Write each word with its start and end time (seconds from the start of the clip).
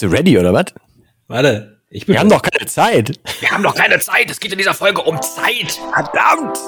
Bist 0.00 0.10
du 0.10 0.16
ready 0.16 0.38
oder 0.38 0.54
was? 0.54 0.64
Warte, 1.28 1.76
ich 1.90 2.06
bin. 2.06 2.14
Wir 2.14 2.20
haben 2.20 2.30
doch 2.30 2.40
keine 2.40 2.66
Zeit. 2.66 3.20
Wir 3.40 3.50
haben 3.50 3.62
doch 3.62 3.74
keine 3.74 3.98
Zeit. 3.98 4.30
Es 4.30 4.40
geht 4.40 4.50
in 4.50 4.56
dieser 4.56 4.72
Folge 4.72 5.02
um 5.02 5.20
Zeit. 5.20 5.78
Verdammt! 5.92 6.58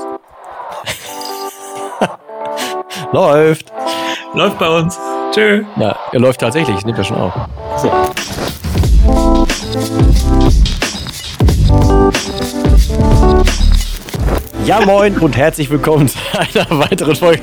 läuft. 3.12 3.72
Läuft 4.34 4.58
bei 4.58 4.68
uns. 4.68 4.98
Tschö. 5.30 5.64
Ja, 5.76 5.98
er 6.12 6.20
läuft 6.20 6.42
tatsächlich. 6.42 6.76
Ich 6.76 6.84
nehme 6.84 6.98
das 6.98 7.06
schon 7.06 7.16
auf. 7.16 7.32
So. 7.78 7.90
Ja, 14.64 14.80
moin 14.86 15.18
und 15.18 15.36
herzlich 15.36 15.70
willkommen 15.70 16.06
zu 16.06 16.18
einer 16.38 16.78
weiteren 16.78 17.16
Folge. 17.16 17.42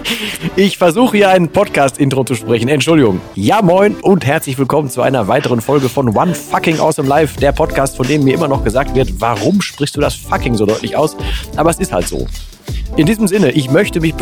Ich 0.56 0.78
versuche 0.78 1.18
hier 1.18 1.30
ein 1.30 1.50
Podcast-Intro 1.50 2.24
zu 2.24 2.34
sprechen. 2.34 2.70
Entschuldigung. 2.70 3.20
Ja, 3.36 3.62
moin 3.62 3.96
und 3.96 4.26
herzlich 4.26 4.58
willkommen 4.58 4.90
zu 4.90 5.02
einer 5.02 5.28
weiteren 5.28 5.60
Folge 5.60 5.90
von 5.90 6.16
One 6.16 6.34
Fucking 6.34 6.80
Awesome 6.80 7.10
Life, 7.10 7.38
der 7.38 7.52
Podcast, 7.52 7.98
von 7.98 8.08
dem 8.08 8.24
mir 8.24 8.34
immer 8.34 8.48
noch 8.48 8.64
gesagt 8.64 8.96
wird, 8.96 9.20
warum 9.20 9.62
sprichst 9.62 9.98
du 9.98 10.02
das 10.02 10.16
fucking 10.16 10.56
so 10.56 10.66
deutlich 10.66 10.96
aus? 10.96 11.18
Aber 11.58 11.70
es 11.70 11.80
ist 11.80 11.92
halt 11.92 12.08
so. 12.08 12.26
In 12.96 13.06
diesem 13.06 13.28
Sinne, 13.28 13.52
ich 13.52 13.70
möchte 13.70 14.00
mich, 14.00 14.14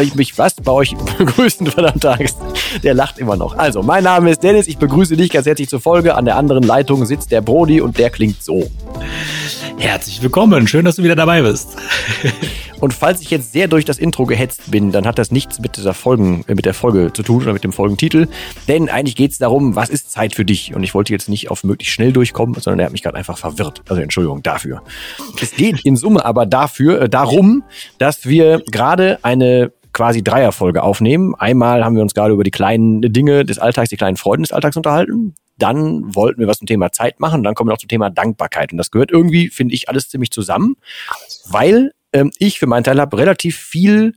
ich 0.00 0.14
mich 0.14 0.36
was 0.36 0.54
bei 0.54 0.72
euch 0.72 0.94
begrüßen, 1.18 1.66
verdammt 1.68 2.04
Angst. 2.04 2.36
Der 2.82 2.92
lacht 2.92 3.18
immer 3.18 3.36
noch. 3.36 3.56
Also, 3.56 3.82
mein 3.82 4.04
Name 4.04 4.30
ist 4.30 4.42
Dennis, 4.42 4.66
ich 4.68 4.76
begrüße 4.76 5.16
dich 5.16 5.30
ganz 5.30 5.46
herzlich 5.46 5.70
zur 5.70 5.80
Folge. 5.80 6.16
An 6.16 6.26
der 6.26 6.36
anderen 6.36 6.62
Leitung 6.62 7.06
sitzt 7.06 7.32
der 7.32 7.40
Brody 7.40 7.80
und 7.80 7.96
der 7.96 8.10
klingt 8.10 8.42
so. 8.42 8.70
Herzlich 9.78 10.22
willkommen, 10.22 10.66
schön, 10.66 10.84
dass 10.84 10.96
du 10.96 11.02
wieder 11.02 11.16
dabei 11.16 11.42
bist. 11.42 11.76
Und 12.80 12.92
falls 12.92 13.20
ich 13.20 13.30
jetzt 13.30 13.52
sehr 13.52 13.68
durch 13.68 13.84
das 13.84 13.98
Intro 13.98 14.26
gehetzt 14.26 14.70
bin, 14.70 14.90
dann 14.90 15.06
hat 15.06 15.18
das 15.18 15.30
nichts 15.30 15.60
mit 15.60 15.76
dieser 15.76 15.94
Folgen, 15.94 16.44
äh, 16.48 16.54
mit 16.54 16.64
der 16.64 16.74
Folge 16.74 17.12
zu 17.12 17.22
tun 17.22 17.42
oder 17.42 17.52
mit 17.52 17.62
dem 17.62 17.72
Folgentitel. 17.72 18.26
Denn 18.68 18.88
eigentlich 18.88 19.14
geht 19.14 19.30
es 19.30 19.38
darum, 19.38 19.76
was 19.76 19.88
ist 19.88 20.10
Zeit 20.10 20.34
für 20.34 20.44
dich? 20.44 20.74
Und 20.74 20.82
ich 20.82 20.94
wollte 20.94 21.12
jetzt 21.12 21.28
nicht 21.28 21.50
auf 21.50 21.62
möglichst 21.64 21.94
schnell 21.94 22.12
durchkommen, 22.12 22.54
sondern 22.60 22.80
er 22.80 22.86
hat 22.86 22.92
mich 22.92 23.02
gerade 23.02 23.16
einfach 23.16 23.38
verwirrt. 23.38 23.82
Also 23.88 24.02
Entschuldigung 24.02 24.42
dafür. 24.42 24.82
Es 25.40 25.54
geht 25.54 25.84
in 25.84 25.96
Summe 25.96 26.24
aber 26.24 26.46
dafür, 26.46 27.02
äh, 27.02 27.08
darum, 27.08 27.62
dass 27.98 28.26
wir 28.26 28.62
gerade 28.70 29.18
eine 29.22 29.72
quasi 29.92 30.24
Dreierfolge 30.24 30.82
aufnehmen. 30.82 31.34
Einmal 31.36 31.84
haben 31.84 31.94
wir 31.94 32.02
uns 32.02 32.14
gerade 32.14 32.32
über 32.32 32.44
die 32.44 32.50
kleinen 32.50 33.00
Dinge 33.00 33.44
des 33.44 33.58
Alltags, 33.58 33.90
die 33.90 33.96
kleinen 33.96 34.16
Freuden 34.16 34.42
des 34.42 34.52
Alltags 34.52 34.76
unterhalten. 34.76 35.34
Dann 35.62 36.14
wollten 36.14 36.40
wir 36.40 36.48
was 36.48 36.58
zum 36.58 36.66
Thema 36.66 36.90
Zeit 36.90 37.20
machen. 37.20 37.42
Dann 37.42 37.54
kommen 37.54 37.68
wir 37.68 37.74
noch 37.74 37.80
zum 37.80 37.88
Thema 37.88 38.10
Dankbarkeit. 38.10 38.72
Und 38.72 38.78
das 38.78 38.90
gehört 38.90 39.12
irgendwie, 39.12 39.48
finde 39.48 39.74
ich, 39.74 39.88
alles 39.88 40.08
ziemlich 40.08 40.30
zusammen, 40.30 40.76
weil 41.48 41.92
ähm, 42.12 42.32
ich 42.38 42.58
für 42.58 42.66
meinen 42.66 42.84
Teil 42.84 43.00
habe 43.00 43.16
relativ 43.18 43.56
viel 43.56 44.14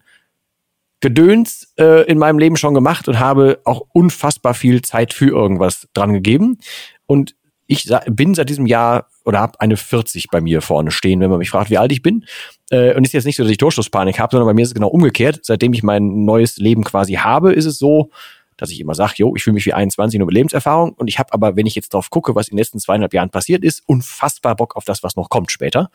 Gedöns 1.01 1.71
äh, 1.77 2.03
in 2.09 2.17
meinem 2.17 2.39
Leben 2.39 2.57
schon 2.57 2.73
gemacht 2.73 3.07
und 3.07 3.19
habe 3.19 3.59
auch 3.63 3.83
unfassbar 3.93 4.53
viel 4.53 4.81
Zeit 4.81 5.13
für 5.13 5.27
irgendwas 5.27 5.87
dran 5.93 6.13
gegeben. 6.13 6.57
Und 7.05 7.35
ich 7.67 7.91
bin 8.07 8.35
seit 8.35 8.49
diesem 8.49 8.65
Jahr 8.65 9.07
oder 9.23 9.39
habe 9.39 9.59
eine 9.59 9.77
40 9.77 10.27
bei 10.29 10.39
mir 10.39 10.61
vorne 10.61 10.91
stehen, 10.91 11.19
wenn 11.19 11.29
man 11.29 11.39
mich 11.39 11.49
fragt, 11.49 11.69
wie 11.69 11.77
alt 11.77 11.91
ich 11.91 12.01
bin. 12.01 12.25
Äh, 12.69 12.95
und 12.95 13.03
ist 13.03 13.13
jetzt 13.13 13.25
nicht 13.25 13.35
so, 13.35 13.43
dass 13.43 13.51
ich 13.51 13.57
Durchschlusspanik 13.57 14.19
habe, 14.19 14.31
sondern 14.31 14.47
bei 14.47 14.53
mir 14.53 14.61
ist 14.61 14.69
es 14.69 14.75
genau 14.75 14.87
umgekehrt. 14.87 15.39
Seitdem 15.43 15.73
ich 15.73 15.83
mein 15.83 16.25
neues 16.25 16.57
Leben 16.57 16.83
quasi 16.83 17.13
habe, 17.13 17.53
ist 17.53 17.65
es 17.65 17.77
so, 17.77 18.11
dass 18.57 18.71
ich 18.71 18.79
immer 18.79 18.95
sage, 18.95 19.13
jo, 19.17 19.35
ich 19.35 19.43
fühle 19.43 19.55
mich 19.55 19.65
wie 19.65 19.73
21 19.73 20.17
nur 20.17 20.27
mit 20.27 20.35
Lebenserfahrung 20.35 20.93
und 20.93 21.07
ich 21.07 21.19
habe 21.19 21.33
aber, 21.33 21.55
wenn 21.55 21.65
ich 21.65 21.75
jetzt 21.75 21.93
drauf 21.93 22.09
gucke, 22.09 22.35
was 22.35 22.47
in 22.47 22.55
den 22.55 22.59
letzten 22.59 22.79
zweieinhalb 22.79 23.13
Jahren 23.13 23.29
passiert 23.29 23.63
ist, 23.63 23.83
unfassbar 23.85 24.55
Bock 24.55 24.75
auf 24.75 24.85
das, 24.85 25.03
was 25.03 25.15
noch 25.15 25.29
kommt 25.29 25.51
später. 25.51 25.89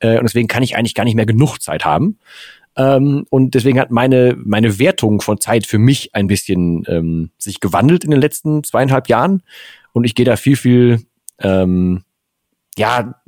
Äh, 0.00 0.18
und 0.18 0.24
deswegen 0.24 0.48
kann 0.48 0.62
ich 0.62 0.76
eigentlich 0.76 0.94
gar 0.94 1.04
nicht 1.04 1.14
mehr 1.14 1.26
genug 1.26 1.58
Zeit 1.58 1.84
haben. 1.84 2.18
Ähm, 2.76 3.26
und 3.30 3.54
deswegen 3.54 3.78
hat 3.78 3.90
meine, 3.90 4.36
meine 4.42 4.78
Wertung 4.78 5.20
von 5.20 5.40
Zeit 5.40 5.66
für 5.66 5.78
mich 5.78 6.14
ein 6.14 6.26
bisschen 6.26 6.84
ähm, 6.88 7.30
sich 7.38 7.60
gewandelt 7.60 8.04
in 8.04 8.10
den 8.10 8.20
letzten 8.20 8.64
zweieinhalb 8.64 9.08
Jahren. 9.08 9.42
Und 9.92 10.04
ich 10.04 10.14
gehe 10.14 10.24
da 10.24 10.36
viel, 10.36 10.56
viel, 10.56 11.02
ähm, 11.38 12.02
ja, 12.76 13.20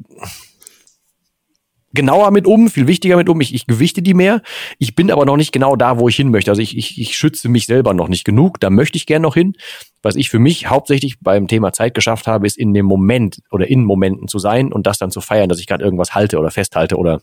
genauer 1.94 2.30
mit 2.30 2.46
um, 2.46 2.68
viel 2.68 2.86
wichtiger 2.86 3.16
mit 3.16 3.28
um. 3.28 3.40
Ich, 3.40 3.54
ich 3.54 3.66
gewichte 3.66 4.02
die 4.02 4.14
mehr. 4.14 4.42
Ich 4.78 4.94
bin 4.94 5.10
aber 5.10 5.24
noch 5.24 5.36
nicht 5.36 5.52
genau 5.52 5.76
da, 5.76 5.98
wo 5.98 6.08
ich 6.08 6.16
hin 6.16 6.30
möchte. 6.30 6.50
Also 6.50 6.60
ich, 6.60 6.76
ich, 6.76 7.00
ich 7.00 7.16
schütze 7.16 7.48
mich 7.48 7.66
selber 7.66 7.94
noch 7.94 8.08
nicht 8.08 8.24
genug. 8.24 8.60
Da 8.60 8.70
möchte 8.70 8.96
ich 8.96 9.06
gern 9.06 9.22
noch 9.22 9.34
hin. 9.34 9.54
Was 10.02 10.16
ich 10.16 10.28
für 10.28 10.38
mich 10.38 10.68
hauptsächlich 10.68 11.20
beim 11.20 11.48
Thema 11.48 11.72
Zeit 11.72 11.94
geschafft 11.94 12.26
habe, 12.26 12.46
ist 12.46 12.58
in 12.58 12.74
dem 12.74 12.86
Moment 12.86 13.40
oder 13.50 13.68
in 13.68 13.84
Momenten 13.84 14.28
zu 14.28 14.38
sein 14.38 14.72
und 14.72 14.86
das 14.86 14.98
dann 14.98 15.10
zu 15.10 15.20
feiern, 15.20 15.48
dass 15.48 15.60
ich 15.60 15.66
gerade 15.66 15.84
irgendwas 15.84 16.14
halte 16.14 16.38
oder 16.38 16.50
festhalte 16.50 16.96
oder 16.96 17.22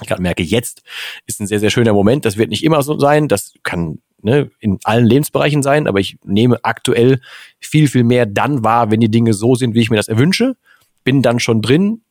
ich 0.00 0.08
gerade 0.08 0.22
merke, 0.22 0.42
jetzt 0.42 0.82
ist 1.26 1.40
ein 1.40 1.46
sehr, 1.46 1.60
sehr 1.60 1.70
schöner 1.70 1.92
Moment. 1.92 2.24
Das 2.24 2.36
wird 2.36 2.50
nicht 2.50 2.64
immer 2.64 2.82
so 2.82 2.98
sein. 2.98 3.28
Das 3.28 3.54
kann 3.62 3.98
ne, 4.22 4.50
in 4.60 4.78
allen 4.84 5.06
Lebensbereichen 5.06 5.62
sein, 5.62 5.86
aber 5.86 6.00
ich 6.00 6.18
nehme 6.24 6.58
aktuell 6.64 7.20
viel, 7.60 7.88
viel 7.88 8.04
mehr 8.04 8.26
dann 8.26 8.64
wahr, 8.64 8.90
wenn 8.90 9.00
die 9.00 9.10
Dinge 9.10 9.34
so 9.34 9.54
sind, 9.54 9.74
wie 9.74 9.80
ich 9.80 9.90
mir 9.90 9.96
das 9.96 10.08
erwünsche. 10.08 10.56
Bin 11.04 11.22
dann 11.22 11.40
schon 11.40 11.62
drin, 11.62 12.02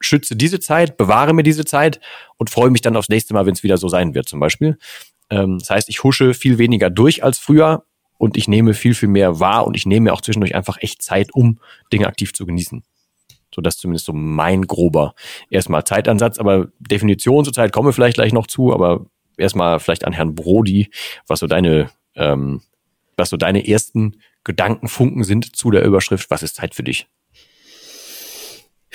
schütze 0.00 0.36
diese 0.36 0.60
Zeit, 0.60 0.96
bewahre 0.96 1.32
mir 1.32 1.42
diese 1.42 1.64
Zeit 1.64 2.00
und 2.36 2.50
freue 2.50 2.70
mich 2.70 2.80
dann 2.80 2.96
aufs 2.96 3.08
nächste 3.08 3.34
Mal, 3.34 3.46
wenn 3.46 3.54
es 3.54 3.62
wieder 3.62 3.78
so 3.78 3.88
sein 3.88 4.14
wird, 4.14 4.28
zum 4.28 4.40
Beispiel. 4.40 4.78
Ähm, 5.30 5.58
das 5.58 5.70
heißt, 5.70 5.88
ich 5.88 6.02
husche 6.02 6.34
viel 6.34 6.58
weniger 6.58 6.90
durch 6.90 7.24
als 7.24 7.38
früher 7.38 7.84
und 8.18 8.36
ich 8.36 8.48
nehme 8.48 8.74
viel, 8.74 8.94
viel 8.94 9.08
mehr 9.08 9.40
wahr 9.40 9.66
und 9.66 9.76
ich 9.76 9.86
nehme 9.86 10.04
mir 10.04 10.12
auch 10.12 10.20
zwischendurch 10.20 10.54
einfach 10.54 10.78
echt 10.80 11.02
Zeit, 11.02 11.34
um 11.34 11.58
Dinge 11.92 12.06
aktiv 12.06 12.32
zu 12.32 12.46
genießen. 12.46 12.82
So, 13.54 13.62
das 13.62 13.76
ist 13.76 13.80
zumindest 13.80 14.06
so 14.06 14.12
mein 14.12 14.62
grober 14.62 15.14
erstmal 15.48 15.84
Zeitansatz, 15.84 16.38
aber 16.38 16.68
Definition 16.80 17.44
zur 17.44 17.52
Zeit 17.52 17.72
komme 17.72 17.92
vielleicht 17.92 18.16
gleich 18.16 18.32
noch 18.32 18.46
zu, 18.46 18.72
aber 18.72 19.06
erstmal 19.36 19.78
vielleicht 19.78 20.04
an 20.04 20.12
Herrn 20.12 20.34
Brody, 20.34 20.90
was 21.26 21.40
so 21.40 21.46
deine, 21.46 21.90
ähm, 22.16 22.62
was 23.16 23.30
so 23.30 23.36
deine 23.36 23.66
ersten 23.66 24.16
Gedankenfunken 24.42 25.24
sind 25.24 25.56
zu 25.56 25.70
der 25.70 25.84
Überschrift, 25.84 26.30
was 26.30 26.42
ist 26.42 26.56
Zeit 26.56 26.74
für 26.74 26.82
dich? 26.82 27.06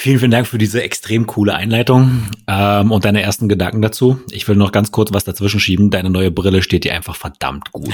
Vielen, 0.02 0.20
vielen 0.20 0.32
Dank 0.32 0.48
für 0.48 0.58
diese 0.58 0.82
extrem 0.82 1.28
coole 1.28 1.54
Einleitung 1.54 2.30
ähm, 2.48 2.94
und 2.94 3.04
deine 3.04 3.22
ersten 3.22 3.50
Gedanken 3.50 3.82
dazu. 3.82 4.22
Ich 4.32 4.48
will 4.48 4.56
noch 4.56 4.72
ganz 4.72 4.94
kurz 4.94 5.12
was 5.12 5.26
dazwischen 5.26 5.60
schieben. 5.60 5.92
Deine 5.92 6.10
neue 6.10 6.32
Brille 6.32 6.62
steht 6.62 6.86
dir 6.86 6.94
einfach 6.94 7.18
verdammt 7.18 7.74
gut. 7.74 7.94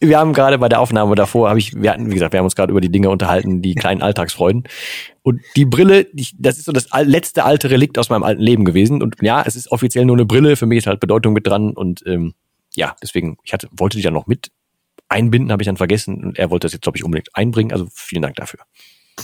wir 0.00 0.18
haben 0.18 0.32
gerade 0.32 0.58
bei 0.58 0.68
der 0.68 0.80
Aufnahme 0.80 1.14
davor, 1.14 1.48
habe 1.48 1.60
ich, 1.60 1.80
wir 1.80 1.92
hatten, 1.92 2.10
wie 2.10 2.14
gesagt, 2.14 2.32
wir 2.32 2.38
haben 2.38 2.46
uns 2.46 2.56
gerade 2.56 2.72
über 2.72 2.80
die 2.80 2.90
Dinge 2.90 3.08
unterhalten, 3.08 3.62
die 3.62 3.76
kleinen 3.76 4.02
Alltagsfreuden. 4.02 4.64
Und 5.22 5.42
die 5.54 5.64
Brille, 5.64 6.08
die, 6.12 6.26
das 6.36 6.58
ist 6.58 6.64
so 6.64 6.72
das 6.72 6.88
letzte 7.04 7.44
alte 7.44 7.70
Relikt 7.70 8.00
aus 8.00 8.08
meinem 8.08 8.24
alten 8.24 8.42
Leben 8.42 8.64
gewesen. 8.64 9.00
Und 9.00 9.14
ja, 9.22 9.44
es 9.46 9.54
ist 9.54 9.70
offiziell 9.70 10.06
nur 10.06 10.16
eine 10.16 10.26
Brille. 10.26 10.56
Für 10.56 10.66
mich 10.66 10.78
ist 10.78 10.88
halt 10.88 10.98
Bedeutung 10.98 11.34
mit 11.34 11.46
dran. 11.46 11.70
Und 11.70 12.02
ähm, 12.04 12.34
ja, 12.74 12.96
deswegen, 13.00 13.36
ich 13.44 13.52
hatte, 13.52 13.68
wollte 13.70 13.96
die 13.96 14.02
ja 14.02 14.10
noch 14.10 14.26
mit 14.26 14.50
einbinden, 15.08 15.52
habe 15.52 15.62
ich 15.62 15.66
dann 15.66 15.76
vergessen. 15.76 16.22
Und 16.24 16.38
er 16.38 16.50
wollte 16.50 16.66
das 16.66 16.72
jetzt, 16.72 16.82
glaube 16.82 16.98
ich, 16.98 17.04
unbedingt 17.04 17.28
einbringen. 17.34 17.72
Also 17.72 17.86
vielen 17.92 18.22
Dank 18.22 18.36
dafür. 18.36 18.60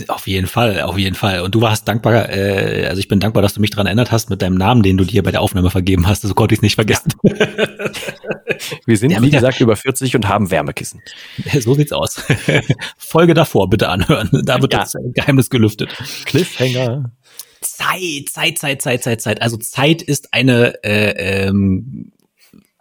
Auf 0.08 0.26
jeden 0.26 0.46
Fall, 0.46 0.80
auf 0.80 0.96
jeden 0.96 1.14
Fall. 1.14 1.40
Und 1.40 1.54
du 1.54 1.60
warst 1.60 1.86
dankbar, 1.86 2.30
äh, 2.30 2.86
also 2.86 2.98
ich 2.98 3.08
bin 3.08 3.20
dankbar, 3.20 3.42
dass 3.42 3.52
du 3.52 3.60
mich 3.60 3.70
daran 3.70 3.86
erinnert 3.86 4.10
hast 4.10 4.30
mit 4.30 4.40
deinem 4.40 4.56
Namen, 4.56 4.82
den 4.82 4.96
du 4.96 5.04
dir 5.04 5.22
bei 5.22 5.32
der 5.32 5.42
Aufnahme 5.42 5.70
vergeben 5.70 6.06
hast. 6.06 6.22
So 6.22 6.32
konnte 6.32 6.54
ich 6.54 6.60
es 6.60 6.62
nicht 6.62 6.76
vergessen. 6.76 7.12
Ja. 7.22 7.34
Wir 8.86 8.96
sind, 8.96 9.10
ja, 9.10 9.20
wie 9.20 9.30
gesagt, 9.30 9.60
über 9.60 9.76
40 9.76 10.16
und 10.16 10.28
haben 10.28 10.50
Wärmekissen. 10.50 11.02
So 11.60 11.74
sieht's 11.74 11.92
aus. 11.92 12.22
Folge 12.96 13.34
davor 13.34 13.68
bitte 13.68 13.88
anhören. 13.88 14.30
Da 14.44 14.62
wird 14.62 14.72
ja. 14.72 14.80
das 14.80 14.94
Geheimnis 15.14 15.50
gelüftet. 15.50 15.90
Cliffhanger. 16.24 17.12
Zeit, 17.60 18.28
Zeit, 18.30 18.58
Zeit, 18.58 18.82
Zeit, 18.82 19.02
Zeit, 19.02 19.20
Zeit. 19.20 19.42
Also 19.42 19.56
Zeit 19.58 20.02
ist 20.02 20.32
eine 20.32 20.82
äh, 20.84 21.46
ähm, 21.46 22.11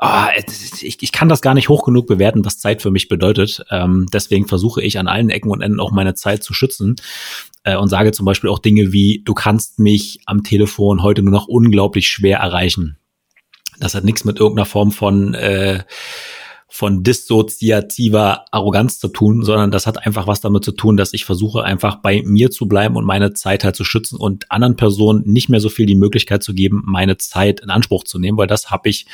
oh, 0.02 0.26
ich, 0.82 0.98
ich 1.02 1.12
kann 1.12 1.30
das 1.30 1.42
gar 1.42 1.54
nicht 1.54 1.70
hoch 1.70 1.84
genug 1.84 2.08
bewerten, 2.08 2.44
was 2.44 2.60
Zeit 2.60 2.82
für 2.82 2.92
mich 2.92 3.08
bedeutet. 3.08 3.64
Ähm, 3.70 4.08
deswegen 4.12 4.48
versuche 4.48 4.82
ich 4.82 5.00
an 5.00 5.08
allen 5.08 5.30
Ecken 5.30 5.52
und 5.52 5.62
Enden 5.62 5.80
auch 5.80 5.92
meine 5.92 6.16
Zeit 6.16 6.44
zu 6.44 6.54
schützen 6.54 6.96
äh, 7.64 7.78
und 7.78 7.88
sage 7.88 8.12
zum 8.12 8.26
Beispiel 8.26 8.50
auch 8.50 8.60
Dinge 8.60 8.92
wie, 8.92 9.22
du 9.24 9.34
kannst 9.34 9.80
mich 9.80 10.20
am 10.26 10.44
Telefon 10.44 11.04
heute 11.04 11.22
nur 11.22 11.32
noch 11.32 11.48
unglaublich 11.48 12.08
schwer 12.08 12.40
erreichen. 12.40 12.98
Das 13.80 13.96
hat 13.96 14.04
nichts 14.04 14.26
mit 14.26 14.40
irgendeiner 14.40 14.66
Form 14.66 14.92
von 14.92 15.34
äh, 15.34 15.84
von 16.74 17.04
dissoziativer 17.04 18.46
Arroganz 18.52 18.98
zu 18.98 19.10
tun, 19.10 19.44
sondern 19.44 19.72
das 19.72 19.86
hat 19.88 20.06
einfach 20.06 20.26
was 20.26 20.40
damit 20.40 20.64
zu 20.64 20.72
tun, 20.72 20.96
dass 20.96 21.12
ich 21.12 21.26
versuche 21.26 21.66
einfach 21.66 21.98
bei 21.98 22.24
mir 22.26 22.50
zu 22.50 22.66
bleiben 22.66 22.96
und 22.96 23.04
meine 23.04 23.34
Zeit 23.34 23.66
halt 23.66 23.76
zu 23.76 23.84
schützen 23.84 24.16
und 24.16 24.50
anderen 24.50 24.78
Personen 24.78 25.24
nicht 25.26 25.50
mehr 25.50 25.60
so 25.60 25.68
viel 25.68 25.86
die 25.86 25.96
Möglichkeit 25.96 26.44
zu 26.44 26.54
geben, 26.54 26.82
meine 26.86 27.18
Zeit 27.18 27.60
in 27.60 27.70
Anspruch 27.70 28.06
zu 28.06 28.20
nehmen, 28.20 28.38
weil 28.38 28.48
das 28.48 28.72
habe 28.72 28.88
ich, 28.88 29.06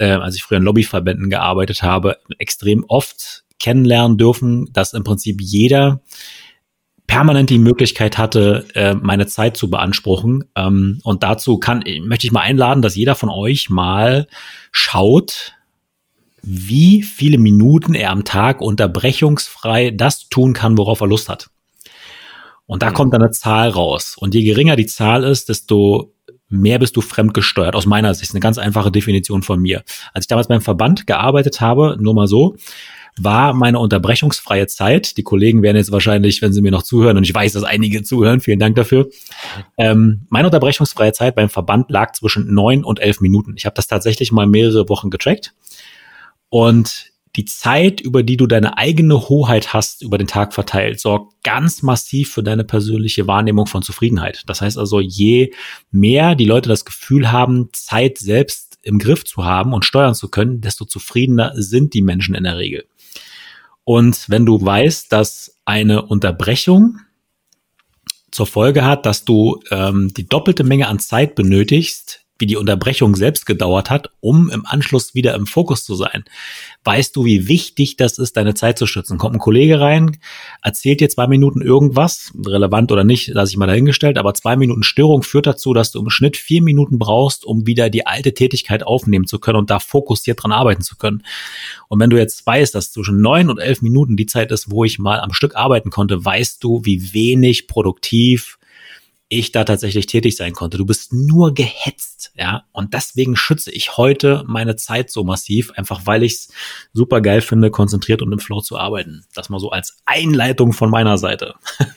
äh, 0.00 0.06
als 0.06 0.34
ich 0.34 0.42
früher 0.42 0.58
in 0.58 0.64
Lobbyverbänden 0.64 1.30
gearbeitet 1.30 1.84
habe, 1.84 2.18
extrem 2.38 2.84
oft 2.88 3.44
kennenlernen 3.60 4.18
dürfen, 4.18 4.68
dass 4.72 4.92
im 4.92 5.04
Prinzip 5.04 5.40
jeder 5.40 6.02
permanent 7.06 7.48
die 7.48 7.58
Möglichkeit 7.58 8.18
hatte, 8.18 8.66
äh, 8.74 8.94
meine 8.94 9.28
Zeit 9.28 9.56
zu 9.56 9.70
beanspruchen. 9.70 10.46
Ähm, 10.56 11.00
und 11.04 11.22
dazu 11.22 11.58
kann, 11.58 11.84
möchte 12.02 12.26
ich 12.26 12.32
mal 12.32 12.40
einladen, 12.40 12.82
dass 12.82 12.96
jeder 12.96 13.14
von 13.14 13.30
euch 13.30 13.70
mal 13.70 14.26
schaut, 14.72 15.54
wie 16.42 17.02
viele 17.02 17.38
Minuten 17.38 17.94
er 17.94 18.10
am 18.10 18.24
Tag 18.24 18.60
unterbrechungsfrei 18.60 19.90
das 19.90 20.28
tun 20.28 20.52
kann, 20.52 20.78
worauf 20.78 21.00
er 21.00 21.06
Lust 21.06 21.28
hat. 21.28 21.50
Und 22.66 22.82
da 22.82 22.90
mhm. 22.90 22.94
kommt 22.94 23.14
dann 23.14 23.22
eine 23.22 23.30
Zahl 23.30 23.70
raus. 23.70 24.16
Und 24.18 24.34
je 24.34 24.44
geringer 24.44 24.76
die 24.76 24.86
Zahl 24.86 25.24
ist, 25.24 25.48
desto 25.48 26.12
mehr 26.48 26.78
bist 26.78 26.96
du 26.96 27.00
fremdgesteuert. 27.00 27.74
Aus 27.74 27.86
meiner 27.86 28.14
Sicht 28.14 28.32
eine 28.32 28.40
ganz 28.40 28.58
einfache 28.58 28.90
Definition 28.90 29.42
von 29.42 29.60
mir. 29.60 29.82
Als 30.12 30.24
ich 30.24 30.28
damals 30.28 30.48
beim 30.48 30.60
Verband 30.60 31.06
gearbeitet 31.06 31.60
habe, 31.60 31.96
nur 32.00 32.14
mal 32.14 32.26
so, 32.26 32.56
war 33.20 33.52
meine 33.52 33.78
unterbrechungsfreie 33.78 34.66
Zeit. 34.66 35.16
Die 35.16 35.22
Kollegen 35.22 35.62
werden 35.62 35.76
jetzt 35.76 35.92
wahrscheinlich, 35.92 36.40
wenn 36.40 36.52
sie 36.52 36.62
mir 36.62 36.70
noch 36.70 36.82
zuhören, 36.82 37.16
und 37.16 37.24
ich 37.24 37.34
weiß, 37.34 37.52
dass 37.52 37.64
einige 37.64 38.02
zuhören, 38.02 38.40
vielen 38.40 38.58
Dank 38.58 38.76
dafür. 38.76 39.08
Ähm, 39.76 40.26
meine 40.28 40.48
unterbrechungsfreie 40.48 41.12
Zeit 41.12 41.34
beim 41.34 41.48
Verband 41.48 41.90
lag 41.90 42.12
zwischen 42.12 42.52
neun 42.52 42.84
und 42.84 43.00
elf 43.00 43.20
Minuten. 43.20 43.54
Ich 43.56 43.66
habe 43.66 43.74
das 43.74 43.88
tatsächlich 43.88 44.32
mal 44.32 44.46
mehrere 44.46 44.88
Wochen 44.88 45.10
getrackt. 45.10 45.54
Und 46.50 47.12
die 47.36 47.44
Zeit, 47.44 48.00
über 48.00 48.22
die 48.22 48.36
du 48.36 48.46
deine 48.46 48.78
eigene 48.78 49.28
Hoheit 49.28 49.72
hast, 49.72 50.02
über 50.02 50.18
den 50.18 50.26
Tag 50.26 50.54
verteilt, 50.54 50.98
sorgt 50.98 51.44
ganz 51.44 51.82
massiv 51.82 52.32
für 52.32 52.42
deine 52.42 52.64
persönliche 52.64 53.26
Wahrnehmung 53.26 53.66
von 53.66 53.82
Zufriedenheit. 53.82 54.42
Das 54.46 54.60
heißt 54.60 54.76
also, 54.76 55.00
je 55.00 55.52
mehr 55.90 56.34
die 56.34 56.46
Leute 56.46 56.68
das 56.68 56.84
Gefühl 56.84 57.30
haben, 57.30 57.68
Zeit 57.72 58.18
selbst 58.18 58.78
im 58.82 58.98
Griff 58.98 59.24
zu 59.24 59.44
haben 59.44 59.72
und 59.72 59.84
steuern 59.84 60.14
zu 60.14 60.28
können, 60.28 60.60
desto 60.60 60.84
zufriedener 60.84 61.52
sind 61.54 61.94
die 61.94 62.02
Menschen 62.02 62.34
in 62.34 62.44
der 62.44 62.58
Regel. 62.58 62.86
Und 63.84 64.28
wenn 64.28 64.44
du 64.44 64.60
weißt, 64.60 65.12
dass 65.12 65.58
eine 65.64 66.06
Unterbrechung 66.06 66.98
zur 68.30 68.46
Folge 68.46 68.84
hat, 68.84 69.06
dass 69.06 69.24
du 69.24 69.60
ähm, 69.70 70.12
die 70.14 70.28
doppelte 70.28 70.64
Menge 70.64 70.88
an 70.88 70.98
Zeit 70.98 71.34
benötigst, 71.34 72.24
wie 72.38 72.46
die 72.46 72.56
Unterbrechung 72.56 73.16
selbst 73.16 73.46
gedauert 73.46 73.90
hat, 73.90 74.10
um 74.20 74.50
im 74.50 74.64
Anschluss 74.64 75.14
wieder 75.14 75.34
im 75.34 75.46
Fokus 75.46 75.84
zu 75.84 75.94
sein. 75.94 76.24
Weißt 76.84 77.14
du, 77.16 77.24
wie 77.24 77.48
wichtig 77.48 77.96
das 77.96 78.18
ist, 78.18 78.36
deine 78.36 78.54
Zeit 78.54 78.78
zu 78.78 78.86
schützen? 78.86 79.18
Kommt 79.18 79.34
ein 79.34 79.40
Kollege 79.40 79.80
rein, 79.80 80.16
erzählt 80.62 81.00
dir 81.00 81.08
zwei 81.08 81.26
Minuten 81.26 81.60
irgendwas, 81.60 82.32
relevant 82.46 82.92
oder 82.92 83.04
nicht, 83.04 83.28
lasse 83.28 83.50
ich 83.50 83.56
mal 83.56 83.66
dahingestellt, 83.66 84.18
aber 84.18 84.34
zwei 84.34 84.56
Minuten 84.56 84.82
Störung 84.82 85.22
führt 85.22 85.46
dazu, 85.46 85.74
dass 85.74 85.92
du 85.92 86.00
im 86.00 86.10
Schnitt 86.10 86.36
vier 86.36 86.62
Minuten 86.62 86.98
brauchst, 86.98 87.44
um 87.44 87.66
wieder 87.66 87.90
die 87.90 88.06
alte 88.06 88.32
Tätigkeit 88.32 88.84
aufnehmen 88.84 89.26
zu 89.26 89.38
können 89.38 89.58
und 89.58 89.70
da 89.70 89.80
fokussiert 89.80 90.42
dran 90.42 90.52
arbeiten 90.52 90.82
zu 90.82 90.96
können. 90.96 91.24
Und 91.88 92.00
wenn 92.00 92.10
du 92.10 92.16
jetzt 92.16 92.46
weißt, 92.46 92.74
dass 92.74 92.92
zwischen 92.92 93.20
neun 93.20 93.50
und 93.50 93.58
elf 93.58 93.82
Minuten 93.82 94.16
die 94.16 94.26
Zeit 94.26 94.52
ist, 94.52 94.70
wo 94.70 94.84
ich 94.84 94.98
mal 94.98 95.20
am 95.20 95.32
Stück 95.32 95.56
arbeiten 95.56 95.90
konnte, 95.90 96.24
weißt 96.24 96.62
du, 96.62 96.84
wie 96.84 97.12
wenig 97.12 97.66
produktiv 97.66 98.58
ich 99.28 99.52
da 99.52 99.64
tatsächlich 99.64 100.06
tätig 100.06 100.36
sein 100.36 100.52
konnte. 100.52 100.78
Du 100.78 100.86
bist 100.86 101.12
nur 101.12 101.52
gehetzt, 101.52 102.17
ja. 102.34 102.64
Und 102.72 102.94
deswegen 102.94 103.36
schütze 103.36 103.70
ich 103.70 103.96
heute 103.96 104.44
meine 104.46 104.76
Zeit 104.76 105.10
so 105.10 105.24
massiv, 105.24 105.72
einfach 105.72 106.02
weil 106.04 106.22
ich 106.22 106.32
es 106.32 106.48
super 106.92 107.20
geil 107.20 107.40
finde, 107.40 107.70
konzentriert 107.70 108.22
und 108.22 108.32
im 108.32 108.38
Flow 108.38 108.60
zu 108.60 108.78
arbeiten. 108.78 109.24
Das 109.34 109.48
mal 109.48 109.60
so 109.60 109.70
als 109.70 109.98
Einleitung 110.04 110.72
von 110.72 110.90
meiner 110.90 111.18
Seite. 111.18 111.54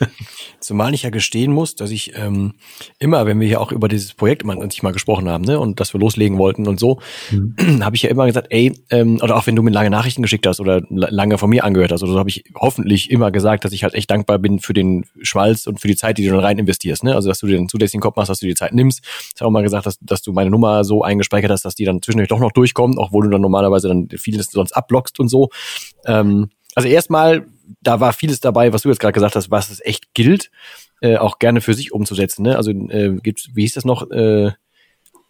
Zumal 0.60 0.94
ich 0.94 1.04
ja 1.04 1.10
gestehen 1.10 1.52
muss, 1.52 1.76
dass 1.76 1.92
ich 1.92 2.16
ähm, 2.16 2.54
immer, 3.00 3.26
wenn 3.26 3.40
wir 3.40 3.48
hier 3.48 3.62
auch 3.62 3.72
über 3.72 3.88
dieses 3.88 4.14
Projekt 4.14 4.44
immer 4.44 4.62
sich 4.70 4.84
mal 4.84 4.92
gesprochen 4.92 5.28
haben, 5.28 5.44
ne, 5.44 5.60
und 5.60 5.80
dass 5.80 5.94
wir 5.94 6.00
loslegen 6.00 6.38
wollten 6.38 6.68
und 6.68 6.80
so, 6.80 7.00
mhm. 7.32 7.56
habe 7.84 7.96
ich 7.96 8.04
ja 8.04 8.10
immer 8.10 8.28
gesagt, 8.28 8.48
ey, 8.52 8.74
ähm, 8.90 9.20
oder 9.22 9.36
auch 9.36 9.48
wenn 9.48 9.56
du 9.56 9.64
mir 9.64 9.72
lange 9.72 9.90
Nachrichten 9.90 10.22
geschickt 10.22 10.46
hast 10.46 10.60
oder 10.60 10.82
lange 10.90 11.38
von 11.38 11.50
mir 11.50 11.64
angehört 11.64 11.92
hast, 11.92 12.04
oder 12.04 12.14
so 12.14 12.20
habe 12.20 12.30
ich 12.30 12.44
hoffentlich 12.56 13.10
immer 13.10 13.32
gesagt, 13.32 13.66
dass 13.66 13.72
ich 13.72 13.84
halt 13.84 13.96
echt 13.96 14.12
dankbar 14.12 14.40
bin 14.40 14.60
für 14.60 14.74
den 14.74 15.06
Schmalz 15.22 15.68
und 15.68 15.80
für 15.80 15.88
die 15.88 15.96
Zeit, 15.96 16.18
die 16.18 16.26
du 16.26 16.32
dann 16.32 16.42
rein 16.42 16.60
investierst, 16.60 17.04
ne? 17.04 17.16
Also 17.16 17.30
dass 17.30 17.40
du 17.40 17.48
dir 17.48 17.58
den 17.58 17.70
zusätzlichen 17.70 18.02
Kopf 18.02 18.16
machst, 18.16 18.30
dass 18.30 18.40
du 18.40 18.48
die 18.48 18.56
Zeit 18.56 18.74
nimmst. 18.74 19.02
Ich 19.04 19.42
habe 19.42 19.48
auch 19.48 19.52
mal 19.52 19.64
gesagt, 19.64 19.86
dass, 19.86 19.98
dass 20.12 20.22
du 20.22 20.34
meine 20.34 20.50
Nummer 20.50 20.84
so 20.84 21.04
eingespeichert 21.04 21.52
hast, 21.52 21.66
dass 21.66 21.76
die 21.76 21.86
dann 21.86 22.02
zwischendurch 22.02 22.30
doch 22.30 22.40
noch 22.40 22.52
durchkommt, 22.52 22.98
obwohl 22.98 23.26
du 23.26 23.30
dann 23.32 23.42
normalerweise 23.42 23.88
dann 23.88 24.10
vieles 24.18 24.52
sonst 24.52 24.74
abblockst 24.74 25.20
und 25.20 25.30
so. 25.30 25.50
Ähm, 26.06 26.50
also 26.76 26.88
erstmal 26.88 27.46
da 27.82 28.00
war 28.00 28.14
vieles 28.14 28.40
dabei, 28.40 28.74
was 28.74 28.82
du 28.82 28.90
jetzt 28.90 29.00
gerade 29.00 29.14
gesagt 29.14 29.36
hast, 29.36 29.52
was 29.52 29.70
es 29.70 29.84
echt 29.84 30.14
gilt, 30.14 30.52
äh, 31.02 31.18
auch 31.18 31.40
gerne 31.40 31.62
für 31.62 31.74
sich 31.74 31.94
umzusetzen. 31.94 32.44
Ne? 32.44 32.58
Also 32.58 32.72
äh, 32.72 33.18
gibt's, 33.22 33.50
wie 33.54 33.62
hieß 33.62 33.74
das 33.74 33.86
noch? 33.86 34.10
Äh, 34.12 34.52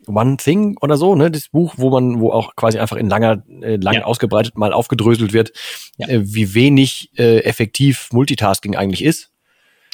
One 0.08 0.38
Thing 0.38 0.78
oder 0.82 0.98
so, 0.98 1.14
ne? 1.14 1.30
Das 1.30 1.50
Buch, 1.50 1.76
wo 1.78 1.92
man, 1.92 2.20
wo 2.20 2.32
auch 2.32 2.56
quasi 2.56 2.80
einfach 2.80 2.98
in 2.98 3.08
langer, 3.08 3.44
äh, 3.62 3.76
lang 3.76 3.94
ja. 3.94 4.04
ausgebreitet 4.04 4.58
mal 4.58 4.74
aufgedröselt 4.74 5.32
wird, 5.32 5.52
ja. 5.98 6.08
äh, 6.08 6.22
wie 6.24 6.56
wenig 6.56 7.12
äh, 7.18 7.42
effektiv 7.44 8.10
Multitasking 8.12 8.76
eigentlich 8.76 9.04
ist. 9.04 9.32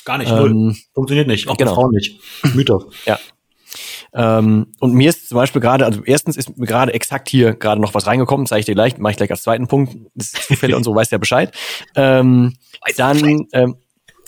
Gar 0.06 0.20
nicht, 0.20 0.32
ähm, 0.32 0.78
Funktioniert 0.94 1.28
nicht, 1.28 1.50
auch 1.50 1.58
genau. 1.58 1.76
Frauen 1.76 1.92
nicht. 1.92 2.22
Mythos. 2.56 2.86
Ja. 3.06 3.20
Ähm, 4.18 4.74
und 4.80 4.96
mir 4.96 5.10
ist 5.10 5.30
zum 5.30 5.36
Beispiel 5.36 5.62
gerade, 5.62 5.86
also 5.86 6.02
erstens 6.04 6.38
ist 6.38 6.58
mir 6.58 6.66
gerade 6.66 6.92
exakt 6.92 7.30
hier 7.30 7.54
gerade 7.54 7.80
noch 7.80 7.94
was 7.94 8.08
reingekommen, 8.08 8.48
zeige 8.48 8.62
ich 8.62 8.66
dir 8.66 8.74
gleich, 8.74 8.98
mache 8.98 9.12
ich 9.12 9.18
gleich 9.18 9.30
als 9.30 9.44
zweiten 9.44 9.68
Punkt. 9.68 9.96
Das 10.16 10.34
ist 10.34 10.48
Zufälle 10.48 10.76
und 10.76 10.84
so, 10.84 10.96
weiß 10.96 11.12
ja 11.12 11.20
Bescheid. 11.20 11.56
Ähm, 11.96 12.56
dann 12.98 13.46
ähm, 13.54 13.76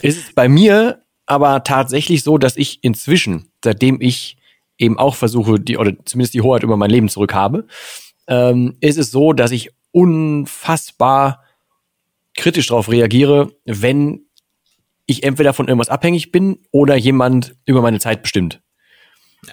ist 0.02 0.18
es 0.18 0.36
bei 0.36 0.48
mir 0.48 1.02
aber 1.26 1.64
tatsächlich 1.64 2.24
so, 2.24 2.38
dass 2.38 2.56
ich 2.56 2.84
inzwischen, 2.84 3.52
seitdem 3.64 4.00
ich 4.00 4.38
eben 4.78 5.00
auch 5.00 5.16
versuche, 5.16 5.60
die, 5.60 5.78
oder 5.78 5.94
zumindest 6.06 6.36
die 6.36 6.42
Hoheit 6.42 6.62
über 6.62 6.78
mein 6.78 6.92
Leben 6.92 7.10
zurückhabe, 7.10 7.66
ähm, 8.28 8.78
ist 8.82 9.00
es 9.00 9.10
so, 9.10 9.34
dass 9.34 9.50
ich 9.50 9.72
unfassbar 9.92 11.44
kritisch 12.38 12.68
darauf 12.68 12.92
reagiere, 12.92 13.52
wenn 13.66 14.22
ich 15.08 15.24
entweder 15.24 15.54
von 15.54 15.68
irgendwas 15.68 15.90
abhängig 15.90 16.32
bin 16.32 16.60
oder 16.72 16.96
jemand 16.96 17.56
über 17.66 17.82
meine 17.82 18.00
Zeit 18.00 18.22
bestimmt 18.22 18.62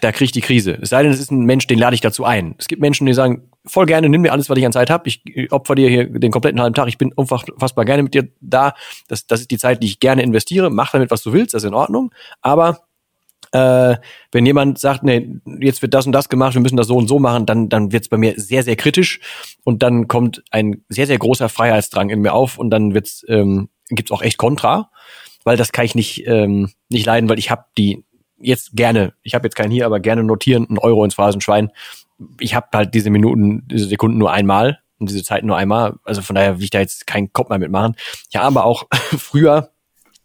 da 0.01 0.13
kriege 0.13 0.25
ich 0.25 0.33
die 0.33 0.41
Krise. 0.41 0.79
Es 0.81 0.91
sei 0.91 1.03
denn, 1.03 1.13
es 1.13 1.21
ist 1.21 1.31
ein 1.31 1.45
Mensch, 1.45 1.67
den 1.67 1.79
lade 1.79 1.95
ich 1.95 2.01
dazu 2.01 2.25
ein. 2.25 2.55
Es 2.59 2.69
gibt 2.69 2.83
Menschen, 2.83 3.07
die 3.07 3.15
sagen, 3.15 3.51
voll 3.65 3.87
gerne, 3.87 4.09
nimm 4.09 4.23
mir 4.23 4.33
alles, 4.33 4.51
was 4.51 4.59
ich 4.59 4.67
an 4.67 4.73
Zeit 4.73 4.91
habe. 4.91 5.09
Ich 5.09 5.23
opfer 5.53 5.75
dir 5.75 5.89
hier 5.89 6.07
den 6.07 6.33
kompletten 6.33 6.61
halben 6.61 6.75
Tag. 6.75 6.89
Ich 6.89 6.99
bin 6.99 7.13
unfassbar 7.13 7.85
gerne 7.85 8.03
mit 8.03 8.15
dir 8.15 8.29
da. 8.41 8.75
Das, 9.09 9.27
das 9.27 9.41
ist 9.41 9.51
die 9.51 9.59
Zeit, 9.59 9.83
die 9.83 9.87
ich 9.87 10.01
gerne 10.01 10.23
investiere. 10.23 10.71
Mach 10.71 10.91
damit, 10.93 11.11
was 11.11 11.23
du 11.23 11.33
willst, 11.33 11.55
das 11.55 11.63
ist 11.63 11.69
in 11.69 11.75
Ordnung. 11.75 12.13
Aber 12.41 12.87
äh, 13.53 13.97
wenn 14.33 14.47
jemand 14.47 14.79
sagt, 14.79 15.03
nee, 15.03 15.41
jetzt 15.61 15.83
wird 15.83 15.95
das 15.95 16.07
und 16.07 16.13
das 16.13 16.29
gemacht, 16.29 16.55
wir 16.55 16.61
müssen 16.61 16.77
das 16.77 16.89
so 16.89 16.97
und 16.97 17.09
so 17.09 17.19
machen, 17.19 17.47
dann, 17.47 17.69
dann 17.69 17.93
wird 17.93 18.03
es 18.03 18.09
bei 18.09 18.17
mir 18.17 18.35
sehr, 18.37 18.63
sehr 18.63 18.77
kritisch 18.77 19.21
und 19.65 19.83
dann 19.83 20.09
kommt 20.09 20.43
ein 20.51 20.85
sehr, 20.89 21.07
sehr 21.07 21.19
großer 21.19 21.49
Freiheitsdrang 21.49 22.11
in 22.11 22.21
mir 22.21 22.33
auf 22.33 22.59
und 22.59 22.71
dann 22.71 22.95
wird's, 22.95 23.25
ähm, 23.29 23.69
gibt's 23.89 24.11
auch 24.11 24.23
echt 24.23 24.37
Kontra, 24.37 24.91
weil 25.45 25.57
das 25.57 25.73
kann 25.73 25.85
ich 25.85 25.95
nicht, 25.95 26.27
ähm, 26.27 26.73
nicht 26.89 27.07
leiden, 27.07 27.29
weil 27.29 27.39
ich 27.39 27.51
habe 27.51 27.65
die 27.79 28.05
jetzt 28.39 28.77
gerne, 28.77 29.15
ich 29.23 29.35
habe 29.35 29.47
jetzt 29.47 29.57
keinen 29.57 29.71
hier, 29.71 29.87
aber 29.87 30.01
gerne 30.01 30.23
notieren, 30.23 30.67
einen 30.69 30.79
Euro 30.79 31.05
ins 31.05 31.15
Phrasenschwein. 31.15 31.71
Ich 32.41 32.55
habe 32.55 32.67
halt 32.73 32.95
diese 32.95 33.11
Minuten, 33.11 33.67
diese 33.69 33.87
Sekunden 33.87 34.19
nur 34.19 34.33
einmal 34.33 34.79
und 34.99 35.11
diese 35.11 35.23
Zeit 35.23 35.45
nur 35.45 35.57
einmal. 35.57 35.95
Also 36.05 36.23
von 36.23 36.35
daher 36.35 36.59
will 36.59 36.65
ich 36.65 36.71
da 36.71 36.81
jetzt 36.81 37.07
keinen 37.07 37.33
Kopf 37.33 37.51
mehr 37.51 37.59
mitmachen. 37.59 37.97
Ja, 38.31 38.43
aber 38.43 38.65
auch 38.65 38.85
früher, 39.19 39.71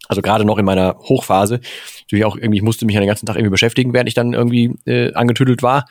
also 0.07 0.21
gerade 0.21 0.45
noch 0.45 0.57
in 0.57 0.65
meiner 0.65 0.97
Hochphase, 0.99 1.61
natürlich 2.01 2.25
auch 2.25 2.35
irgendwie, 2.35 2.57
ich 2.57 2.63
musste 2.63 2.85
mich 2.85 2.95
ja 2.95 3.01
den 3.01 3.07
ganzen 3.07 3.25
Tag 3.25 3.35
irgendwie 3.35 3.51
beschäftigen, 3.51 3.93
während 3.93 4.09
ich 4.09 4.15
dann 4.15 4.33
irgendwie 4.33 4.75
äh, 4.85 5.13
angetüdelt 5.13 5.63
war, 5.63 5.85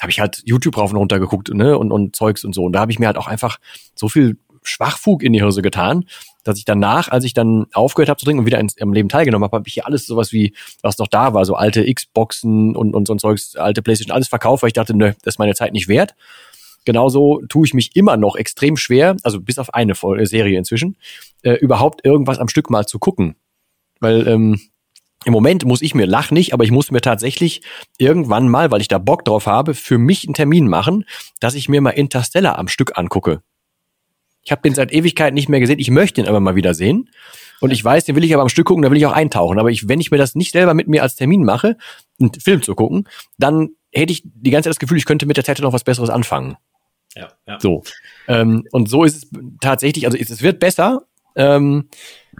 habe 0.00 0.10
ich 0.10 0.20
halt 0.20 0.42
YouTube 0.44 0.76
rauf 0.78 0.90
und 0.90 0.96
runter 0.96 1.18
geguckt 1.18 1.52
ne, 1.52 1.78
und, 1.78 1.92
und 1.92 2.16
Zeugs 2.16 2.44
und 2.44 2.54
so. 2.54 2.64
Und 2.64 2.72
da 2.72 2.80
habe 2.80 2.92
ich 2.92 2.98
mir 2.98 3.06
halt 3.06 3.18
auch 3.18 3.28
einfach 3.28 3.58
so 3.94 4.08
viel 4.08 4.38
Schwachfug 4.62 5.22
in 5.22 5.32
die 5.32 5.42
Hose 5.42 5.62
getan, 5.62 6.04
dass 6.46 6.58
ich 6.58 6.64
danach, 6.64 7.08
als 7.08 7.24
ich 7.24 7.34
dann 7.34 7.66
aufgehört 7.72 8.08
habe 8.08 8.18
zu 8.18 8.24
trinken 8.24 8.40
und 8.40 8.46
wieder 8.46 8.60
ins, 8.60 8.76
im 8.76 8.92
Leben 8.92 9.08
teilgenommen 9.08 9.44
habe, 9.44 9.56
habe 9.56 9.68
ich 9.68 9.74
hier 9.74 9.86
alles 9.86 10.06
sowas 10.06 10.32
wie, 10.32 10.54
was 10.82 10.98
noch 10.98 11.08
da 11.08 11.34
war, 11.34 11.44
so 11.44 11.54
alte 11.54 11.92
Xboxen 11.92 12.76
und, 12.76 12.94
und 12.94 13.06
so 13.06 13.14
ein 13.14 13.18
Zeugs, 13.18 13.56
alte 13.56 13.82
Playstation, 13.82 14.14
alles 14.14 14.28
verkauft, 14.28 14.62
weil 14.62 14.68
ich 14.68 14.74
dachte, 14.74 14.96
nö, 14.96 15.12
das 15.22 15.34
ist 15.34 15.38
meine 15.38 15.54
Zeit 15.54 15.72
nicht 15.72 15.88
wert. 15.88 16.14
Genauso 16.84 17.42
tue 17.48 17.66
ich 17.66 17.74
mich 17.74 17.96
immer 17.96 18.16
noch 18.16 18.36
extrem 18.36 18.76
schwer, 18.76 19.16
also 19.24 19.40
bis 19.40 19.58
auf 19.58 19.74
eine 19.74 19.94
Serie 20.22 20.56
inzwischen, 20.56 20.96
äh, 21.42 21.54
überhaupt 21.54 22.04
irgendwas 22.04 22.38
am 22.38 22.48
Stück 22.48 22.70
mal 22.70 22.86
zu 22.86 23.00
gucken. 23.00 23.34
Weil 23.98 24.28
ähm, 24.28 24.60
im 25.24 25.32
Moment 25.32 25.64
muss 25.64 25.82
ich 25.82 25.96
mir, 25.96 26.06
lach 26.06 26.30
nicht, 26.30 26.54
aber 26.54 26.62
ich 26.62 26.70
muss 26.70 26.92
mir 26.92 27.00
tatsächlich 27.00 27.62
irgendwann 27.98 28.48
mal, 28.48 28.70
weil 28.70 28.80
ich 28.80 28.86
da 28.86 28.98
Bock 28.98 29.24
drauf 29.24 29.46
habe, 29.46 29.74
für 29.74 29.98
mich 29.98 30.24
einen 30.24 30.34
Termin 30.34 30.68
machen, 30.68 31.04
dass 31.40 31.56
ich 31.56 31.68
mir 31.68 31.80
mal 31.80 31.90
Interstellar 31.90 32.56
am 32.58 32.68
Stück 32.68 32.96
angucke. 32.96 33.42
Ich 34.46 34.52
habe 34.52 34.62
den 34.62 34.74
seit 34.74 34.92
Ewigkeit 34.92 35.34
nicht 35.34 35.48
mehr 35.48 35.58
gesehen. 35.58 35.80
Ich 35.80 35.90
möchte 35.90 36.20
ihn 36.20 36.28
aber 36.28 36.38
mal 36.38 36.54
wieder 36.54 36.72
sehen. 36.72 37.10
Und 37.60 37.72
ich 37.72 37.84
weiß, 37.84 38.04
den 38.04 38.14
will 38.14 38.22
ich 38.22 38.32
aber 38.32 38.42
am 38.42 38.48
Stück 38.48 38.66
gucken, 38.66 38.82
da 38.82 38.90
will 38.90 38.96
ich 38.96 39.04
auch 39.04 39.12
eintauchen. 39.12 39.58
Aber 39.58 39.70
ich, 39.70 39.88
wenn 39.88 40.00
ich 40.00 40.12
mir 40.12 40.18
das 40.18 40.36
nicht 40.36 40.52
selber 40.52 40.72
mit 40.72 40.86
mir 40.86 41.02
als 41.02 41.16
Termin 41.16 41.44
mache, 41.44 41.76
einen 42.20 42.32
Film 42.32 42.62
zu 42.62 42.76
gucken, 42.76 43.08
dann 43.38 43.70
hätte 43.92 44.12
ich 44.12 44.22
die 44.24 44.50
ganze 44.50 44.68
Zeit 44.68 44.76
das 44.76 44.78
Gefühl, 44.78 44.98
ich 44.98 45.04
könnte 45.04 45.26
mit 45.26 45.36
der 45.36 45.44
Zeit 45.44 45.58
noch 45.58 45.72
was 45.72 45.82
Besseres 45.82 46.10
anfangen. 46.10 46.56
Ja, 47.16 47.28
ja. 47.48 47.58
So. 47.58 47.82
Ähm, 48.28 48.64
und 48.70 48.88
so 48.88 49.02
ist 49.02 49.16
es 49.16 49.30
tatsächlich, 49.60 50.06
also 50.06 50.16
es 50.16 50.42
wird 50.42 50.60
besser. 50.60 51.02
Ähm, 51.34 51.88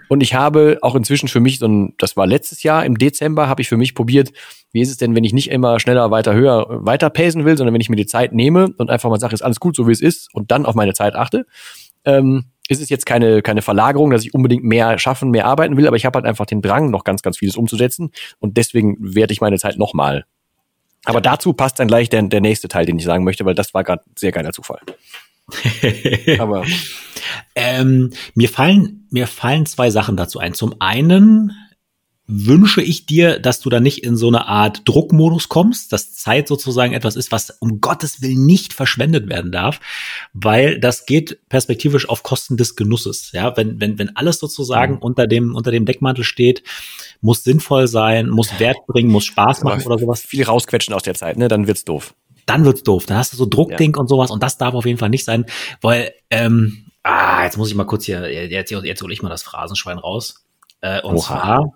und 0.09 0.23
ich 0.23 0.35
habe 0.35 0.79
auch 0.83 0.95
inzwischen 0.95 1.29
für 1.29 1.41
mich 1.41 1.59
so 1.59 1.67
ein, 1.67 1.95
das 1.99 2.17
war 2.17 2.29
letztes 2.29 2.63
Jahr 2.63 2.85
im 2.85 2.99
Dezember, 2.99 3.49
habe 3.49 3.63
ich 3.63 3.69
für 3.69 3.77
mich 3.77 3.97
probiert, 3.97 4.33
wie 4.71 4.81
ist 4.81 4.91
es 4.91 4.97
denn, 4.97 5.17
wenn 5.17 5.25
ich 5.25 5.33
nicht 5.33 5.51
immer 5.51 5.81
schneller, 5.81 6.11
weiter, 6.13 6.35
höher, 6.35 6.67
weiter 6.69 7.11
pacen 7.11 7.45
will, 7.45 7.57
sondern 7.57 7.75
wenn 7.75 7.81
ich 7.81 7.89
mir 7.89 7.97
die 7.97 8.07
Zeit 8.07 8.33
nehme 8.33 8.69
und 8.79 8.91
einfach 8.91 9.11
mal 9.11 9.19
sage, 9.19 9.35
ist 9.35 9.43
alles 9.43 9.59
gut, 9.59 9.75
so 9.75 9.89
wie 9.89 9.93
es 9.93 10.01
ist 10.01 10.33
und 10.35 10.51
dann 10.51 10.67
auf 10.67 10.75
meine 10.75 10.93
Zeit 10.93 11.17
achte 11.17 11.47
ähm, 12.07 12.47
ist 12.69 12.81
es 12.81 12.89
jetzt 12.89 13.07
keine, 13.07 13.43
keine 13.43 13.63
Verlagerung, 13.63 14.11
dass 14.11 14.25
ich 14.25 14.35
unbedingt 14.35 14.65
mehr 14.65 14.99
schaffen, 14.99 15.31
mehr 15.31 15.47
arbeiten 15.47 15.77
will, 15.77 15.87
aber 15.87 15.97
ich 15.97 16.07
habe 16.07 16.17
halt 16.17 16.27
einfach 16.27 16.47
den 16.47 16.63
Drang, 16.63 16.91
noch 16.91 17.05
ganz, 17.05 17.23
ganz 17.23 17.39
vieles 17.39 17.57
umzusetzen 17.57 18.11
und 18.39 18.57
deswegen 18.57 18.97
werte 18.99 19.33
ich 19.33 19.41
meine 19.41 19.59
Zeit 19.59 19.79
nochmal. 19.79 20.25
Aber 21.05 21.21
dazu 21.21 21.53
passt 21.53 21.79
dann 21.79 21.87
gleich 21.87 22.09
der, 22.09 22.23
der 22.23 22.41
nächste 22.41 22.67
Teil, 22.67 22.87
den 22.87 22.99
ich 22.99 23.05
sagen 23.05 23.23
möchte, 23.23 23.45
weil 23.45 23.55
das 23.55 23.75
war 23.75 23.85
gerade 23.85 24.03
sehr 24.17 24.33
geiler 24.33 24.53
Zufall. 24.53 24.81
aber 26.41 26.65
ähm, 27.55 28.11
mir 28.35 28.49
fallen 28.49 29.07
mir 29.11 29.29
fallen 29.29 29.65
zwei 29.67 29.91
Sachen 29.91 30.17
dazu 30.17 30.41
ein. 30.41 30.55
Zum 30.55 30.75
einen 30.81 31.53
wünsche 32.29 32.83
ich 32.83 33.07
dir, 33.07 33.39
dass 33.39 33.61
du 33.61 33.71
da 33.71 33.79
nicht 33.79 34.03
in 34.03 34.17
so 34.17 34.27
eine 34.29 34.49
Art 34.49 34.83
Druckmodus 34.85 35.49
kommst, 35.49 35.93
dass 35.93 36.15
Zeit 36.15 36.49
sozusagen 36.49 36.93
etwas 36.93 37.15
ist, 37.15 37.31
was 37.31 37.51
um 37.61 37.81
Gottes 37.81 38.21
Willen 38.21 38.47
nicht 38.47 38.73
verschwendet 38.73 39.29
werden 39.29 39.53
darf, 39.53 39.81
weil 40.33 40.81
das 40.81 41.07
geht 41.07 41.49
perspektivisch 41.49 42.09
auf 42.09 42.25
Kosten 42.25 42.57
des 42.57 42.75
Genusses. 42.75 43.31
Ja, 43.33 43.57
wenn, 43.57 43.81
wenn, 43.81 43.99
wenn 43.99 44.17
alles 44.17 44.41
sozusagen 44.41 44.95
mhm. 44.95 45.03
unter 45.03 45.27
dem, 45.29 45.55
unter 45.55 45.71
dem 45.71 45.87
Deckmantel 45.87 46.25
steht, 46.25 46.65
muss 47.21 47.45
sinnvoll 47.45 47.87
sein, 47.87 48.29
muss 48.29 48.59
Wert 48.59 48.79
bringen, 48.89 49.11
muss 49.11 49.25
Spaß 49.25 49.63
machen 49.63 49.87
oder 49.87 49.99
sowas. 49.99 50.23
Viel 50.23 50.45
rausquetschen 50.45 50.95
aus 50.95 51.05
der 51.05 51.15
Zeit, 51.15 51.37
ne? 51.37 51.47
Dann 51.47 51.69
wird's 51.69 51.85
doof. 51.85 52.15
Dann 52.45 52.65
wird's 52.65 52.83
doof. 52.83 53.07
Dann 53.07 53.19
hast 53.19 53.33
du 53.33 53.37
so 53.37 53.47
Druckding 53.47 53.95
ja. 53.95 54.01
und 54.01 54.09
sowas 54.09 54.33
und 54.33 54.43
das 54.43 54.59
darf 54.59 54.75
auf 54.75 54.87
jeden 54.87 54.99
Fall 54.99 55.11
nicht 55.11 55.25
sein, 55.25 55.47
weil, 55.81 56.13
ähm, 56.31 56.87
ah, 57.05 57.45
jetzt 57.45 57.57
muss 57.57 57.69
ich 57.69 57.77
mal 57.77 57.85
kurz 57.85 58.05
hier, 58.05 58.33
jetzt, 58.51 58.71
jetzt 58.71 59.03
hole 59.03 59.13
ich 59.13 59.23
mal 59.23 59.29
das 59.29 59.45
Phrasenschwein 59.45 59.99
raus. 59.99 60.45
Äh, 60.81 61.01
und 61.03 61.17
Oha. 61.17 61.23
zwar, 61.23 61.73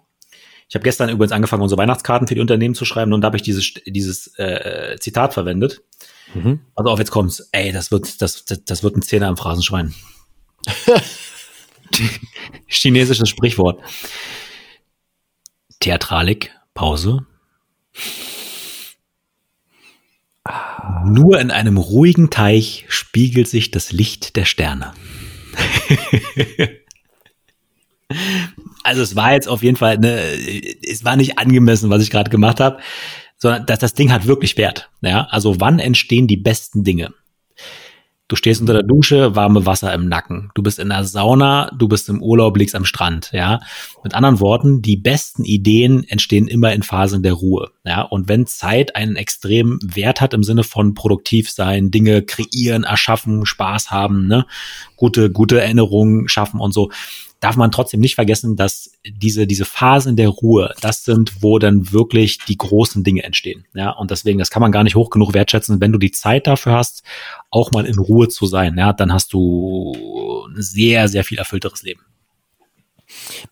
ich 0.71 0.75
habe 0.77 0.85
gestern 0.85 1.11
übrigens 1.11 1.33
angefangen, 1.33 1.65
unsere 1.65 1.81
Weihnachtskarten 1.81 2.29
für 2.29 2.37
die 2.37 2.41
Unternehmen 2.41 2.77
zu 2.77 2.85
schreiben 2.85 3.13
und 3.13 3.23
da 3.23 3.27
habe 3.27 3.37
ich 3.37 3.43
dieses, 3.43 3.75
dieses 3.87 4.39
äh, 4.39 4.97
Zitat 5.01 5.35
verwendet. 5.35 5.83
Mhm. 6.33 6.61
Also 6.77 6.93
auf, 6.93 7.01
jetzt 7.01 7.11
kommt's. 7.11 7.49
Ey, 7.51 7.73
das 7.73 7.91
wird, 7.91 8.23
das, 8.23 8.45
das, 8.45 8.65
das 8.65 8.85
wird 8.85 8.97
ein 8.97 9.03
Zehner 9.03 9.29
im 9.29 9.37
Phrasenschwein. 9.37 9.93
Chinesisches 12.69 13.29
Sprichwort. 13.29 13.83
Theatralik, 15.81 16.53
Pause. 16.73 17.27
Nur 21.05 21.41
in 21.41 21.51
einem 21.51 21.79
ruhigen 21.79 22.31
Teich 22.31 22.85
spiegelt 22.89 23.49
sich 23.49 23.73
das 23.73 23.91
Licht 23.91 24.37
der 24.37 24.45
Sterne. 24.45 24.95
also 28.91 29.03
es 29.03 29.15
war 29.15 29.33
jetzt 29.33 29.49
auf 29.49 29.63
jeden 29.63 29.77
Fall, 29.77 29.99
ne, 29.99 30.21
es 30.83 31.05
war 31.05 31.15
nicht 31.15 31.39
angemessen, 31.39 31.91
was 31.91 32.03
ich 32.03 32.11
gerade 32.11 32.29
gemacht 32.29 32.59
habe, 32.59 32.79
sondern 33.37 33.65
dass 33.67 33.79
das 33.79 33.95
Ding 33.95 34.11
hat 34.11 34.27
wirklich 34.27 34.57
Wert. 34.57 34.91
Ja, 35.01 35.29
also 35.31 35.61
wann 35.61 35.79
entstehen 35.79 36.27
die 36.27 36.37
besten 36.37 36.83
Dinge? 36.83 37.15
Du 38.27 38.37
stehst 38.37 38.61
unter 38.61 38.75
der 38.75 38.85
Dusche, 38.85 39.35
warme 39.35 39.67
Wasser 39.67 39.93
im 39.93 40.09
Nacken. 40.09 40.51
Du 40.55 40.63
bist 40.63 40.79
in 40.79 40.91
der 40.91 41.03
Sauna, 41.05 41.71
du 41.77 41.89
bist 41.89 42.09
im 42.09 42.23
Urlaub, 42.23 42.57
liegst 42.57 42.77
am 42.77 42.85
Strand, 42.85 43.31
ja. 43.33 43.61
Mit 44.05 44.15
anderen 44.15 44.39
Worten, 44.39 44.83
die 44.83 44.97
besten 44.97 45.45
Ideen 45.45 46.05
entstehen 46.09 46.47
immer 46.47 46.73
in 46.73 46.85
Phasen 46.85 47.25
der 47.25 47.33
Ruhe, 47.33 47.71
ja. 47.85 48.03
Und 48.03 48.29
wenn 48.29 48.47
Zeit 48.47 48.95
einen 48.95 49.17
extremen 49.17 49.79
Wert 49.83 50.21
hat 50.21 50.35
im 50.35 50.45
Sinne 50.45 50.63
von 50.63 50.95
produktiv 50.95 51.51
sein, 51.51 51.91
Dinge 51.91 52.23
kreieren, 52.23 52.85
erschaffen, 52.85 53.47
Spaß 53.47 53.91
haben, 53.91 54.29
ne, 54.29 54.47
gute, 54.97 55.31
gute 55.33 55.61
Erinnerungen 55.61 56.29
schaffen 56.29 56.61
und 56.61 56.73
so, 56.73 56.91
darf 57.41 57.57
man 57.57 57.73
trotzdem 57.73 58.01
nicht 58.01 58.15
vergessen, 58.15 58.55
dass 58.55 58.93
diese, 59.05 59.47
diese 59.47 59.65
Phasen 59.65 60.15
der 60.15 60.29
Ruhe, 60.29 60.75
das 60.83 61.05
sind, 61.05 61.43
wo 61.43 61.59
dann 61.59 61.91
wirklich 61.91 62.39
die 62.39 62.57
großen 62.57 63.03
Dinge 63.03 63.23
entstehen. 63.23 63.67
Ja, 63.75 63.91
und 63.91 64.11
deswegen, 64.11 64.39
das 64.39 64.51
kann 64.51 64.61
man 64.61 64.73
gar 64.73 64.85
nicht 64.85 64.95
hoch 64.95 65.11
genug 65.11 65.33
wertschätzen. 65.33 65.81
Wenn 65.81 65.93
du 65.93 65.99
die 65.99 66.11
Zeit 66.11 66.47
dafür 66.47 66.73
hast, 66.73 67.03
auch 67.51 67.73
mal 67.73 67.87
in 67.87 67.99
Ruhe 67.99 68.29
zu 68.29 68.47
sein, 68.47 68.77
ja, 68.77 68.93
dann 68.93 69.13
hast 69.13 69.33
du 69.33 70.47
ein 70.49 70.61
sehr, 70.61 71.09
sehr 71.09 71.25
viel 71.25 71.39
erfüllteres 71.39 71.83
Leben. 71.83 72.03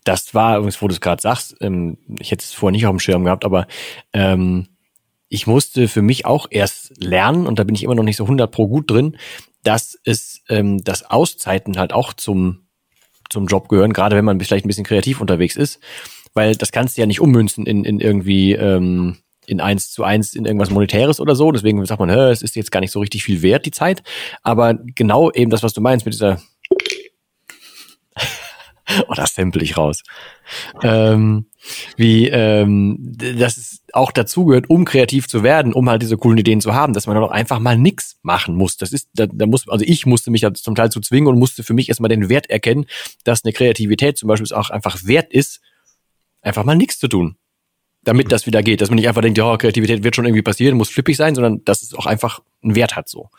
Das 0.03 0.33
war 0.33 0.57
übrigens, 0.57 0.81
wo 0.81 0.87
du 0.87 0.93
es 0.93 1.01
gerade 1.01 1.21
sagst, 1.21 1.57
ähm, 1.59 1.97
ich 2.19 2.31
hätte 2.31 2.43
es 2.43 2.53
vorher 2.53 2.71
nicht 2.71 2.85
auf 2.85 2.95
dem 2.95 2.99
Schirm 2.99 3.25
gehabt, 3.25 3.43
aber 3.43 3.67
ähm, 4.13 4.67
ich 5.29 5.47
musste 5.47 5.87
für 5.87 6.01
mich 6.01 6.25
auch 6.25 6.47
erst 6.49 7.03
lernen, 7.03 7.47
und 7.47 7.59
da 7.59 7.63
bin 7.63 7.75
ich 7.75 7.83
immer 7.83 7.95
noch 7.95 8.03
nicht 8.03 8.17
so 8.17 8.23
100 8.23 8.51
pro 8.51 8.67
gut 8.67 8.89
drin, 8.89 9.17
dass 9.63 9.99
es, 10.05 10.41
ähm, 10.47 10.83
dass 10.83 11.03
Auszeiten 11.03 11.77
halt 11.77 11.91
auch 11.91 12.13
zum 12.13 12.68
zum 13.29 13.47
Job 13.47 13.69
gehören, 13.69 13.93
gerade 13.93 14.15
wenn 14.15 14.25
man 14.25 14.39
vielleicht 14.39 14.65
ein 14.65 14.67
bisschen 14.67 14.85
kreativ 14.85 15.21
unterwegs 15.21 15.55
ist, 15.55 15.79
weil 16.33 16.55
das 16.55 16.71
kannst 16.71 16.97
du 16.97 17.01
ja 17.01 17.07
nicht 17.07 17.21
ummünzen 17.21 17.65
in, 17.65 17.83
in 17.85 17.99
irgendwie 17.99 18.53
ähm, 18.53 19.17
in 19.45 19.61
eins 19.61 19.91
zu 19.91 20.03
eins 20.03 20.35
in 20.35 20.45
irgendwas 20.45 20.69
Monetäres 20.69 21.19
oder 21.19 21.35
so. 21.35 21.51
Deswegen 21.51 21.83
sagt 21.85 21.99
man, 21.99 22.09
es 22.09 22.41
ist 22.41 22.55
jetzt 22.55 22.71
gar 22.71 22.81
nicht 22.81 22.91
so 22.91 22.99
richtig 22.99 23.23
viel 23.23 23.41
wert, 23.41 23.65
die 23.65 23.71
Zeit. 23.71 24.03
Aber 24.43 24.75
genau 24.75 25.31
eben 25.31 25.49
das, 25.49 25.63
was 25.63 25.73
du 25.73 25.81
meinst 25.81 26.05
mit 26.05 26.13
dieser 26.13 26.39
oh, 29.07 29.13
das 29.15 29.31
stempel 29.31 29.63
ich 29.63 29.77
raus. 29.77 30.03
Ähm, 30.83 31.48
wie 31.97 32.27
ähm, 32.29 32.97
dass 33.01 33.57
es 33.57 33.83
auch 33.93 34.11
dazu 34.11 34.45
gehört, 34.45 34.69
um 34.69 34.85
kreativ 34.85 35.27
zu 35.27 35.43
werden, 35.43 35.73
um 35.73 35.89
halt 35.89 36.01
diese 36.01 36.17
coolen 36.17 36.37
Ideen 36.37 36.61
zu 36.61 36.73
haben, 36.73 36.93
dass 36.93 37.07
man 37.07 37.15
dann 37.15 37.23
auch 37.23 37.31
einfach 37.31 37.59
mal 37.59 37.77
nix 37.77 38.17
machen 38.21 38.55
muss. 38.55 38.77
Das 38.77 38.93
ist, 38.93 39.09
da, 39.13 39.27
da 39.27 39.45
muss, 39.45 39.67
also 39.67 39.85
ich 39.87 40.05
musste 40.05 40.31
mich 40.31 40.41
ja 40.41 40.53
zum 40.53 40.75
Teil 40.75 40.91
zu 40.91 41.01
zwingen 41.01 41.27
und 41.27 41.39
musste 41.39 41.63
für 41.63 41.73
mich 41.73 41.89
erstmal 41.89 42.09
den 42.09 42.29
Wert 42.29 42.49
erkennen, 42.49 42.85
dass 43.23 43.43
eine 43.43 43.53
Kreativität 43.53 44.17
zum 44.17 44.27
Beispiel 44.27 44.53
auch 44.55 44.69
einfach 44.69 44.99
wert 45.03 45.33
ist, 45.33 45.61
einfach 46.41 46.63
mal 46.63 46.75
nichts 46.75 46.99
zu 46.99 47.07
tun 47.07 47.35
damit 48.03 48.31
das 48.31 48.45
wieder 48.45 48.63
geht. 48.63 48.81
Dass 48.81 48.89
man 48.89 48.95
nicht 48.95 49.07
einfach 49.07 49.21
denkt, 49.21 49.37
ja, 49.37 49.57
Kreativität 49.57 50.03
wird 50.03 50.15
schon 50.15 50.25
irgendwie 50.25 50.41
passieren, 50.41 50.77
muss 50.77 50.89
flippig 50.89 51.17
sein, 51.17 51.35
sondern 51.35 51.63
dass 51.65 51.81
es 51.81 51.93
auch 51.93 52.05
einfach 52.05 52.41
einen 52.63 52.75
Wert 52.75 52.95
hat 52.95 53.09
so. 53.09 53.29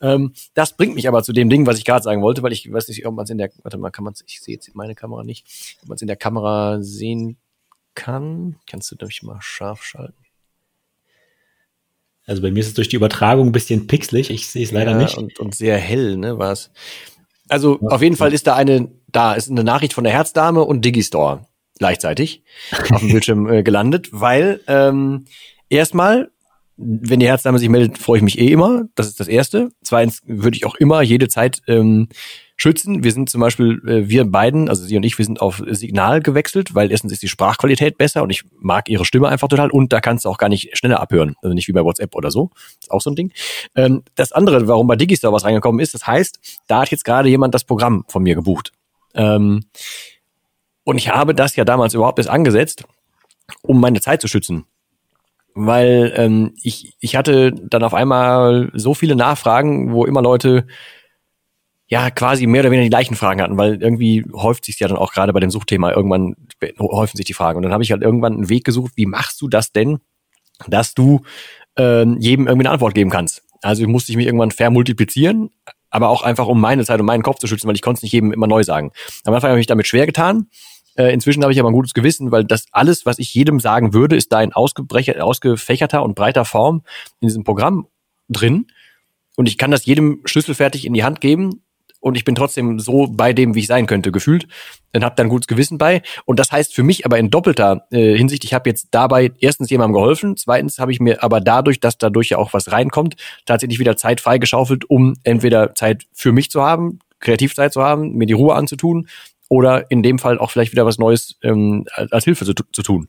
Ähm, 0.00 0.32
das 0.54 0.76
bringt 0.76 0.94
mich 0.94 1.08
aber 1.08 1.22
zu 1.22 1.32
dem 1.32 1.48
Ding, 1.48 1.66
was 1.66 1.78
ich 1.78 1.84
gerade 1.84 2.02
sagen 2.02 2.22
wollte, 2.22 2.42
weil 2.42 2.52
ich 2.52 2.70
weiß 2.70 2.88
nicht, 2.88 3.06
ob 3.06 3.14
man 3.14 3.24
es 3.24 3.30
in 3.30 3.38
der, 3.38 3.50
warte 3.62 3.78
mal, 3.78 3.90
kann 3.90 4.04
man 4.04 4.14
ich 4.26 4.40
sehe 4.40 4.54
jetzt 4.54 4.74
meine 4.74 4.94
Kamera 4.94 5.24
nicht, 5.24 5.46
ob 5.82 5.88
man 5.88 5.96
es 5.96 6.02
in 6.02 6.08
der 6.08 6.16
Kamera 6.16 6.82
sehen 6.82 7.36
kann. 7.98 8.56
Kannst 8.66 8.90
du 8.90 8.96
durch 8.96 9.22
mal 9.22 9.38
scharf 9.40 9.82
schalten? 9.82 10.24
Also 12.26 12.42
bei 12.42 12.50
mir 12.50 12.60
ist 12.60 12.68
es 12.68 12.74
durch 12.74 12.88
die 12.88 12.96
Übertragung 12.96 13.48
ein 13.48 13.52
bisschen 13.52 13.86
pixelig, 13.86 14.30
ich 14.30 14.48
sehe 14.48 14.62
es 14.62 14.70
leider 14.70 14.92
ja, 14.92 14.98
nicht. 14.98 15.16
Und, 15.16 15.38
und 15.40 15.54
sehr 15.54 15.78
hell, 15.78 16.16
ne, 16.16 16.38
war 16.38 16.52
es. 16.52 16.70
Also 17.48 17.78
ja. 17.80 17.88
auf 17.88 18.02
jeden 18.02 18.16
Fall 18.16 18.32
ist 18.34 18.46
da 18.46 18.54
eine, 18.54 18.90
da 19.08 19.32
ist 19.32 19.50
eine 19.50 19.64
Nachricht 19.64 19.94
von 19.94 20.04
der 20.04 20.12
Herzdame 20.12 20.62
und 20.62 20.84
Digistore 20.84 21.46
gleichzeitig 21.78 22.42
auf 22.90 23.00
dem 23.00 23.10
Bildschirm 23.10 23.50
äh, 23.50 23.62
gelandet, 23.62 24.08
weil 24.12 24.60
ähm, 24.66 25.24
erstmal, 25.70 26.30
wenn 26.76 27.18
die 27.18 27.26
Herzdame 27.26 27.58
sich 27.58 27.70
meldet, 27.70 27.98
freue 27.98 28.18
ich 28.18 28.24
mich 28.24 28.38
eh 28.38 28.52
immer. 28.52 28.84
Das 28.94 29.08
ist 29.08 29.18
das 29.18 29.28
Erste. 29.28 29.70
Zweitens 29.82 30.22
würde 30.26 30.56
ich 30.56 30.66
auch 30.66 30.76
immer 30.76 31.00
jede 31.02 31.28
Zeit 31.28 31.62
ähm, 31.66 32.08
schützen. 32.58 33.04
Wir 33.04 33.12
sind 33.12 33.30
zum 33.30 33.40
Beispiel, 33.40 33.80
äh, 33.86 34.08
wir 34.08 34.24
beiden, 34.24 34.68
also 34.68 34.84
sie 34.84 34.96
und 34.96 35.04
ich, 35.04 35.16
wir 35.16 35.24
sind 35.24 35.40
auf 35.40 35.62
Signal 35.68 36.20
gewechselt, 36.20 36.74
weil 36.74 36.90
erstens 36.90 37.12
ist 37.12 37.22
die 37.22 37.28
Sprachqualität 37.28 37.96
besser 37.96 38.22
und 38.22 38.30
ich 38.30 38.42
mag 38.58 38.88
ihre 38.88 39.04
Stimme 39.04 39.28
einfach 39.28 39.48
total 39.48 39.70
und 39.70 39.92
da 39.92 40.00
kannst 40.00 40.24
du 40.24 40.28
auch 40.28 40.38
gar 40.38 40.48
nicht 40.48 40.76
schneller 40.76 41.00
abhören. 41.00 41.36
Also 41.40 41.54
nicht 41.54 41.68
wie 41.68 41.72
bei 41.72 41.84
WhatsApp 41.84 42.14
oder 42.16 42.30
so. 42.30 42.50
Ist 42.80 42.90
auch 42.90 43.00
so 43.00 43.10
ein 43.10 43.16
Ding. 43.16 43.32
Ähm, 43.76 44.02
das 44.16 44.32
andere, 44.32 44.66
warum 44.66 44.88
bei 44.88 44.96
Digistore 44.96 45.32
was 45.32 45.44
reingekommen 45.44 45.80
ist, 45.80 45.94
das 45.94 46.06
heißt, 46.06 46.40
da 46.66 46.80
hat 46.82 46.90
jetzt 46.90 47.04
gerade 47.04 47.28
jemand 47.28 47.54
das 47.54 47.62
Programm 47.62 48.04
von 48.08 48.24
mir 48.24 48.34
gebucht. 48.34 48.72
Ähm, 49.14 49.64
und 50.82 50.98
ich 50.98 51.10
habe 51.10 51.34
das 51.34 51.54
ja 51.54 51.64
damals 51.64 51.94
überhaupt 51.94 52.18
erst 52.18 52.30
angesetzt, 52.30 52.84
um 53.62 53.80
meine 53.80 54.00
Zeit 54.00 54.20
zu 54.20 54.26
schützen. 54.26 54.64
Weil 55.54 56.12
ähm, 56.16 56.54
ich, 56.62 56.94
ich 56.98 57.14
hatte 57.14 57.52
dann 57.52 57.84
auf 57.84 57.94
einmal 57.94 58.70
so 58.74 58.94
viele 58.94 59.14
Nachfragen, 59.14 59.92
wo 59.92 60.04
immer 60.04 60.22
Leute 60.22 60.66
ja 61.88 62.10
quasi 62.10 62.46
mehr 62.46 62.60
oder 62.60 62.70
weniger 62.70 62.84
die 62.84 62.90
gleichen 62.90 63.16
Fragen 63.16 63.40
hatten, 63.40 63.56
weil 63.56 63.82
irgendwie 63.82 64.24
häuft 64.32 64.66
sich 64.66 64.78
ja 64.78 64.88
dann 64.88 64.98
auch 64.98 65.12
gerade 65.12 65.32
bei 65.32 65.40
dem 65.40 65.50
Suchthema 65.50 65.90
irgendwann 65.90 66.36
häufen 66.78 67.16
sich 67.16 67.26
die 67.26 67.34
Fragen. 67.34 67.56
Und 67.56 67.62
dann 67.62 67.72
habe 67.72 67.82
ich 67.82 67.90
halt 67.90 68.02
irgendwann 68.02 68.34
einen 68.34 68.48
Weg 68.48 68.64
gesucht, 68.64 68.92
wie 68.96 69.06
machst 69.06 69.40
du 69.40 69.48
das 69.48 69.72
denn, 69.72 69.98
dass 70.66 70.94
du 70.94 71.22
ähm, 71.76 72.18
jedem 72.20 72.46
irgendwie 72.46 72.66
eine 72.66 72.74
Antwort 72.74 72.94
geben 72.94 73.10
kannst. 73.10 73.42
Also 73.62 73.86
musste 73.88 74.12
ich 74.12 74.16
mich 74.16 74.26
irgendwann 74.26 74.50
vermultiplizieren, 74.50 75.50
aber 75.90 76.10
auch 76.10 76.22
einfach 76.22 76.46
um 76.46 76.60
meine 76.60 76.84
Zeit 76.84 77.00
und 77.00 77.06
meinen 77.06 77.22
Kopf 77.22 77.38
zu 77.38 77.46
schützen, 77.46 77.66
weil 77.66 77.74
ich 77.74 77.82
konnte 77.82 77.98
es 77.98 78.02
nicht 78.02 78.12
jedem 78.12 78.32
immer 78.32 78.46
neu 78.46 78.62
sagen. 78.62 78.92
Am 79.24 79.32
Anfang 79.32 79.50
habe 79.50 79.58
ich 79.58 79.62
mich 79.62 79.66
damit 79.66 79.86
schwer 79.86 80.06
getan 80.06 80.48
äh, 80.98 81.12
inzwischen 81.12 81.42
habe 81.44 81.52
ich 81.52 81.60
aber 81.60 81.70
ein 81.70 81.74
gutes 81.74 81.94
Gewissen, 81.94 82.32
weil 82.32 82.44
das 82.44 82.64
alles, 82.72 83.06
was 83.06 83.20
ich 83.20 83.32
jedem 83.32 83.60
sagen 83.60 83.94
würde, 83.94 84.16
ist 84.16 84.32
da 84.32 84.42
in 84.42 84.52
ausgefächerter 84.52 86.02
und 86.02 86.16
breiter 86.16 86.44
Form 86.44 86.82
in 87.20 87.28
diesem 87.28 87.44
Programm 87.44 87.86
drin. 88.28 88.66
Und 89.36 89.48
ich 89.48 89.56
kann 89.56 89.70
das 89.70 89.86
jedem 89.86 90.22
schlüsselfertig 90.24 90.84
in 90.84 90.94
die 90.94 91.04
Hand 91.04 91.20
geben 91.20 91.62
und 92.00 92.16
ich 92.16 92.24
bin 92.24 92.34
trotzdem 92.34 92.78
so 92.78 93.08
bei 93.08 93.32
dem, 93.32 93.54
wie 93.54 93.60
ich 93.60 93.66
sein 93.66 93.86
könnte, 93.86 94.12
gefühlt. 94.12 94.46
Dann 94.92 95.04
habe 95.04 95.16
da 95.16 95.22
ein 95.22 95.28
gutes 95.28 95.48
Gewissen 95.48 95.78
bei. 95.78 96.02
Und 96.24 96.38
das 96.38 96.52
heißt 96.52 96.74
für 96.74 96.82
mich 96.82 97.04
aber 97.04 97.18
in 97.18 97.30
doppelter 97.30 97.86
äh, 97.90 98.16
Hinsicht, 98.16 98.44
ich 98.44 98.54
habe 98.54 98.70
jetzt 98.70 98.88
dabei 98.92 99.32
erstens 99.40 99.70
jemandem 99.70 99.94
geholfen, 99.94 100.36
zweitens 100.36 100.78
habe 100.78 100.92
ich 100.92 101.00
mir 101.00 101.22
aber 101.22 101.40
dadurch, 101.40 101.80
dass 101.80 101.98
dadurch 101.98 102.30
ja 102.30 102.38
auch 102.38 102.52
was 102.52 102.70
reinkommt, 102.70 103.16
tatsächlich 103.46 103.78
wieder 103.78 103.96
Zeit 103.96 104.20
freigeschaufelt, 104.20 104.88
um 104.88 105.14
entweder 105.24 105.74
Zeit 105.74 106.04
für 106.12 106.32
mich 106.32 106.50
zu 106.50 106.62
haben, 106.62 107.00
Kreativzeit 107.20 107.72
zu 107.72 107.82
haben, 107.82 108.12
mir 108.12 108.26
die 108.26 108.32
Ruhe 108.32 108.54
anzutun 108.54 109.08
oder 109.48 109.90
in 109.90 110.02
dem 110.02 110.18
Fall 110.18 110.38
auch 110.38 110.50
vielleicht 110.50 110.72
wieder 110.72 110.86
was 110.86 110.98
Neues 110.98 111.36
ähm, 111.42 111.86
als 111.94 112.24
Hilfe 112.24 112.44
zu, 112.44 112.52
zu 112.54 112.82
tun. 112.82 113.08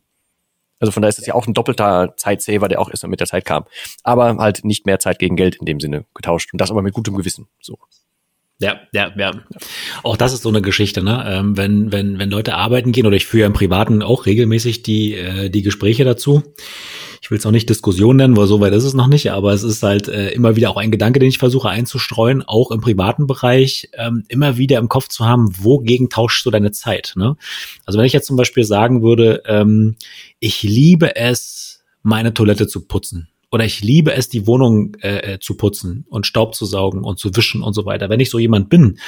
Also 0.79 0.91
von 0.91 1.01
daher 1.01 1.09
ist 1.09 1.19
es 1.19 1.25
ja 1.25 1.33
auch 1.33 1.45
ein 1.45 1.53
doppelter 1.53 2.13
Zeitsaver, 2.15 2.69
der 2.69 2.79
auch 2.79 2.89
erst 2.89 3.05
mit 3.05 3.19
der 3.19 3.27
Zeit 3.27 3.43
kam. 3.43 3.65
Aber 4.03 4.37
halt 4.37 4.63
nicht 4.63 4.85
mehr 4.85 4.99
Zeit 4.99 5.19
gegen 5.19 5.35
Geld 5.35 5.55
in 5.55 5.65
dem 5.65 5.79
Sinne 5.81 6.05
getauscht. 6.15 6.53
Und 6.53 6.61
das 6.61 6.71
aber 6.71 6.81
mit 6.81 6.93
gutem 6.93 7.17
Gewissen. 7.17 7.47
So. 7.61 7.77
Ja, 8.61 8.81
ja, 8.91 9.11
ja. 9.17 9.31
Auch 10.03 10.17
das 10.17 10.33
ist 10.33 10.43
so 10.43 10.49
eine 10.49 10.61
Geschichte, 10.61 11.01
ne? 11.01 11.23
Ähm, 11.25 11.55
wenn, 11.55 11.91
wenn, 11.93 12.19
wenn 12.19 12.29
Leute 12.29 12.55
arbeiten 12.55 12.91
gehen, 12.91 13.07
oder 13.07 13.15
ich 13.15 13.25
führe 13.25 13.45
im 13.45 13.53
Privaten 13.53 14.01
auch 14.01 14.25
regelmäßig 14.25 14.83
die, 14.83 15.15
äh, 15.15 15.49
die 15.49 15.61
Gespräche 15.61 16.03
dazu. 16.03 16.43
Ich 17.21 17.29
ich 17.29 17.31
will 17.31 17.37
es 17.37 17.45
auch 17.45 17.51
nicht 17.51 17.69
Diskussion 17.69 18.15
nennen, 18.15 18.35
weil 18.35 18.47
so 18.47 18.59
weit 18.59 18.73
ist 18.73 18.85
es 18.85 18.95
noch 18.95 19.05
nicht, 19.05 19.31
aber 19.31 19.53
es 19.53 19.61
ist 19.61 19.83
halt 19.83 20.07
äh, 20.07 20.29
immer 20.31 20.55
wieder 20.55 20.71
auch 20.71 20.77
ein 20.77 20.89
Gedanke, 20.89 21.19
den 21.19 21.29
ich 21.29 21.37
versuche 21.37 21.69
einzustreuen, 21.69 22.41
auch 22.41 22.71
im 22.71 22.81
privaten 22.81 23.27
Bereich, 23.27 23.87
ähm, 23.93 24.23
immer 24.29 24.57
wieder 24.57 24.79
im 24.79 24.89
Kopf 24.89 25.09
zu 25.09 25.27
haben, 25.27 25.53
wogegen 25.63 26.09
tauschst 26.09 26.43
du 26.43 26.49
deine 26.49 26.71
Zeit? 26.71 27.13
Ne? 27.15 27.35
Also 27.85 27.99
wenn 27.99 28.07
ich 28.07 28.13
jetzt 28.13 28.25
zum 28.25 28.35
Beispiel 28.35 28.63
sagen 28.63 29.03
würde, 29.03 29.43
ähm, 29.45 29.95
ich 30.39 30.63
liebe 30.63 31.17
es, 31.17 31.83
meine 32.01 32.33
Toilette 32.33 32.65
zu 32.65 32.87
putzen. 32.87 33.27
Oder 33.51 33.65
ich 33.65 33.81
liebe 33.81 34.13
es, 34.13 34.29
die 34.29 34.45
Wohnung 34.45 34.95
äh, 35.01 35.33
äh 35.33 35.39
zu 35.39 35.55
putzen 35.55 36.05
und 36.09 36.27
Staub 36.27 36.55
zu 36.55 36.65
saugen 36.65 37.03
und 37.03 37.19
zu 37.19 37.35
wischen 37.35 37.63
und 37.63 37.73
so 37.73 37.85
weiter. 37.85 38.09
Wenn 38.09 38.19
ich 38.19 38.29
so 38.29 38.39
jemand 38.39 38.69
bin, 38.69 38.99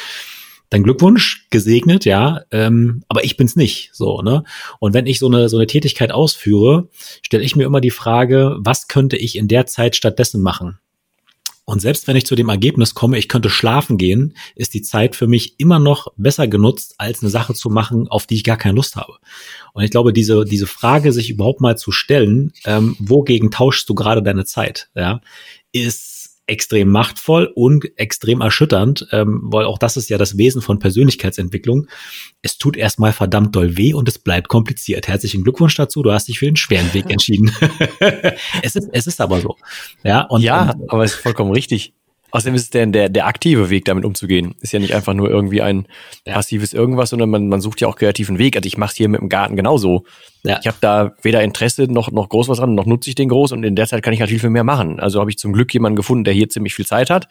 dann 0.71 0.83
Glückwunsch, 0.83 1.47
gesegnet, 1.49 2.05
ja, 2.05 2.41
ähm, 2.49 3.03
aber 3.09 3.25
ich 3.25 3.35
bin's 3.35 3.57
nicht, 3.57 3.89
so, 3.93 4.21
ne? 4.21 4.43
Und 4.79 4.93
wenn 4.93 5.05
ich 5.05 5.19
so 5.19 5.27
eine, 5.27 5.49
so 5.49 5.57
eine 5.57 5.67
Tätigkeit 5.67 6.11
ausführe, 6.11 6.87
stelle 7.21 7.43
ich 7.43 7.57
mir 7.57 7.65
immer 7.65 7.81
die 7.81 7.91
Frage, 7.91 8.55
was 8.57 8.87
könnte 8.87 9.17
ich 9.17 9.35
in 9.35 9.49
der 9.49 9.65
Zeit 9.65 9.97
stattdessen 9.97 10.41
machen? 10.41 10.79
Und 11.71 11.79
selbst 11.79 12.05
wenn 12.05 12.17
ich 12.17 12.25
zu 12.25 12.35
dem 12.35 12.49
Ergebnis 12.49 12.95
komme, 12.95 13.17
ich 13.17 13.29
könnte 13.29 13.49
schlafen 13.49 13.97
gehen, 13.97 14.35
ist 14.55 14.73
die 14.73 14.81
Zeit 14.81 15.15
für 15.15 15.27
mich 15.27 15.57
immer 15.57 15.79
noch 15.79 16.07
besser 16.17 16.49
genutzt, 16.49 16.95
als 16.97 17.21
eine 17.21 17.29
Sache 17.29 17.53
zu 17.53 17.69
machen, 17.69 18.09
auf 18.09 18.27
die 18.27 18.35
ich 18.35 18.43
gar 18.43 18.57
keine 18.57 18.75
Lust 18.75 18.97
habe. 18.97 19.13
Und 19.71 19.81
ich 19.81 19.89
glaube, 19.89 20.11
diese, 20.11 20.43
diese 20.43 20.67
Frage, 20.67 21.13
sich 21.13 21.29
überhaupt 21.29 21.61
mal 21.61 21.77
zu 21.77 21.93
stellen, 21.93 22.51
ähm, 22.65 22.97
wogegen 22.99 23.51
tauschst 23.51 23.87
du 23.87 23.95
gerade 23.95 24.21
deine 24.21 24.43
Zeit, 24.43 24.89
ja, 24.95 25.21
ist 25.71 26.10
extrem 26.51 26.89
machtvoll 26.89 27.49
und 27.55 27.97
extrem 27.97 28.41
erschütternd, 28.41 29.07
ähm, 29.11 29.39
weil 29.45 29.65
auch 29.65 29.77
das 29.77 29.95
ist 29.95 30.09
ja 30.09 30.17
das 30.17 30.37
Wesen 30.37 30.61
von 30.61 30.79
Persönlichkeitsentwicklung. 30.79 31.87
Es 32.41 32.57
tut 32.57 32.75
erstmal 32.75 33.13
verdammt 33.13 33.55
doll 33.55 33.77
weh 33.77 33.93
und 33.93 34.09
es 34.09 34.19
bleibt 34.19 34.49
kompliziert. 34.49 35.07
Herzlichen 35.07 35.43
Glückwunsch 35.43 35.75
dazu, 35.75 36.03
du 36.03 36.11
hast 36.11 36.27
dich 36.27 36.39
für 36.39 36.45
den 36.45 36.57
schweren 36.57 36.93
Weg 36.93 37.05
entschieden. 37.09 37.51
es, 38.61 38.75
ist, 38.75 38.89
es 38.91 39.07
ist 39.07 39.21
aber 39.21 39.39
so. 39.39 39.55
Ja, 40.03 40.23
und, 40.23 40.41
ja 40.41 40.71
und, 40.71 40.91
aber 40.91 41.05
es 41.05 41.13
ist 41.13 41.21
vollkommen 41.21 41.53
richtig. 41.53 41.93
Außerdem 42.31 42.55
ist 42.55 42.63
es 42.63 42.69
der, 42.69 42.85
der, 42.87 43.09
der 43.09 43.27
aktive 43.27 43.69
Weg, 43.69 43.85
damit 43.85 44.05
umzugehen. 44.05 44.55
Ist 44.61 44.73
ja 44.73 44.79
nicht 44.79 44.95
einfach 44.95 45.13
nur 45.13 45.29
irgendwie 45.29 45.61
ein 45.61 45.87
ja. 46.25 46.33
passives 46.33 46.73
irgendwas, 46.73 47.09
sondern 47.09 47.29
man, 47.29 47.47
man 47.47 47.61
sucht 47.61 47.81
ja 47.81 47.87
auch 47.87 47.95
kreativen 47.95 48.39
Weg. 48.39 48.55
Also 48.55 48.67
ich 48.67 48.77
mache 48.77 48.95
hier 48.95 49.09
mit 49.09 49.21
dem 49.21 49.29
Garten 49.29 49.55
genauso. 49.55 50.05
Ja. 50.43 50.59
Ich 50.61 50.67
habe 50.67 50.77
da 50.81 51.13
weder 51.21 51.43
Interesse 51.43 51.83
noch, 51.83 52.11
noch 52.11 52.29
groß 52.29 52.47
was 52.47 52.57
dran, 52.57 52.73
noch 52.73 52.85
nutze 52.85 53.09
ich 53.09 53.15
den 53.15 53.29
groß 53.29 53.51
und 53.51 53.63
in 53.63 53.75
der 53.75 53.87
Zeit 53.87 54.01
kann 54.01 54.13
ich 54.13 54.21
halt 54.21 54.29
viel, 54.29 54.39
viel 54.39 54.49
mehr 54.49 54.63
machen. 54.63 54.99
Also 54.99 55.19
habe 55.19 55.29
ich 55.29 55.37
zum 55.37 55.53
Glück 55.53 55.73
jemanden 55.73 55.95
gefunden, 55.95 56.23
der 56.23 56.33
hier 56.33 56.49
ziemlich 56.49 56.73
viel 56.73 56.85
Zeit 56.85 57.09
hat, 57.09 57.27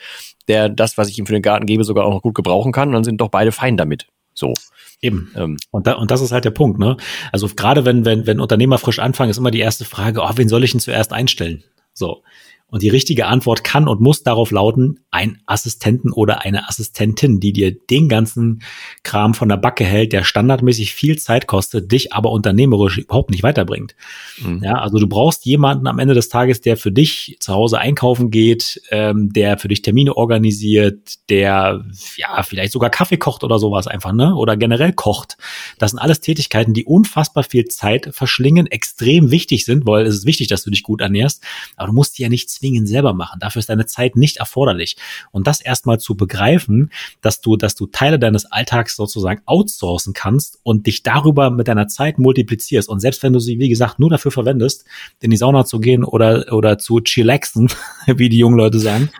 der 0.48 0.68
das, 0.68 0.98
was 0.98 1.08
ich 1.08 1.18
ihm 1.18 1.26
für 1.26 1.32
den 1.32 1.42
Garten 1.42 1.66
gebe, 1.66 1.84
sogar 1.84 2.04
auch 2.04 2.12
noch 2.12 2.22
gut 2.22 2.34
gebrauchen 2.34 2.72
kann 2.72 2.88
und 2.88 2.94
dann 2.94 3.04
sind 3.04 3.20
doch 3.20 3.28
beide 3.28 3.52
fein 3.52 3.76
damit. 3.76 4.06
So. 4.34 4.54
Eben. 5.02 5.32
Ähm. 5.36 5.56
Und, 5.70 5.86
da, 5.86 5.94
und 5.94 6.10
das 6.10 6.20
ist 6.20 6.32
halt 6.32 6.44
der 6.44 6.50
Punkt, 6.50 6.78
ne? 6.78 6.96
Also 7.32 7.48
gerade 7.48 7.84
wenn, 7.84 8.04
wenn, 8.04 8.26
wenn 8.26 8.38
Unternehmer 8.38 8.78
frisch 8.78 8.98
anfangen, 8.98 9.30
ist 9.30 9.38
immer 9.38 9.50
die 9.50 9.60
erste 9.60 9.84
Frage, 9.84 10.20
oh, 10.20 10.30
wen 10.36 10.48
soll 10.48 10.62
ich 10.62 10.72
denn 10.72 10.80
zuerst 10.80 11.12
einstellen? 11.12 11.64
So. 11.94 12.22
Und 12.70 12.82
die 12.82 12.88
richtige 12.88 13.26
Antwort 13.26 13.64
kann 13.64 13.88
und 13.88 14.00
muss 14.00 14.22
darauf 14.22 14.50
lauten, 14.50 15.00
ein 15.10 15.38
Assistenten 15.46 16.12
oder 16.12 16.42
eine 16.42 16.68
Assistentin, 16.68 17.40
die 17.40 17.52
dir 17.52 17.72
den 17.72 18.08
ganzen 18.08 18.62
Kram 19.02 19.34
von 19.34 19.48
der 19.48 19.56
Backe 19.56 19.84
hält, 19.84 20.12
der 20.12 20.22
standardmäßig 20.22 20.94
viel 20.94 21.18
Zeit 21.18 21.46
kostet, 21.46 21.90
dich 21.90 22.12
aber 22.12 22.30
unternehmerisch 22.30 22.98
überhaupt 22.98 23.30
nicht 23.30 23.42
weiterbringt. 23.42 23.96
Mhm. 24.38 24.62
Ja, 24.62 24.74
also 24.74 24.98
du 24.98 25.08
brauchst 25.08 25.44
jemanden 25.46 25.88
am 25.88 25.98
Ende 25.98 26.14
des 26.14 26.28
Tages, 26.28 26.60
der 26.60 26.76
für 26.76 26.92
dich 26.92 27.36
zu 27.40 27.52
Hause 27.52 27.78
einkaufen 27.78 28.30
geht, 28.30 28.80
ähm, 28.90 29.32
der 29.32 29.58
für 29.58 29.68
dich 29.68 29.82
Termine 29.82 30.16
organisiert, 30.16 31.14
der 31.28 31.84
ja 32.16 32.42
vielleicht 32.42 32.72
sogar 32.72 32.90
Kaffee 32.90 33.16
kocht 33.16 33.42
oder 33.42 33.58
sowas 33.58 33.88
einfach, 33.88 34.12
ne? 34.12 34.34
Oder 34.36 34.56
generell 34.56 34.92
kocht. 34.92 35.36
Das 35.78 35.90
sind 35.90 35.98
alles 35.98 36.20
Tätigkeiten, 36.20 36.72
die 36.72 36.84
unfassbar 36.84 37.42
viel 37.42 37.64
Zeit 37.64 38.10
verschlingen, 38.12 38.66
extrem 38.66 39.30
wichtig 39.30 39.64
sind, 39.64 39.86
weil 39.86 40.06
es 40.06 40.14
ist 40.14 40.26
wichtig, 40.26 40.48
dass 40.48 40.62
du 40.62 40.70
dich 40.70 40.82
gut 40.82 41.00
ernährst, 41.00 41.42
aber 41.76 41.88
du 41.88 41.94
musst 41.94 42.18
dir 42.18 42.24
ja 42.24 42.28
nichts 42.28 42.59
zwingend 42.60 42.88
selber 42.88 43.14
machen. 43.14 43.40
Dafür 43.40 43.60
ist 43.60 43.68
deine 43.68 43.86
Zeit 43.86 44.16
nicht 44.16 44.36
erforderlich. 44.36 44.96
Und 45.32 45.46
das 45.46 45.60
erstmal 45.60 45.98
zu 45.98 46.14
begreifen, 46.14 46.90
dass 47.22 47.40
du, 47.40 47.56
dass 47.56 47.74
du 47.74 47.86
Teile 47.86 48.18
deines 48.18 48.46
Alltags 48.46 48.96
sozusagen 48.96 49.40
outsourcen 49.46 50.12
kannst 50.12 50.60
und 50.62 50.86
dich 50.86 51.02
darüber 51.02 51.50
mit 51.50 51.68
deiner 51.68 51.88
Zeit 51.88 52.18
multiplizierst. 52.18 52.88
Und 52.88 53.00
selbst 53.00 53.22
wenn 53.22 53.32
du 53.32 53.40
sie, 53.40 53.58
wie 53.58 53.68
gesagt, 53.68 53.98
nur 53.98 54.10
dafür 54.10 54.30
verwendest, 54.30 54.84
in 55.20 55.30
die 55.30 55.36
Sauna 55.36 55.64
zu 55.64 55.80
gehen 55.80 56.04
oder, 56.04 56.52
oder 56.52 56.78
zu 56.78 57.00
chillaxen, 57.00 57.70
wie 58.06 58.28
die 58.28 58.38
jungen 58.38 58.56
Leute 58.56 58.78
sagen, 58.78 59.10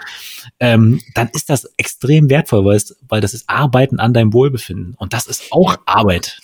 ähm, 0.59 1.01
dann 1.15 1.29
ist 1.33 1.51
das 1.51 1.65
extrem 1.77 2.29
wertvoll, 2.29 2.65
weil, 2.65 2.77
es, 2.77 2.97
weil 3.09 3.21
das 3.21 3.35
ist 3.35 3.49
Arbeiten 3.49 3.99
an 3.99 4.13
deinem 4.13 4.33
Wohlbefinden. 4.33 4.95
Und 4.99 5.13
das 5.13 5.27
ist 5.27 5.51
auch 5.51 5.79
Arbeit. 5.87 6.41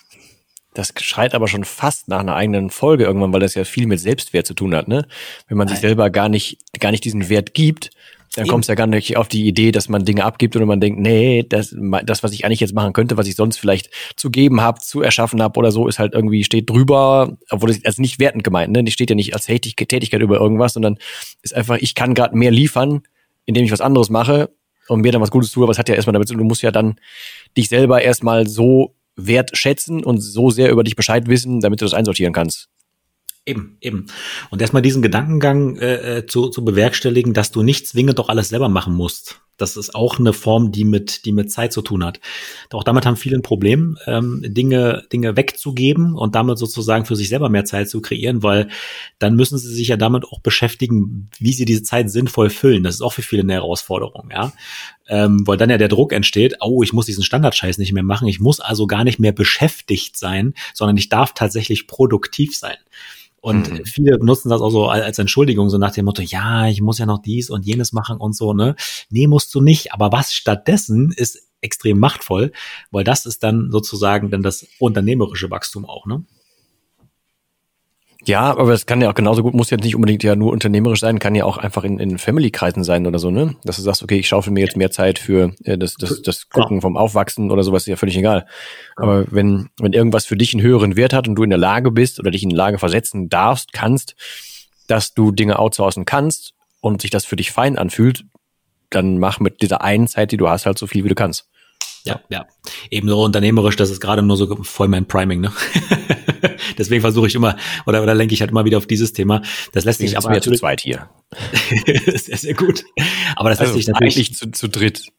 Das 0.77 0.93
schreit 1.01 1.35
aber 1.35 1.49
schon 1.49 1.65
fast 1.65 2.09
nach 2.09 2.21
einer 2.21 2.37
eigenen 2.37 2.69
Folge 2.69 3.05
irgendwann, 3.05 3.33
weil 3.33 3.41
das 3.41 3.55
ja 3.55 3.65
viel 3.65 3.87
mit 3.87 3.99
Selbstwert 3.99 4.47
zu 4.47 4.53
tun 4.53 4.75
hat, 4.75 4.89
ne? 4.89 5.07
Wenn 5.49 5.57
man 5.57 5.69
sich 5.69 5.79
selber 5.79 6.11
gar 6.11 6.29
nicht, 6.29 6.59
gar 6.79 6.91
nicht 6.91 7.03
diesen 7.03 7.31
Wert 7.31 7.55
gibt, 7.55 7.91
dann 8.35 8.47
kommt 8.47 8.65
es 8.65 8.69
ja 8.69 8.75
gar 8.75 8.87
nicht 8.87 9.17
auf 9.17 9.29
die 9.29 9.47
Idee, 9.47 9.73
dass 9.73 9.89
man 9.89 10.05
Dinge 10.05 10.23
abgibt 10.27 10.55
oder 10.55 10.67
man 10.67 10.79
denkt, 10.79 11.01
nee, 11.01 11.47
das, 11.49 11.75
das, 12.05 12.23
was 12.23 12.33
ich 12.33 12.45
eigentlich 12.45 12.61
jetzt 12.61 12.75
machen 12.75 12.93
könnte, 12.93 13.17
was 13.17 13.27
ich 13.27 13.37
sonst 13.37 13.57
vielleicht 13.57 13.89
zu 14.17 14.31
geben 14.31 14.61
habe, 14.61 14.81
zu 14.81 15.01
erschaffen 15.01 15.41
habe 15.41 15.59
oder 15.59 15.73
so, 15.73 15.89
ist 15.89 15.99
halt 15.99 16.13
irgendwie 16.13 16.45
steht 16.45 16.69
drüber, 16.69 17.39
obwohl 17.49 17.71
das 17.71 17.83
also 17.87 18.03
nicht 18.03 18.19
wertend 18.19 18.45
gemeint, 18.45 18.71
ne? 18.71 18.85
Die 18.85 18.93
steht 18.93 19.09
ja 19.09 19.17
nicht 19.17 19.33
als 19.33 19.47
Tätigkeit 19.47 20.21
über 20.21 20.39
irgendwas, 20.39 20.75
sondern 20.75 20.99
ist 21.41 21.55
einfach, 21.55 21.79
ich 21.79 21.95
kann 21.95 22.13
gerade 22.13 22.37
mehr 22.37 22.51
liefern, 22.51 23.01
indem 23.47 23.65
ich 23.65 23.73
was 23.73 23.81
anderes 23.81 24.11
mache 24.11 24.51
und 24.89 25.01
mir 25.01 25.13
dann 25.13 25.23
was 25.23 25.31
Gutes 25.31 25.51
tue, 25.53 25.65
aber 25.65 25.73
es 25.73 25.79
hat 25.79 25.89
ja 25.89 25.95
erstmal 25.95 26.13
damit 26.13 26.29
zu 26.29 26.35
tun, 26.35 26.43
du 26.43 26.49
musst 26.49 26.63
ja 26.63 26.71
dann 26.71 26.97
dich 27.57 27.71
selber 27.71 28.03
erstmal 28.03 28.47
so 28.47 28.96
wertschätzen 29.17 30.05
und 30.05 30.21
so 30.21 30.51
sehr 30.51 30.71
über 30.71 30.85
dich 30.85 30.97
Bescheid 30.97 31.27
wissen, 31.29 31.61
damit 31.61 31.81
du 31.81 31.85
das 31.85 31.95
einsortieren 31.95 32.33
kannst. 32.33 32.69
Eben, 33.49 33.79
eben. 33.81 34.07
Und 34.51 34.61
erstmal 34.61 34.83
diesen 34.83 35.03
Gedankengang 35.03 35.77
äh, 35.77 36.19
äh, 36.19 36.27
zu, 36.27 36.49
zu 36.49 36.65
bewerkstelligen, 36.65 37.33
dass 37.33 37.53
du 37.53 37.63
nicht 37.63 37.87
zwingend 37.87 38.19
doch 38.19 38.29
alles 38.29 38.49
selber 38.49 38.69
machen 38.69 38.95
musst. 38.95 39.41
Das 39.57 39.77
ist 39.77 39.95
auch 39.95 40.19
eine 40.19 40.33
Form, 40.33 40.73
die 40.73 40.85
mit, 40.85 41.25
die 41.25 41.33
mit 41.33 41.51
Zeit 41.51 41.73
zu 41.73 41.81
tun 41.81 42.05
hat. 42.05 42.21
Auch 42.73 42.83
damit 42.83 43.07
haben 43.07 43.17
viele 43.17 43.37
ein 43.37 43.43
Problem, 43.43 43.97
ähm, 44.07 44.43
Dinge, 44.45 45.05
Dinge 45.13 45.37
wegzugeben 45.37 46.15
und 46.15 46.35
damit 46.35 46.59
sozusagen 46.59 47.07
für 47.07 47.15
sich 47.15 47.29
selber 47.29 47.49
mehr 47.49 47.65
Zeit 47.65 47.89
zu 47.89 48.03
kreieren, 48.03 48.43
weil 48.43 48.69
dann 49.21 49.37
müssen 49.37 49.59
sie 49.59 49.73
sich 49.73 49.89
ja 49.89 49.97
damit 49.97 50.25
auch 50.25 50.41
beschäftigen, 50.41 51.31
wie 51.39 51.53
sie 51.53 51.65
diese 51.65 51.85
Zeit 51.85 52.11
sinnvoll 52.11 52.51
füllen. 52.51 52.83
Das 52.83 52.97
ist 52.97 53.01
auch 53.01 53.13
für 53.13 53.23
viele 53.23 53.43
eine 53.43 53.55
Herausforderung, 53.55 54.29
ja. 54.33 54.53
Ähm, 55.09 55.47
weil 55.47 55.57
dann 55.57 55.71
ja 55.71 55.79
der 55.79 55.89
Druck 55.89 56.13
entsteht, 56.13 56.57
oh, 56.61 56.83
ich 56.83 56.93
muss 56.93 57.07
diesen 57.07 57.23
Standardscheiß 57.23 57.79
nicht 57.79 57.93
mehr 57.93 58.03
machen, 58.03 58.27
ich 58.27 58.41
muss 58.41 58.59
also 58.59 58.89
gar 58.89 59.05
nicht 59.05 59.21
mehr 59.21 59.33
beschäftigt 59.33 60.17
sein, 60.17 60.53
sondern 60.75 60.97
ich 60.97 61.09
darf 61.09 61.33
tatsächlich 61.33 61.87
produktiv 61.87 62.57
sein. 62.57 62.77
Und 63.41 63.71
mhm. 63.71 63.85
viele 63.85 64.19
nutzen 64.25 64.49
das 64.49 64.61
auch 64.61 64.71
so 64.71 64.89
als 64.89 65.19
Entschuldigung, 65.19 65.71
so 65.71 65.79
nach 65.79 65.93
dem 65.93 66.07
Motto, 66.07 66.23
ja, 66.23 66.67
ich 66.67 66.81
muss 66.81 66.99
ja 66.99 67.07
noch 67.07 67.21
dies 67.21 67.51
und 67.51 67.65
jenes 67.65 67.93
machen 67.93 68.19
und 68.19 68.35
so, 68.35 68.53
ne? 68.53 68.75
Nee, 69.09 69.27
musst 69.27 69.55
du 69.55 69.61
nicht. 69.61 69.93
Aber 69.93 70.11
was 70.11 70.33
stattdessen 70.33 71.13
ist 71.13 71.47
extrem 71.61 71.99
machtvoll, 71.99 72.53
weil 72.91 73.05
das 73.05 73.27
ist 73.27 73.43
dann 73.43 73.71
sozusagen 73.71 74.31
dann 74.31 74.43
das 74.43 74.67
unternehmerische 74.79 75.51
Wachstum 75.51 75.85
auch, 75.85 76.07
ne? 76.07 76.25
Ja, 78.27 78.57
aber 78.57 78.73
es 78.73 78.87
kann 78.87 79.01
ja 79.01 79.09
auch 79.09 79.15
genauso 79.15 79.45
gut, 79.45 79.55
muss 79.55 79.71
ja 79.71 79.77
nicht 79.77 79.95
unbedingt 79.95 80.25
ja 80.25 80.35
nur 80.35 80.51
unternehmerisch 80.51 80.99
sein, 80.99 81.21
kann 81.21 81.37
ja 81.37 81.45
auch 81.45 81.59
einfach 81.59 81.85
in, 81.85 82.01
in 82.01 82.19
Family-Kreisen 82.19 82.83
sein 82.83 83.07
oder 83.07 83.21
so, 83.21 83.31
ne? 83.31 83.55
Dass 83.63 83.77
du 83.77 83.83
sagst, 83.83 84.03
okay, 84.03 84.19
ich 84.19 84.27
schaufel 84.27 84.53
mir 84.53 84.61
jetzt 84.61 84.77
mehr 84.77 84.91
Zeit 84.91 85.21
für 85.21 85.55
äh, 85.63 85.79
das, 85.79 85.95
das, 85.95 86.23
das 86.23 86.49
Gucken 86.49 86.81
vom 86.81 86.97
Aufwachsen 86.97 87.53
oder 87.53 87.63
sowas, 87.63 87.85
ist 87.85 87.89
ja 87.89 87.97
völlig 87.97 88.17
egal. 88.17 88.47
Aber 88.97 89.27
wenn, 89.31 89.69
wenn 89.79 89.93
irgendwas 89.93 90.27
für 90.27 90.37
dich 90.37 90.53
einen 90.55 90.63
höheren 90.63 90.97
Wert 90.97 91.13
hat 91.13 91.29
und 91.29 91.37
du 91.37 91.45
in 91.45 91.51
der 91.51 91.59
Lage 91.59 91.93
bist 91.93 92.19
oder 92.19 92.33
dich 92.33 92.43
in 92.43 92.51
der 92.51 92.59
Lage 92.59 92.79
versetzen 92.79 93.29
darfst, 93.29 93.73
kannst, 93.73 94.17
dass 94.89 95.15
du 95.15 95.31
Dinge 95.31 95.61
outsourcen 95.61 96.05
kannst 96.05 96.55
und 96.81 97.03
sich 97.03 97.11
das 97.11 97.25
für 97.25 97.37
dich 97.37 97.53
fein 97.53 97.79
anfühlt, 97.79 98.25
dann 98.91 99.19
mach 99.19 99.39
mit 99.39 99.63
dieser 99.63 99.83
einen 99.83 100.09
Zeit, 100.09 100.33
die 100.33 100.37
du 100.37 100.49
hast, 100.49 100.67
halt 100.67 100.79
so 100.79 100.89
viel, 100.89 101.05
wie 101.05 101.09
du 101.09 101.15
kannst. 101.15 101.49
Ja, 102.07 102.21
ja. 102.29 102.47
Ebenso 102.91 103.23
unternehmerisch, 103.25 103.77
das 103.77 103.91
ist 103.91 104.01
gerade 104.01 104.23
nur 104.23 104.37
so 104.37 104.63
voll 104.63 104.89
mein 104.89 105.07
Priming, 105.07 105.41
ne? 105.41 105.53
Deswegen 106.79 107.01
versuche 107.01 107.27
ich 107.27 107.35
immer, 107.35 107.57
oder, 107.87 108.03
oder 108.03 108.15
lenke 108.15 108.35
ich 108.35 108.41
halt 108.41 108.51
immer 108.51 108.65
wieder 108.65 108.79
auf 108.79 108.87
dieses 108.87 109.13
Thema. 109.13 109.43
Das 109.73 109.85
lässt 109.85 110.01
sich 110.01 110.17
aber. 110.17 110.31
Wir 110.31 110.41
zu 110.41 110.53
zweit 110.53 110.81
hier. 110.81 111.09
sehr, 112.15 112.37
sehr 112.37 112.55
gut. 112.55 112.85
Aber 113.37 113.51
das 113.51 113.61
also 113.61 113.73
lässt 113.73 113.87
sich 113.87 113.93
natürlich. 113.93 114.17
Eigentlich 114.17 114.35
zu, 114.35 114.51
zu 114.51 114.69
dritt. 114.69 115.07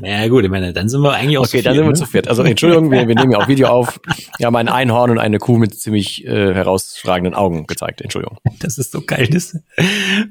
Naja, 0.00 0.26
gut, 0.28 0.44
ich 0.44 0.50
meine, 0.50 0.72
dann 0.72 0.88
sind 0.88 1.02
wir 1.02 1.12
eigentlich 1.12 1.38
auch 1.38 1.46
Okay, 1.46 1.62
dann 1.62 1.76
sind 1.76 1.84
wir 1.84 1.90
ne? 1.90 1.94
zu 1.94 2.06
viert. 2.06 2.26
Also, 2.26 2.42
Entschuldigung, 2.42 2.90
wir, 2.90 3.06
wir 3.06 3.14
nehmen 3.14 3.30
ja 3.30 3.38
auch 3.38 3.46
Video 3.46 3.68
auf. 3.68 4.00
Wir 4.38 4.46
haben 4.46 4.56
ein 4.56 4.68
Einhorn 4.68 5.12
und 5.12 5.18
eine 5.18 5.38
Kuh 5.38 5.56
mit 5.56 5.78
ziemlich 5.78 6.26
äh, 6.26 6.52
herausragenden 6.52 7.34
Augen 7.34 7.68
gezeigt. 7.68 8.00
Entschuldigung. 8.00 8.38
Das 8.58 8.76
ist 8.76 8.90
so 8.90 9.02
geil, 9.02 9.28
das 9.30 9.56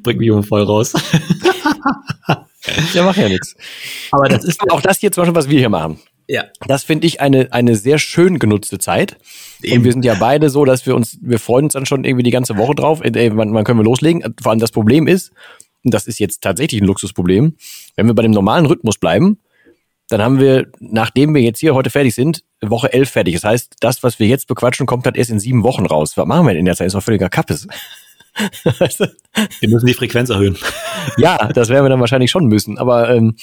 bringt 0.03 0.19
mich 0.19 0.27
immer 0.27 0.43
voll 0.43 0.63
raus. 0.63 0.93
Ja, 2.93 3.03
mach 3.03 3.17
ja 3.17 3.29
nichts. 3.29 3.55
Aber 4.11 4.29
das 4.29 4.43
ist 4.43 4.61
auch 4.71 4.81
das 4.81 4.99
hier 4.99 5.11
zum 5.11 5.21
Beispiel, 5.21 5.35
was 5.35 5.49
wir 5.49 5.59
hier 5.59 5.69
machen. 5.69 5.99
Ja. 6.27 6.45
Das 6.67 6.83
finde 6.83 7.05
ich 7.07 7.21
eine, 7.21 7.51
eine 7.51 7.75
sehr 7.75 7.99
schön 7.99 8.39
genutzte 8.39 8.79
Zeit. 8.79 9.17
Eben. 9.61 9.77
Und 9.77 9.83
wir 9.83 9.91
sind 9.91 10.05
ja 10.05 10.15
beide 10.15 10.49
so, 10.49 10.65
dass 10.65 10.85
wir 10.85 10.95
uns, 10.95 11.17
wir 11.21 11.39
freuen 11.39 11.65
uns 11.65 11.73
dann 11.73 11.85
schon 11.85 12.03
irgendwie 12.03 12.23
die 12.23 12.31
ganze 12.31 12.57
Woche 12.57 12.75
drauf. 12.75 13.01
Ey, 13.03 13.35
wann, 13.35 13.53
wann 13.53 13.63
können 13.63 13.79
wir 13.79 13.83
loslegen? 13.83 14.33
Vor 14.41 14.51
allem 14.51 14.59
das 14.59 14.71
Problem 14.71 15.07
ist, 15.07 15.31
und 15.83 15.93
das 15.93 16.07
ist 16.07 16.19
jetzt 16.19 16.41
tatsächlich 16.41 16.81
ein 16.81 16.87
Luxusproblem, 16.87 17.55
wenn 17.95 18.07
wir 18.07 18.13
bei 18.13 18.21
dem 18.21 18.31
normalen 18.31 18.65
Rhythmus 18.65 18.97
bleiben, 18.97 19.39
dann 20.09 20.21
haben 20.21 20.39
wir, 20.39 20.67
nachdem 20.79 21.33
wir 21.33 21.41
jetzt 21.41 21.59
hier 21.59 21.73
heute 21.73 21.89
fertig 21.89 22.13
sind, 22.13 22.43
Woche 22.61 22.91
11 22.93 23.09
fertig. 23.09 23.35
Das 23.35 23.43
heißt, 23.43 23.75
das, 23.79 24.03
was 24.03 24.19
wir 24.19 24.27
jetzt 24.27 24.47
bequatschen, 24.47 24.85
kommt 24.85 25.05
halt 25.05 25.17
erst 25.17 25.31
in 25.31 25.39
sieben 25.39 25.63
Wochen 25.63 25.85
raus. 25.85 26.15
Was 26.15 26.25
machen 26.25 26.45
wir 26.45 26.51
denn 26.53 26.59
in 26.59 26.65
der 26.65 26.75
Zeit? 26.75 26.87
Das 26.87 26.93
ist 26.93 26.97
doch 26.97 27.03
völliger 27.03 27.29
Kappes. 27.29 27.67
Wir 29.59 29.69
müssen 29.69 29.85
die 29.85 29.93
Frequenz 29.93 30.29
erhöhen. 30.29 30.57
Ja, 31.17 31.37
das 31.53 31.69
werden 31.69 31.85
wir 31.85 31.89
dann 31.89 31.99
wahrscheinlich 31.99 32.31
schon 32.31 32.45
müssen. 32.45 32.77
Aber 32.77 33.09
ähm, 33.09 33.35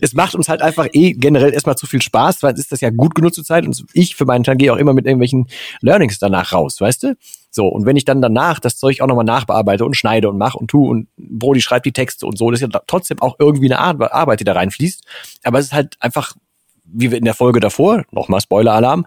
es 0.00 0.12
macht 0.12 0.34
uns 0.34 0.48
halt 0.48 0.62
einfach 0.62 0.88
eh 0.92 1.12
generell 1.12 1.52
erstmal 1.52 1.76
zu 1.76 1.86
viel 1.86 2.02
Spaß, 2.02 2.42
weil 2.42 2.54
es 2.54 2.60
ist 2.60 2.72
das 2.72 2.80
ja 2.80 2.90
gut 2.90 3.14
genutzte 3.14 3.44
Zeit 3.44 3.64
und 3.64 3.84
ich 3.92 4.16
für 4.16 4.24
meinen 4.24 4.44
Teil 4.44 4.56
gehe 4.56 4.72
auch 4.72 4.76
immer 4.76 4.92
mit 4.92 5.06
irgendwelchen 5.06 5.48
Learnings 5.80 6.18
danach 6.18 6.52
raus, 6.52 6.80
weißt 6.80 7.02
du? 7.04 7.16
So, 7.50 7.66
und 7.66 7.86
wenn 7.86 7.96
ich 7.96 8.04
dann 8.04 8.22
danach 8.22 8.60
das 8.60 8.76
Zeug 8.78 9.00
auch 9.00 9.06
nochmal 9.06 9.24
nachbearbeite 9.24 9.84
und 9.84 9.96
schneide 9.96 10.28
und 10.28 10.38
mache 10.38 10.58
und 10.58 10.68
tu 10.68 10.88
und 10.88 11.08
Brody 11.16 11.60
schreibt 11.60 11.86
die 11.86 11.92
Texte 11.92 12.26
und 12.26 12.38
so, 12.38 12.50
das 12.50 12.60
ist 12.60 12.72
ja 12.72 12.80
trotzdem 12.86 13.20
auch 13.20 13.36
irgendwie 13.38 13.72
eine 13.72 13.78
Arbeit, 13.78 14.40
die 14.40 14.44
da 14.44 14.52
reinfließt. 14.52 15.04
Aber 15.42 15.58
es 15.58 15.66
ist 15.66 15.72
halt 15.72 15.96
einfach, 16.00 16.34
wie 16.84 17.10
wir 17.10 17.18
in 17.18 17.24
der 17.24 17.34
Folge 17.34 17.58
davor, 17.58 18.04
nochmal 18.12 18.40
Spoiler-Alarm, 18.40 19.06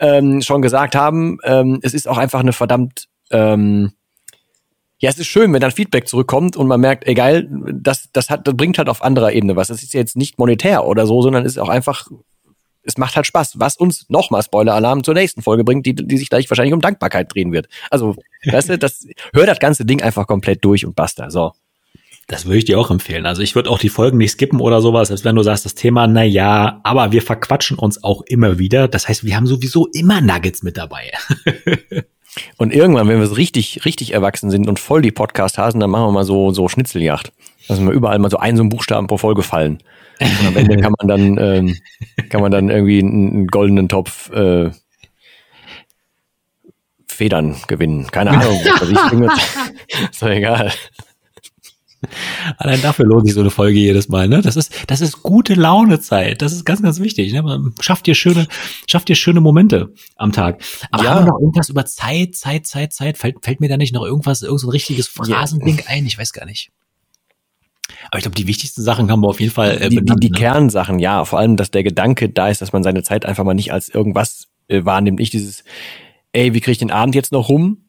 ähm, 0.00 0.40
schon 0.40 0.62
gesagt 0.62 0.94
haben, 0.94 1.38
ähm, 1.44 1.80
es 1.82 1.92
ist 1.92 2.08
auch 2.08 2.18
einfach 2.18 2.40
eine 2.40 2.52
verdammt 2.52 3.08
ähm, 3.30 3.92
ja, 5.02 5.10
es 5.10 5.18
ist 5.18 5.26
schön, 5.26 5.52
wenn 5.52 5.60
dann 5.60 5.72
Feedback 5.72 6.06
zurückkommt 6.06 6.56
und 6.56 6.68
man 6.68 6.80
merkt, 6.80 7.08
egal, 7.08 7.48
das, 7.50 8.08
das 8.12 8.30
hat, 8.30 8.46
das 8.46 8.56
bringt 8.56 8.78
halt 8.78 8.88
auf 8.88 9.02
anderer 9.02 9.32
Ebene 9.32 9.56
was. 9.56 9.66
Das 9.66 9.82
ist 9.82 9.94
jetzt 9.94 10.16
nicht 10.16 10.38
monetär 10.38 10.86
oder 10.86 11.08
so, 11.08 11.20
sondern 11.22 11.44
ist 11.44 11.58
auch 11.58 11.68
einfach, 11.68 12.06
es 12.84 12.96
macht 12.98 13.16
halt 13.16 13.26
Spaß, 13.26 13.58
was 13.58 13.76
uns 13.76 14.08
nochmal 14.08 14.44
Spoiler-Alarm 14.44 15.02
zur 15.02 15.14
nächsten 15.14 15.42
Folge 15.42 15.64
bringt, 15.64 15.86
die, 15.86 15.96
die 15.96 16.18
sich 16.18 16.30
gleich 16.30 16.48
wahrscheinlich 16.48 16.72
um 16.72 16.80
Dankbarkeit 16.80 17.34
drehen 17.34 17.50
wird. 17.50 17.66
Also, 17.90 18.14
weißt 18.44 18.68
du, 18.68 18.78
das, 18.78 19.04
hör 19.34 19.44
das 19.44 19.58
ganze 19.58 19.84
Ding 19.84 20.00
einfach 20.02 20.28
komplett 20.28 20.64
durch 20.64 20.86
und 20.86 20.94
basta, 20.94 21.30
so. 21.30 21.50
Das 22.28 22.46
würde 22.46 22.58
ich 22.58 22.64
dir 22.66 22.78
auch 22.78 22.92
empfehlen. 22.92 23.26
Also 23.26 23.42
ich 23.42 23.56
würde 23.56 23.70
auch 23.70 23.80
die 23.80 23.88
Folgen 23.88 24.18
nicht 24.18 24.30
skippen 24.30 24.60
oder 24.60 24.80
sowas, 24.80 25.10
als 25.10 25.24
wenn 25.24 25.34
du 25.34 25.42
sagst, 25.42 25.64
das 25.64 25.74
Thema, 25.74 26.06
na 26.06 26.22
ja, 26.22 26.80
aber 26.84 27.10
wir 27.10 27.22
verquatschen 27.22 27.76
uns 27.76 28.04
auch 28.04 28.22
immer 28.22 28.60
wieder. 28.60 28.86
Das 28.86 29.08
heißt, 29.08 29.24
wir 29.24 29.34
haben 29.34 29.48
sowieso 29.48 29.88
immer 29.88 30.20
Nuggets 30.20 30.62
mit 30.62 30.76
dabei. 30.76 31.10
Und 32.56 32.72
irgendwann, 32.72 33.08
wenn 33.08 33.20
wir 33.20 33.26
so 33.26 33.34
richtig, 33.34 33.84
richtig 33.84 34.14
erwachsen 34.14 34.50
sind 34.50 34.68
und 34.68 34.78
voll 34.78 35.02
die 35.02 35.10
Podcast-Hasen, 35.10 35.80
dann 35.80 35.90
machen 35.90 36.06
wir 36.06 36.12
mal 36.12 36.24
so, 36.24 36.52
so 36.52 36.68
Schnitzeljagd. 36.68 37.32
Dass 37.68 37.80
wir 37.80 37.90
überall 37.90 38.18
mal 38.18 38.30
so 38.30 38.38
ein 38.38 38.56
so 38.56 38.62
ein 38.62 38.68
Buchstaben 38.68 39.06
pro 39.06 39.18
Folge 39.18 39.42
fallen. 39.42 39.82
Und 40.20 40.46
am 40.46 40.56
Ende 40.56 40.76
kann 40.78 40.94
man 40.98 41.08
dann, 41.08 41.38
ähm, 41.38 41.76
kann 42.28 42.40
man 42.40 42.50
dann 42.50 42.70
irgendwie 42.70 43.00
einen, 43.00 43.32
einen 43.32 43.46
goldenen 43.48 43.88
Topf 43.88 44.30
äh, 44.30 44.70
Federn 47.06 47.56
gewinnen. 47.66 48.06
Keine 48.10 48.30
Ahnung. 48.38 48.60
Was 48.78 48.88
ich, 48.88 50.00
ist 50.10 50.22
doch 50.22 50.28
egal. 50.28 50.72
Allein 52.58 52.82
dafür 52.82 53.06
lohnt 53.06 53.26
sich 53.26 53.34
so 53.34 53.40
eine 53.40 53.50
Folge 53.50 53.78
jedes 53.78 54.08
Mal, 54.08 54.28
ne? 54.28 54.42
Das 54.42 54.56
ist, 54.56 54.72
das 54.88 55.00
ist 55.00 55.22
gute 55.22 55.54
Launezeit. 55.54 56.42
Das 56.42 56.52
ist 56.52 56.64
ganz, 56.64 56.82
ganz 56.82 57.00
wichtig. 57.00 57.32
Ne? 57.32 57.42
Man 57.42 57.74
schafft 57.80 58.06
dir 58.06 58.14
schöne, 58.14 58.46
schafft 58.86 59.08
dir 59.08 59.14
schöne 59.14 59.40
Momente 59.40 59.92
am 60.16 60.32
Tag. 60.32 60.62
Aber 60.90 61.04
ja. 61.04 61.10
haben 61.10 61.24
wir 61.24 61.32
noch 61.32 61.40
irgendwas 61.40 61.68
über 61.68 61.84
Zeit, 61.84 62.34
Zeit, 62.34 62.66
Zeit, 62.66 62.92
Zeit? 62.92 63.18
Fällt, 63.18 63.44
fällt 63.44 63.60
mir 63.60 63.68
da 63.68 63.76
nicht 63.76 63.94
noch 63.94 64.04
irgendwas, 64.04 64.42
irgend 64.42 64.60
so 64.60 64.68
ein 64.68 64.72
richtiges 64.72 65.08
Phrasending 65.08 65.78
ja. 65.78 65.84
ein? 65.86 66.06
Ich 66.06 66.18
weiß 66.18 66.32
gar 66.32 66.46
nicht. 66.46 66.70
Aber 68.06 68.18
ich 68.18 68.22
glaube, 68.22 68.34
die 68.36 68.46
wichtigsten 68.46 68.82
Sachen 68.82 69.10
haben 69.10 69.20
wir 69.20 69.28
auf 69.28 69.40
jeden 69.40 69.52
Fall 69.52 69.80
äh, 69.80 69.88
die, 69.88 69.96
benannt, 69.96 70.22
die, 70.22 70.28
die 70.28 70.32
ne? 70.32 70.38
Kernsachen, 70.38 70.98
ja. 70.98 71.24
Vor 71.24 71.38
allem, 71.38 71.56
dass 71.56 71.70
der 71.70 71.84
Gedanke 71.84 72.28
da 72.28 72.48
ist, 72.48 72.60
dass 72.60 72.72
man 72.72 72.82
seine 72.82 73.02
Zeit 73.02 73.24
einfach 73.24 73.44
mal 73.44 73.54
nicht 73.54 73.72
als 73.72 73.88
irgendwas 73.88 74.48
äh, 74.68 74.84
wahrnimmt. 74.84 75.20
Nicht 75.20 75.32
dieses, 75.32 75.62
ey, 76.32 76.52
wie 76.52 76.60
kriege 76.60 76.72
ich 76.72 76.78
den 76.78 76.90
Abend 76.90 77.14
jetzt 77.14 77.32
noch 77.32 77.48
rum? 77.48 77.88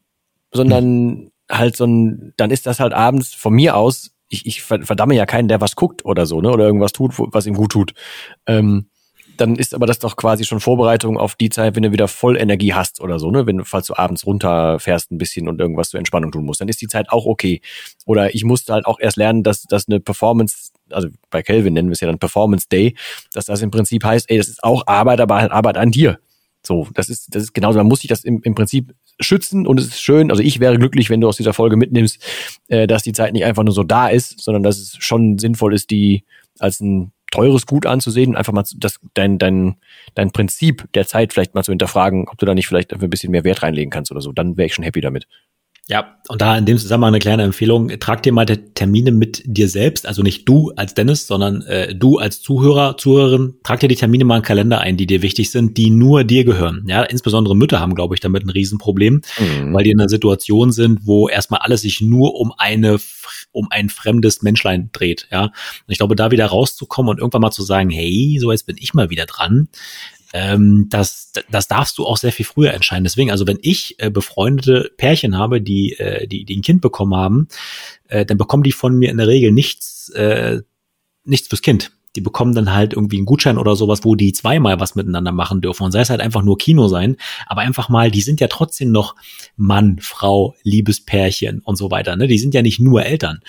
Sondern 0.52 0.84
hm 0.84 1.30
halt 1.50 1.76
so 1.76 1.84
ein, 1.84 2.32
dann 2.36 2.50
ist 2.50 2.66
das 2.66 2.80
halt 2.80 2.92
abends 2.92 3.34
von 3.34 3.52
mir 3.52 3.76
aus, 3.76 4.10
ich, 4.28 4.46
ich 4.46 4.62
verdamme 4.62 5.14
ja 5.14 5.26
keinen, 5.26 5.48
der 5.48 5.60
was 5.60 5.76
guckt 5.76 6.04
oder 6.04 6.26
so, 6.26 6.40
ne, 6.40 6.50
oder 6.50 6.64
irgendwas 6.64 6.92
tut, 6.92 7.12
was 7.16 7.46
ihm 7.46 7.54
gut 7.54 7.72
tut. 7.72 7.94
Ähm, 8.46 8.88
dann 9.36 9.56
ist 9.56 9.74
aber 9.74 9.86
das 9.86 9.98
doch 9.98 10.16
quasi 10.16 10.44
schon 10.44 10.60
Vorbereitung 10.60 11.18
auf 11.18 11.34
die 11.34 11.50
Zeit, 11.50 11.74
wenn 11.74 11.82
du 11.82 11.92
wieder 11.92 12.08
voll 12.08 12.36
Energie 12.36 12.74
hast 12.74 13.00
oder 13.00 13.18
so, 13.18 13.30
ne? 13.30 13.46
Wenn 13.46 13.64
falls 13.64 13.86
du 13.86 13.94
abends 13.96 14.26
runterfährst 14.26 15.10
ein 15.10 15.18
bisschen 15.18 15.48
und 15.48 15.60
irgendwas 15.60 15.90
zur 15.90 15.98
Entspannung 15.98 16.30
tun 16.30 16.44
musst, 16.44 16.60
dann 16.60 16.68
ist 16.68 16.80
die 16.80 16.86
Zeit 16.86 17.10
auch 17.10 17.26
okay. 17.26 17.60
Oder 18.06 18.34
ich 18.34 18.44
musste 18.44 18.72
halt 18.72 18.86
auch 18.86 19.00
erst 19.00 19.16
lernen, 19.16 19.42
dass, 19.42 19.62
dass 19.62 19.88
eine 19.88 20.00
Performance, 20.00 20.70
also 20.90 21.08
bei 21.30 21.42
Kelvin 21.42 21.74
nennen 21.74 21.88
wir 21.88 21.94
es 21.94 22.00
ja 22.00 22.06
dann 22.06 22.18
Performance 22.18 22.68
Day, 22.68 22.94
dass 23.32 23.46
das 23.46 23.62
im 23.62 23.70
Prinzip 23.70 24.04
heißt, 24.04 24.30
ey, 24.30 24.38
das 24.38 24.48
ist 24.48 24.62
auch 24.62 24.86
Arbeit, 24.86 25.20
aber 25.20 25.40
halt 25.40 25.50
Arbeit 25.50 25.76
an 25.76 25.90
dir. 25.90 26.18
So, 26.66 26.88
das 26.94 27.08
ist, 27.08 27.34
das 27.34 27.42
ist 27.42 27.54
genauso, 27.54 27.78
man 27.78 27.86
muss 27.86 28.00
sich 28.00 28.08
das 28.08 28.24
im, 28.24 28.40
im 28.42 28.54
Prinzip 28.54 28.94
schützen 29.20 29.66
und 29.66 29.78
es 29.78 29.86
ist 29.86 30.00
schön, 30.00 30.30
also 30.30 30.42
ich 30.42 30.60
wäre 30.60 30.78
glücklich, 30.78 31.10
wenn 31.10 31.20
du 31.20 31.28
aus 31.28 31.36
dieser 31.36 31.52
Folge 31.52 31.76
mitnimmst, 31.76 32.22
äh, 32.68 32.86
dass 32.86 33.02
die 33.02 33.12
Zeit 33.12 33.32
nicht 33.32 33.44
einfach 33.44 33.62
nur 33.62 33.74
so 33.74 33.84
da 33.84 34.08
ist, 34.08 34.40
sondern 34.40 34.62
dass 34.62 34.78
es 34.78 34.96
schon 34.98 35.38
sinnvoll 35.38 35.74
ist, 35.74 35.90
die 35.90 36.24
als 36.58 36.80
ein 36.80 37.12
teures 37.30 37.66
Gut 37.66 37.84
anzusehen 37.84 38.30
und 38.30 38.36
einfach 38.36 38.52
mal 38.52 38.64
das, 38.76 39.00
dein, 39.14 39.38
dein, 39.38 39.76
dein 40.14 40.30
Prinzip 40.30 40.88
der 40.94 41.06
Zeit 41.06 41.32
vielleicht 41.32 41.54
mal 41.54 41.64
zu 41.64 41.72
hinterfragen, 41.72 42.28
ob 42.28 42.38
du 42.38 42.46
da 42.46 42.54
nicht 42.54 42.68
vielleicht 42.68 42.92
ein 42.92 43.10
bisschen 43.10 43.32
mehr 43.32 43.44
Wert 43.44 43.62
reinlegen 43.62 43.90
kannst 43.90 44.12
oder 44.12 44.20
so. 44.20 44.32
Dann 44.32 44.56
wäre 44.56 44.66
ich 44.66 44.74
schon 44.74 44.84
happy 44.84 45.00
damit. 45.00 45.26
Ja, 45.86 46.16
und 46.28 46.40
da 46.40 46.56
in 46.56 46.64
dem 46.64 46.78
Zusammenhang 46.78 47.12
eine 47.12 47.18
kleine 47.18 47.42
Empfehlung. 47.42 47.88
Trag 48.00 48.22
dir 48.22 48.32
mal 48.32 48.46
Termine 48.46 49.12
mit 49.12 49.42
dir 49.44 49.68
selbst, 49.68 50.06
also 50.06 50.22
nicht 50.22 50.48
du 50.48 50.72
als 50.76 50.94
Dennis, 50.94 51.26
sondern 51.26 51.60
äh, 51.62 51.94
du 51.94 52.16
als 52.16 52.40
Zuhörer, 52.40 52.96
Zuhörerin. 52.96 53.56
Trag 53.62 53.80
dir 53.80 53.88
die 53.88 53.94
Termine 53.94 54.24
mal 54.24 54.36
in 54.36 54.40
den 54.40 54.46
Kalender 54.46 54.80
ein, 54.80 54.96
die 54.96 55.06
dir 55.06 55.20
wichtig 55.20 55.50
sind, 55.50 55.76
die 55.76 55.90
nur 55.90 56.24
dir 56.24 56.44
gehören. 56.44 56.84
Ja, 56.88 57.02
insbesondere 57.02 57.54
Mütter 57.54 57.80
haben, 57.80 57.94
glaube 57.94 58.14
ich, 58.14 58.20
damit 58.20 58.46
ein 58.46 58.50
Riesenproblem, 58.50 59.20
mhm. 59.38 59.74
weil 59.74 59.84
die 59.84 59.90
in 59.90 60.00
einer 60.00 60.08
Situation 60.08 60.72
sind, 60.72 61.00
wo 61.04 61.28
erstmal 61.28 61.60
alles 61.60 61.82
sich 61.82 62.00
nur 62.00 62.34
um 62.34 62.52
eine 62.56 62.98
um 63.52 63.68
ein 63.70 63.88
fremdes 63.88 64.42
Menschlein 64.42 64.88
dreht. 64.92 65.28
Ja, 65.30 65.44
und 65.44 65.52
ich 65.88 65.98
glaube, 65.98 66.16
da 66.16 66.30
wieder 66.30 66.46
rauszukommen 66.46 67.10
und 67.10 67.18
irgendwann 67.18 67.42
mal 67.42 67.50
zu 67.50 67.62
sagen, 67.62 67.90
hey, 67.90 68.38
so 68.40 68.50
jetzt 68.50 68.66
bin 68.66 68.76
ich 68.80 68.94
mal 68.94 69.10
wieder 69.10 69.26
dran, 69.26 69.68
ähm, 70.34 70.88
das, 70.90 71.30
das 71.48 71.68
darfst 71.68 71.96
du 71.96 72.04
auch 72.04 72.16
sehr 72.16 72.32
viel 72.32 72.44
früher 72.44 72.74
entscheiden. 72.74 73.04
Deswegen, 73.04 73.30
also 73.30 73.46
wenn 73.46 73.60
ich 73.62 73.94
äh, 73.98 74.10
befreundete 74.10 74.90
Pärchen 74.96 75.38
habe, 75.38 75.62
die, 75.62 75.92
äh, 75.92 76.26
die, 76.26 76.44
die 76.44 76.56
ein 76.56 76.62
Kind 76.62 76.80
bekommen 76.80 77.14
haben, 77.14 77.46
äh, 78.08 78.26
dann 78.26 78.36
bekommen 78.36 78.64
die 78.64 78.72
von 78.72 78.98
mir 78.98 79.10
in 79.10 79.16
der 79.16 79.28
Regel 79.28 79.52
nichts, 79.52 80.08
äh, 80.10 80.60
nichts 81.24 81.46
fürs 81.46 81.62
Kind 81.62 81.92
die 82.16 82.20
bekommen 82.20 82.54
dann 82.54 82.72
halt 82.72 82.92
irgendwie 82.92 83.16
einen 83.16 83.26
Gutschein 83.26 83.58
oder 83.58 83.74
sowas, 83.76 84.04
wo 84.04 84.14
die 84.14 84.32
zweimal 84.32 84.78
was 84.80 84.94
miteinander 84.94 85.32
machen 85.32 85.60
dürfen. 85.60 85.84
Und 85.84 85.92
sei 85.92 86.00
es 86.00 86.10
halt 86.10 86.20
einfach 86.20 86.42
nur 86.42 86.58
Kino 86.58 86.88
sein, 86.88 87.16
aber 87.46 87.62
einfach 87.62 87.88
mal, 87.88 88.10
die 88.10 88.20
sind 88.20 88.40
ja 88.40 88.48
trotzdem 88.48 88.92
noch 88.92 89.16
Mann, 89.56 89.98
Frau, 90.00 90.54
Liebespärchen 90.62 91.60
und 91.60 91.76
so 91.76 91.90
weiter. 91.90 92.16
Ne? 92.16 92.26
Die 92.26 92.38
sind 92.38 92.54
ja 92.54 92.62
nicht 92.62 92.80
nur 92.80 93.04
Eltern. 93.04 93.40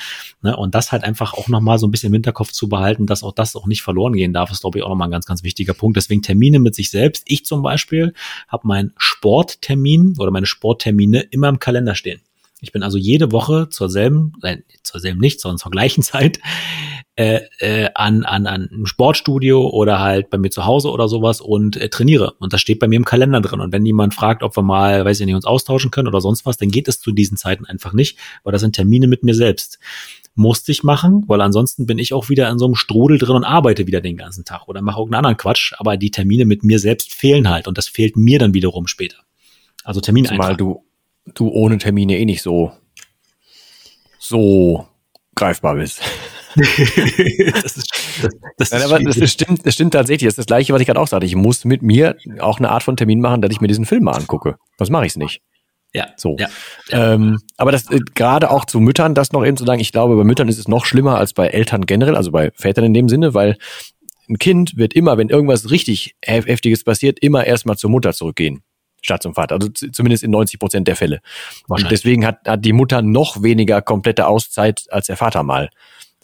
Ne? 0.42 0.56
Und 0.56 0.76
das 0.76 0.92
halt 0.92 1.04
einfach 1.04 1.34
auch 1.34 1.48
nochmal 1.48 1.78
so 1.78 1.88
ein 1.88 1.92
bisschen 1.92 2.08
im 2.08 2.14
Hinterkopf 2.14 2.52
zu 2.52 2.68
behalten, 2.68 3.06
dass 3.06 3.24
auch 3.24 3.34
das 3.34 3.56
auch 3.56 3.68
nicht 3.68 3.84
verloren 3.84 4.14
gehen 4.14 4.34
darf, 4.34 4.52
ist, 4.52 4.62
glaube 4.62 4.80
ich, 4.80 4.84
auch 4.84 4.90
nochmal 4.90 5.08
ein 5.08 5.12
ganz, 5.12 5.26
ganz 5.26 5.44
wichtiger 5.44 5.74
Punkt. 5.74 5.98
Deswegen 5.98 6.22
Termine 6.22 6.60
mit 6.60 6.76
sich 6.76 6.90
selbst. 6.90 7.24
Ich 7.28 7.46
zum 7.46 7.62
Beispiel 7.62 8.14
habe 8.48 8.68
meinen 8.68 8.94
Sporttermin 8.98 10.16
oder 10.18 10.32
meine 10.32 10.46
Sporttermine 10.46 11.22
immer 11.22 11.50
im 11.50 11.60
Kalender 11.60 11.96
stehen. 11.96 12.22
Ich 12.62 12.72
bin 12.72 12.84
also 12.84 12.98
jede 12.98 13.32
Woche 13.32 13.70
zur 13.70 13.90
selben, 13.90 14.34
nein, 14.42 14.64
zur 14.82 15.00
selben 15.00 15.20
nicht, 15.20 15.40
sondern 15.40 15.60
zur 15.60 15.72
gleichen 15.72 16.02
Zeit 16.04 16.40
äh, 17.18 17.42
äh, 17.60 17.90
an, 17.96 18.24
an, 18.24 18.46
an 18.46 18.70
einem 18.70 18.86
Sportstudio 18.86 19.70
oder 19.70 20.00
halt 20.00 20.30
bei 20.30 20.38
mir 20.38 20.50
zu 20.50 20.66
Hause 20.66 20.90
oder 20.92 21.08
sowas 21.08 21.42
und 21.42 21.78
äh, 21.78 21.90
trainiere. 21.90 22.34
Und 22.40 22.54
das 22.54 22.62
steht 22.62 22.80
bei 22.80 22.88
mir 22.88 22.98
im 22.98 23.06
Kalender 23.06 23.42
drin. 23.42 23.62
Und 23.62 23.72
wenn 23.72 23.86
jemand 23.86 24.14
fragt, 24.14 24.44
ob 24.44 24.56
wir 24.58 24.64
mal, 24.64 25.06
weiß 25.06 25.20
ich 25.20 25.26
nicht, 25.26 25.36
uns 25.36 25.46
austauschen 25.46 25.92
können 25.92 26.08
oder 26.08 26.22
sonst 26.22 26.46
was, 26.46 26.58
dann 26.58 26.70
geht 26.70 26.88
es 26.88 27.00
zu 27.00 27.12
diesen 27.12 27.38
Zeiten 27.38 27.66
einfach 27.66 27.94
nicht, 27.94 28.18
weil 28.44 28.52
das 28.52 28.62
sind 28.62 28.76
Termine 28.76 29.08
mit 29.08 29.24
mir 29.24 29.34
selbst. 29.34 29.80
Musste 30.36 30.74
ich 30.74 30.84
machen, 30.84 31.24
weil 31.28 31.40
ansonsten 31.40 31.86
bin 31.86 32.00
ich 32.00 32.14
auch 32.14 32.28
wieder 32.28 32.50
in 32.50 32.60
so 32.60 32.66
einem 32.66 32.76
Strudel 32.76 33.18
drin 33.18 33.38
und 33.38 33.46
arbeite 33.46 33.88
wieder 33.88 34.02
den 34.02 34.18
ganzen 34.18 34.44
Tag 34.44 34.68
oder 34.68 34.82
mache 34.82 35.00
irgendeinen 35.00 35.20
anderen 35.20 35.38
Quatsch. 35.38 35.74
Aber 35.78 35.96
die 35.96 36.12
Termine 36.12 36.44
mit 36.44 36.64
mir 36.64 36.80
selbst 36.80 37.14
fehlen 37.14 37.50
halt 37.50 37.70
und 37.70 37.78
das 37.78 37.88
fehlt 37.88 38.18
mir 38.18 38.40
dann 38.40 38.54
wiederum 38.54 38.88
später. 38.88 39.18
Also 39.86 40.02
Termin 40.02 40.26
Zumal 40.26 40.58
du 40.58 40.84
du 41.34 41.50
ohne 41.50 41.78
Termine 41.78 42.18
eh 42.18 42.26
nicht 42.26 42.42
so, 42.42 42.72
so 44.20 44.86
greifbar 45.36 45.76
bist. 45.76 46.02
das, 47.54 47.78
ist, 47.78 47.90
das, 48.22 48.32
das, 48.58 48.72
Nein, 48.72 48.82
aber 48.84 49.00
das, 49.00 49.32
stimmt, 49.32 49.66
das 49.66 49.74
stimmt 49.74 49.94
tatsächlich. 49.94 50.28
Das 50.28 50.34
ist 50.34 50.38
das 50.38 50.46
Gleiche, 50.46 50.74
was 50.74 50.82
ich 50.82 50.88
gerade 50.88 51.00
auch 51.00 51.08
sagte. 51.08 51.26
Ich 51.26 51.36
muss 51.36 51.66
mit 51.66 51.82
mir 51.82 52.16
auch 52.40 52.60
eine 52.60 52.70
Art 52.70 52.84
von 52.84 52.96
Termin 52.96 53.20
machen, 53.20 53.42
dass 53.42 53.52
ich 53.52 53.62
mir 53.62 53.68
diesen 53.68 53.86
Film 53.86 54.04
mal 54.04 54.14
angucke. 54.14 54.56
Was 54.78 54.90
mache 54.90 55.06
ich 55.06 55.16
nicht. 55.16 55.42
Ja. 55.94 56.08
So. 56.18 56.36
Ja, 56.40 56.48
ja. 56.90 57.14
Ähm, 57.14 57.40
aber 57.58 57.72
das 57.72 57.90
äh, 57.90 58.00
gerade 58.16 58.52
auch 58.52 58.66
zu 58.66 58.80
Müttern, 58.80 59.16
das 59.16 59.32
noch 59.32 59.46
eben 59.46 59.58
zu 59.58 59.66
sagen, 59.66 59.80
ich 59.80 59.92
glaube, 59.92 60.16
bei 60.16 60.24
Müttern 60.24 60.50
ist 60.50 60.60
es 60.60 60.68
noch 60.68 60.86
schlimmer 60.86 61.18
als 61.18 61.34
bei 61.34 61.48
Eltern 61.48 61.86
generell, 61.86 62.16
also 62.16 62.32
bei 62.32 62.52
Vätern 62.54 62.86
in 62.86 62.94
dem 62.94 63.10
Sinne, 63.10 63.34
weil 63.34 63.58
ein 64.28 64.38
Kind 64.38 64.76
wird 64.78 64.94
immer, 64.94 65.18
wenn 65.18 65.30
irgendwas 65.30 65.72
richtig 65.72 66.16
Heftiges 66.24 66.84
passiert, 66.84 67.20
immer 67.20 67.46
erstmal 67.46 67.78
zur 67.78 67.90
Mutter 67.90 68.14
zurückgehen 68.14 68.64
statt 69.06 69.24
zum 69.24 69.36
Vater. 69.36 69.56
Also 69.56 69.70
zumindest 69.70 70.24
in 70.24 70.32
90 70.32 70.60
Prozent 70.60 70.88
der 70.88 70.96
Fälle. 70.96 71.22
Und 71.68 71.90
deswegen 71.92 72.26
hat, 72.26 72.40
hat 72.46 72.66
die 72.66 72.74
Mutter 72.74 73.02
noch 73.02 73.44
weniger 73.44 73.82
komplette 73.82 74.28
Auszeit 74.28 74.86
als 74.90 75.08
der 75.08 75.16
Vater 75.16 75.44
mal. 75.44 75.70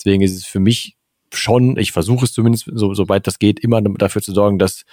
Deswegen 0.03 0.21
ist 0.21 0.35
es 0.35 0.45
für 0.45 0.59
mich 0.59 0.95
schon, 1.33 1.77
ich 1.77 1.91
versuche 1.91 2.25
es 2.25 2.33
zumindest, 2.33 2.69
so, 2.73 2.93
soweit 2.93 3.27
das 3.27 3.39
geht, 3.39 3.59
immer 3.59 3.81
dafür 3.81 4.21
zu 4.21 4.33
sorgen, 4.33 4.59
dass 4.59 4.83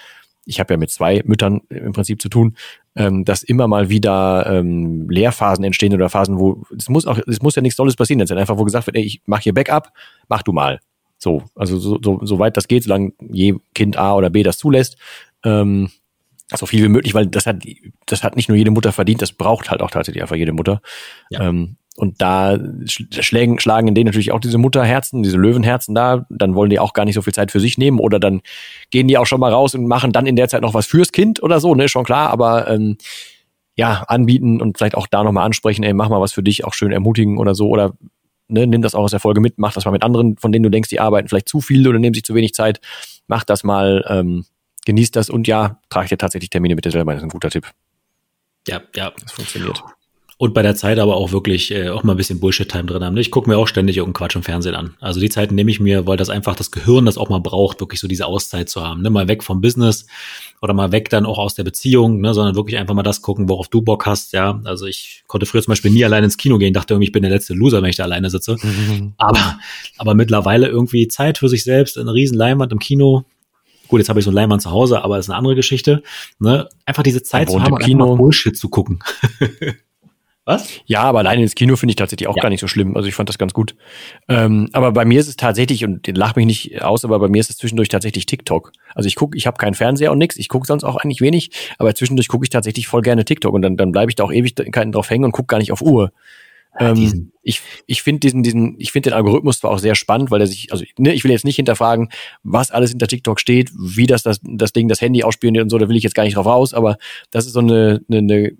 ich 0.45 0.59
habe 0.59 0.73
ja 0.73 0.77
mit 0.77 0.89
zwei 0.89 1.21
Müttern 1.25 1.61
im 1.69 1.91
Prinzip 1.91 2.21
zu 2.21 2.29
tun, 2.29 2.55
ähm, 2.95 3.23
dass 3.25 3.43
immer 3.43 3.67
mal 3.67 3.89
wieder 3.89 4.45
ähm, 4.47 5.09
Lehrphasen 5.09 5.63
entstehen 5.63 5.93
oder 5.93 6.09
Phasen, 6.09 6.39
wo 6.39 6.63
es 6.75 6.89
muss 6.89 7.05
auch, 7.05 7.19
es 7.27 7.41
muss 7.41 7.55
ja 7.55 7.61
nichts 7.61 7.77
Tolles 7.77 7.95
passieren. 7.95 8.19
Jetzt 8.19 8.31
einfach, 8.31 8.57
wo 8.57 8.63
gesagt 8.63 8.87
wird, 8.87 8.97
ey, 8.97 9.03
ich 9.03 9.21
mache 9.25 9.43
hier 9.43 9.53
Backup, 9.53 9.91
mach 10.27 10.41
du 10.41 10.51
mal. 10.51 10.79
So, 11.17 11.43
also 11.53 11.77
so, 11.77 11.99
so, 12.01 12.19
so 12.23 12.39
weit 12.39 12.57
das 12.57 12.67
geht, 12.67 12.83
solange 12.83 13.11
je 13.29 13.55
Kind 13.75 13.97
A 13.97 14.15
oder 14.15 14.29
B 14.29 14.41
das 14.41 14.57
zulässt. 14.57 14.97
Ähm, 15.43 15.91
so 16.55 16.65
viel 16.65 16.83
wie 16.83 16.89
möglich, 16.89 17.13
weil 17.13 17.27
das 17.27 17.45
hat, 17.45 17.63
das 18.07 18.23
hat 18.23 18.35
nicht 18.35 18.49
nur 18.49 18.57
jede 18.57 18.71
Mutter 18.71 18.91
verdient, 18.91 19.21
das 19.21 19.33
braucht 19.33 19.69
halt 19.69 19.81
auch 19.81 19.91
tatsächlich 19.91 20.23
einfach 20.23 20.35
jede 20.35 20.53
Mutter. 20.53 20.81
Ja. 21.29 21.47
Ähm, 21.47 21.77
und 21.99 22.21
da 22.21 22.57
schlagen, 22.85 23.59
schlagen 23.59 23.89
in 23.89 23.93
denen 23.93 24.05
natürlich 24.05 24.31
auch 24.31 24.39
diese 24.39 24.57
Mutterherzen, 24.57 25.21
diese 25.21 25.37
Löwenherzen 25.37 25.93
da. 25.93 26.25
Dann 26.29 26.55
wollen 26.55 26.69
die 26.69 26.79
auch 26.79 26.93
gar 26.93 27.03
nicht 27.03 27.15
so 27.15 27.21
viel 27.21 27.33
Zeit 27.33 27.51
für 27.51 27.59
sich 27.59 27.77
nehmen 27.77 27.99
oder 27.99 28.21
dann 28.21 28.41
gehen 28.89 29.09
die 29.09 29.17
auch 29.17 29.25
schon 29.25 29.41
mal 29.41 29.51
raus 29.51 29.75
und 29.75 29.85
machen 29.85 30.13
dann 30.13 30.25
in 30.25 30.37
der 30.37 30.47
Zeit 30.47 30.61
noch 30.61 30.73
was 30.73 30.87
fürs 30.87 31.11
Kind 31.11 31.43
oder 31.43 31.59
so, 31.59 31.75
ne, 31.75 31.89
schon 31.89 32.05
klar. 32.05 32.29
Aber 32.29 32.69
ähm, 32.69 32.97
ja, 33.75 34.03
anbieten 34.07 34.61
und 34.61 34.77
vielleicht 34.77 34.95
auch 34.95 35.07
da 35.07 35.25
nochmal 35.25 35.45
ansprechen, 35.45 35.83
ey, 35.83 35.93
mach 35.93 36.07
mal 36.07 36.21
was 36.21 36.31
für 36.31 36.41
dich, 36.41 36.63
auch 36.63 36.73
schön 36.73 36.93
ermutigen 36.93 37.37
oder 37.37 37.53
so. 37.53 37.67
Oder 37.67 37.93
ne, 38.47 38.65
nimm 38.65 38.81
das 38.81 38.95
auch 38.95 39.03
aus 39.03 39.11
der 39.11 39.19
Folge 39.19 39.41
mit, 39.41 39.57
mach 39.57 39.73
das 39.73 39.83
mal 39.83 39.91
mit 39.91 40.03
anderen, 40.03 40.37
von 40.37 40.53
denen 40.53 40.63
du 40.63 40.69
denkst, 40.69 40.89
die 40.89 41.01
arbeiten 41.01 41.27
vielleicht 41.27 41.49
zu 41.49 41.59
viel 41.59 41.85
oder 41.85 41.99
nehmen 41.99 42.13
sich 42.13 42.23
zu 42.23 42.33
wenig 42.33 42.53
Zeit. 42.53 42.79
Mach 43.27 43.43
das 43.43 43.65
mal, 43.65 44.05
ähm, 44.07 44.45
genieß 44.85 45.11
das 45.11 45.29
und 45.29 45.47
ja, 45.47 45.81
trag 45.89 46.07
dir 46.07 46.17
tatsächlich 46.17 46.49
Termine 46.49 46.75
mit 46.75 46.85
dir 46.85 46.91
selber. 46.91 47.11
Das 47.11 47.21
ist 47.21 47.27
ein 47.27 47.29
guter 47.29 47.49
Tipp. 47.49 47.69
Ja, 48.67 48.81
ja. 48.95 49.11
Das 49.21 49.33
funktioniert 49.33 49.83
und 50.41 50.53
bei 50.53 50.61
der 50.61 50.73
Zeit 50.73 50.99
aber 50.99 51.17
auch 51.17 51.33
wirklich 51.33 51.69
äh, 51.69 51.89
auch 51.89 52.03
mal 52.03 52.13
ein 52.13 52.17
bisschen 52.17 52.39
Bullshit-Time 52.39 52.85
drin 52.85 53.03
haben. 53.03 53.17
Ich 53.17 53.29
gucke 53.29 53.49
mir 53.49 53.57
auch 53.57 53.67
ständig 53.67 53.97
irgendeinen 53.97 54.25
Quatsch 54.25 54.37
im 54.37 54.43
Fernsehen 54.43 54.73
an. 54.73 54.95
Also 55.01 55.19
die 55.19 55.27
Zeiten 55.27 55.53
nehme 55.53 55.69
ich 55.69 55.81
mir, 55.81 56.07
weil 56.07 56.15
das 56.15 56.29
einfach 56.29 56.55
das 56.55 56.71
Gehirn 56.71 57.05
das 57.05 57.17
auch 57.17 57.27
mal 57.27 57.41
braucht, 57.41 57.81
wirklich 57.81 57.99
so 57.99 58.07
diese 58.07 58.25
Auszeit 58.25 58.69
zu 58.69 58.81
haben. 58.81 59.01
Ne? 59.01 59.09
Mal 59.09 59.27
weg 59.27 59.43
vom 59.43 59.59
Business 59.59 60.07
oder 60.61 60.73
mal 60.73 60.93
weg 60.93 61.09
dann 61.09 61.25
auch 61.25 61.39
aus 61.39 61.55
der 61.55 61.65
Beziehung, 61.65 62.21
ne? 62.21 62.33
sondern 62.33 62.55
wirklich 62.55 62.77
einfach 62.77 62.95
mal 62.95 63.03
das 63.03 63.21
gucken, 63.21 63.49
worauf 63.49 63.67
du 63.67 63.81
Bock 63.81 64.05
hast. 64.05 64.31
Ja, 64.31 64.61
also 64.63 64.85
ich 64.85 65.25
konnte 65.27 65.45
früher 65.45 65.61
zum 65.61 65.73
Beispiel 65.73 65.91
nie 65.91 66.05
allein 66.05 66.23
ins 66.23 66.37
Kino 66.37 66.57
gehen, 66.57 66.73
dachte 66.73 66.93
irgendwie, 66.93 67.07
ich 67.07 67.11
bin 67.11 67.23
der 67.23 67.31
letzte 67.31 67.53
Loser, 67.53 67.81
wenn 67.81 67.89
ich 67.89 67.97
da 67.97 68.03
alleine 68.03 68.29
sitze. 68.29 68.55
Mhm. 68.63 69.15
Aber, 69.17 69.59
aber 69.97 70.13
mittlerweile 70.13 70.69
irgendwie 70.69 71.09
Zeit 71.09 71.39
für 71.39 71.49
sich 71.49 71.65
selbst, 71.65 71.97
eine 71.97 72.13
riesen 72.13 72.37
Leinwand 72.37 72.71
im 72.71 72.79
Kino, 72.79 73.25
Gut, 73.89 73.99
jetzt 73.99 74.09
habe 74.09 74.19
ich 74.19 74.25
so 74.25 74.29
ein 74.29 74.35
Leinwand 74.35 74.61
zu 74.61 74.69
Hause, 74.69 75.03
aber 75.03 75.17
das 75.17 75.25
ist 75.25 75.31
eine 75.31 75.37
andere 75.39 75.55
Geschichte. 75.55 76.03
Ne? 76.37 76.69
Einfach 76.85 77.01
diese 77.01 77.23
Zeit 77.23 77.49
zu 77.49 77.61
haben, 77.61 77.75
Kino. 77.79 78.15
Bullshit 78.15 78.55
zu 78.55 78.69
gucken. 78.69 78.99
Was? 80.49 80.81
Ja, 80.87 81.03
aber 81.03 81.19
alleine 81.19 81.43
ins 81.43 81.53
Kino 81.53 81.75
finde 81.75 81.91
ich 81.91 81.95
tatsächlich 81.97 82.27
auch 82.27 82.35
ja. 82.35 82.41
gar 82.41 82.49
nicht 82.49 82.59
so 82.59 82.65
schlimm. 82.65 82.97
Also 82.97 83.07
ich 83.07 83.13
fand 83.13 83.29
das 83.29 83.37
ganz 83.37 83.53
gut. 83.53 83.75
Ähm, 84.27 84.67
aber 84.73 84.91
bei 84.93 85.05
mir 85.05 85.19
ist 85.19 85.27
es 85.27 85.35
tatsächlich, 85.35 85.85
und 85.85 86.07
lach 86.07 86.35
mich 86.35 86.47
nicht 86.47 86.81
aus, 86.81 87.05
aber 87.05 87.19
bei 87.19 87.27
mir 87.27 87.39
ist 87.39 87.51
es 87.51 87.57
zwischendurch 87.57 87.87
tatsächlich 87.87 88.25
TikTok. 88.25 88.71
Also 88.95 89.05
ich 89.05 89.13
gucke, 89.13 89.37
ich 89.37 89.45
habe 89.45 89.57
keinen 89.57 89.75
Fernseher 89.75 90.11
und 90.11 90.17
nix, 90.17 90.37
ich 90.37 90.49
gucke 90.49 90.65
sonst 90.65 90.83
auch 90.83 90.95
eigentlich 90.95 91.21
wenig, 91.21 91.51
aber 91.77 91.93
zwischendurch 91.93 92.29
gucke 92.29 92.45
ich 92.45 92.49
tatsächlich 92.49 92.87
voll 92.87 93.03
gerne 93.03 93.25
TikTok 93.25 93.53
und 93.53 93.61
dann, 93.61 93.77
dann 93.77 93.91
bleibe 93.91 94.09
ich 94.09 94.15
da 94.15 94.23
auch 94.23 94.31
Ewigkeiten 94.31 94.91
drauf 94.91 95.11
hängen 95.11 95.25
und 95.25 95.33
gucke 95.33 95.45
gar 95.45 95.59
nicht 95.59 95.71
auf 95.71 95.83
Uhr. 95.83 96.11
Ja, 96.79 96.93
ähm, 96.93 97.31
ich 97.43 97.61
ich 97.85 98.01
finde 98.01 98.21
diesen, 98.21 98.41
diesen, 98.41 98.75
ich 98.79 98.91
finde 98.91 99.11
den 99.11 99.17
Algorithmus 99.17 99.59
zwar 99.59 99.69
auch 99.69 99.77
sehr 99.77 99.93
spannend, 99.93 100.31
weil 100.31 100.41
er 100.41 100.47
sich, 100.47 100.71
also 100.71 100.83
ne, 100.97 101.13
ich 101.13 101.23
will 101.23 101.31
jetzt 101.31 101.45
nicht 101.45 101.57
hinterfragen, 101.57 102.09
was 102.41 102.71
alles 102.71 102.89
hinter 102.89 103.05
TikTok 103.05 103.39
steht, 103.39 103.69
wie 103.77 104.07
das, 104.07 104.23
das, 104.23 104.39
das 104.43 104.73
Ding 104.73 104.87
das 104.87 104.99
Handy 104.99 105.23
ausspioniert 105.23 105.61
und 105.61 105.69
so, 105.69 105.77
da 105.77 105.87
will 105.87 105.95
ich 105.95 106.03
jetzt 106.03 106.15
gar 106.15 106.23
nicht 106.23 106.37
drauf 106.37 106.47
raus, 106.47 106.73
aber 106.73 106.97
das 107.29 107.45
ist 107.45 107.53
so 107.53 107.59
eine, 107.59 108.01
eine, 108.09 108.17
eine 108.17 108.51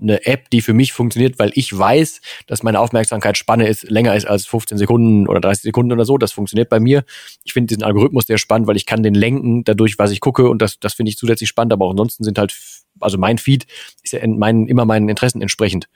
eine 0.00 0.26
App, 0.26 0.50
die 0.50 0.60
für 0.60 0.72
mich 0.72 0.92
funktioniert, 0.92 1.38
weil 1.38 1.50
ich 1.54 1.76
weiß, 1.76 2.20
dass 2.46 2.62
meine 2.62 2.80
Aufmerksamkeitsspanne 2.80 3.66
ist, 3.66 3.90
länger 3.90 4.14
ist 4.14 4.26
als 4.26 4.46
15 4.46 4.78
Sekunden 4.78 5.26
oder 5.26 5.40
30 5.40 5.62
Sekunden 5.62 5.92
oder 5.92 6.04
so. 6.04 6.18
Das 6.18 6.32
funktioniert 6.32 6.68
bei 6.68 6.80
mir. 6.80 7.04
Ich 7.44 7.52
finde 7.52 7.68
diesen 7.68 7.82
Algorithmus 7.82 8.26
sehr 8.26 8.38
spannend, 8.38 8.66
weil 8.66 8.76
ich 8.76 8.86
kann 8.86 9.02
den 9.02 9.14
lenken 9.14 9.64
dadurch, 9.64 9.98
was 9.98 10.10
ich 10.10 10.20
gucke 10.20 10.48
und 10.48 10.62
das, 10.62 10.78
das 10.80 10.94
finde 10.94 11.10
ich 11.10 11.16
zusätzlich 11.16 11.48
spannend. 11.48 11.72
Aber 11.72 11.86
auch 11.86 11.90
ansonsten 11.90 12.24
sind 12.24 12.38
halt, 12.38 12.56
also 13.00 13.18
mein 13.18 13.38
Feed 13.38 13.66
ist 14.02 14.12
ja 14.12 14.20
in 14.20 14.38
meinen, 14.38 14.66
immer 14.66 14.84
meinen 14.84 15.08
Interessen 15.08 15.42
entsprechend. 15.42 15.88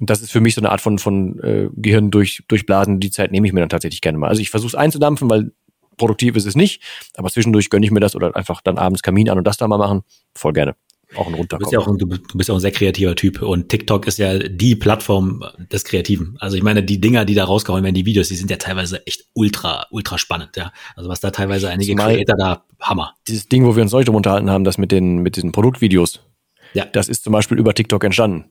Und 0.00 0.10
das 0.10 0.22
ist 0.22 0.32
für 0.32 0.40
mich 0.40 0.54
so 0.54 0.60
eine 0.60 0.70
Art 0.70 0.80
von, 0.80 0.98
von 0.98 1.38
äh, 1.40 1.68
Gehirn 1.76 2.10
durch, 2.10 2.42
durchblasen. 2.48 2.98
Die 2.98 3.10
Zeit 3.10 3.30
nehme 3.30 3.46
ich 3.46 3.52
mir 3.52 3.60
dann 3.60 3.68
tatsächlich 3.68 4.00
gerne 4.00 4.18
mal. 4.18 4.28
Also 4.28 4.42
ich 4.42 4.50
versuche 4.50 4.68
es 4.68 4.74
einzudampfen, 4.74 5.30
weil 5.30 5.52
produktiv 5.96 6.34
ist 6.34 6.46
es 6.46 6.56
nicht, 6.56 6.82
aber 7.16 7.30
zwischendurch 7.30 7.70
gönne 7.70 7.86
ich 7.86 7.92
mir 7.92 8.00
das 8.00 8.16
oder 8.16 8.34
einfach 8.34 8.60
dann 8.60 8.78
abends 8.78 9.02
Kamin 9.02 9.30
an 9.30 9.38
und 9.38 9.46
das 9.46 9.56
da 9.56 9.68
mal 9.68 9.78
machen. 9.78 10.02
Voll 10.34 10.52
gerne 10.52 10.74
auch 11.16 11.26
ein 11.26 11.34
Runterkommen. 11.34 11.48
Du 11.48 11.58
bist 11.58 11.72
ja 11.72 11.78
auch 11.78 11.88
ein, 11.88 11.98
du 11.98 12.38
bist 12.38 12.50
auch 12.50 12.54
ein 12.54 12.60
sehr 12.60 12.70
kreativer 12.70 13.14
Typ 13.14 13.42
und 13.42 13.68
TikTok 13.68 14.06
ist 14.06 14.18
ja 14.18 14.38
die 14.38 14.76
Plattform 14.76 15.44
des 15.72 15.84
Kreativen. 15.84 16.36
Also 16.40 16.56
ich 16.56 16.62
meine, 16.62 16.82
die 16.82 17.00
Dinger, 17.00 17.24
die 17.24 17.34
da 17.34 17.44
rausgehauen 17.44 17.84
werden, 17.84 17.94
die 17.94 18.06
Videos, 18.06 18.28
die 18.28 18.36
sind 18.36 18.50
ja 18.50 18.56
teilweise 18.56 19.06
echt 19.06 19.26
ultra, 19.34 19.86
ultra 19.90 20.18
spannend, 20.18 20.56
ja. 20.56 20.72
Also 20.96 21.08
was 21.08 21.20
da 21.20 21.30
teilweise 21.30 21.68
einige 21.68 21.92
Zumal 21.92 22.14
Creator 22.14 22.36
da, 22.36 22.64
Hammer. 22.80 23.14
Dieses 23.28 23.48
Ding, 23.48 23.64
wo 23.64 23.76
wir 23.76 23.82
uns 23.82 23.92
heute 23.92 24.12
unterhalten 24.12 24.50
haben, 24.50 24.64
das 24.64 24.78
mit 24.78 24.92
den, 24.92 25.18
mit 25.18 25.36
diesen 25.36 25.52
Produktvideos. 25.52 26.20
Ja. 26.74 26.84
Das 26.86 27.08
ist 27.08 27.24
zum 27.24 27.32
Beispiel 27.32 27.58
über 27.58 27.74
TikTok 27.74 28.02
entstanden. 28.04 28.50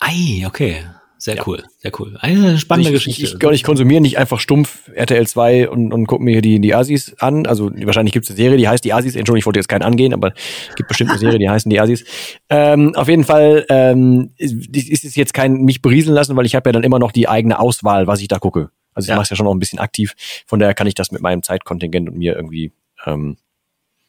Ei, 0.00 0.44
okay. 0.46 0.84
Sehr 1.20 1.34
ja. 1.34 1.42
cool, 1.46 1.64
sehr 1.78 1.90
cool. 1.98 2.16
Eine 2.20 2.58
spannende 2.58 2.90
ich, 2.90 2.94
Geschichte. 2.94 3.24
Ich, 3.24 3.34
ich, 3.34 3.50
ich 3.50 3.64
konsumiere 3.64 4.00
nicht 4.00 4.18
einfach 4.18 4.38
stumpf 4.38 4.88
RTL 4.94 5.26
2 5.26 5.68
und, 5.68 5.92
und 5.92 6.06
gucke 6.06 6.22
mir 6.22 6.30
hier 6.30 6.42
die, 6.42 6.60
die 6.60 6.74
Asis 6.74 7.16
an. 7.18 7.44
Also 7.44 7.72
wahrscheinlich 7.84 8.12
gibt 8.12 8.24
es 8.24 8.30
eine 8.30 8.36
Serie, 8.36 8.56
die 8.56 8.68
heißt 8.68 8.84
die 8.84 8.92
Asis. 8.92 9.16
Entschuldigung, 9.16 9.38
ich 9.38 9.46
wollte 9.46 9.58
jetzt 9.58 9.68
keinen 9.68 9.82
angehen, 9.82 10.14
aber 10.14 10.32
es 10.68 10.76
gibt 10.76 10.88
bestimmt 10.88 11.10
eine 11.10 11.18
Serie, 11.18 11.40
die 11.40 11.50
heißen 11.50 11.68
die 11.68 11.80
Asis. 11.80 12.04
Ähm, 12.48 12.94
auf 12.94 13.08
jeden 13.08 13.24
Fall 13.24 13.66
ähm, 13.68 14.30
ist, 14.36 14.74
ist 14.74 15.04
es 15.04 15.16
jetzt 15.16 15.34
kein 15.34 15.62
mich 15.62 15.82
berieseln 15.82 16.14
lassen, 16.14 16.36
weil 16.36 16.46
ich 16.46 16.54
habe 16.54 16.68
ja 16.68 16.72
dann 16.72 16.84
immer 16.84 17.00
noch 17.00 17.10
die 17.10 17.28
eigene 17.28 17.58
Auswahl, 17.58 18.06
was 18.06 18.20
ich 18.20 18.28
da 18.28 18.38
gucke. 18.38 18.70
Also 18.94 19.06
ich 19.06 19.10
ja. 19.10 19.16
mache 19.16 19.24
es 19.24 19.30
ja 19.30 19.36
schon 19.36 19.46
noch 19.46 19.54
ein 19.54 19.58
bisschen 19.58 19.80
aktiv. 19.80 20.14
Von 20.46 20.60
daher 20.60 20.74
kann 20.74 20.86
ich 20.86 20.94
das 20.94 21.10
mit 21.10 21.20
meinem 21.20 21.42
Zeitkontingent 21.42 22.08
und 22.08 22.16
mir 22.16 22.36
irgendwie 22.36 22.72
ähm, 23.06 23.38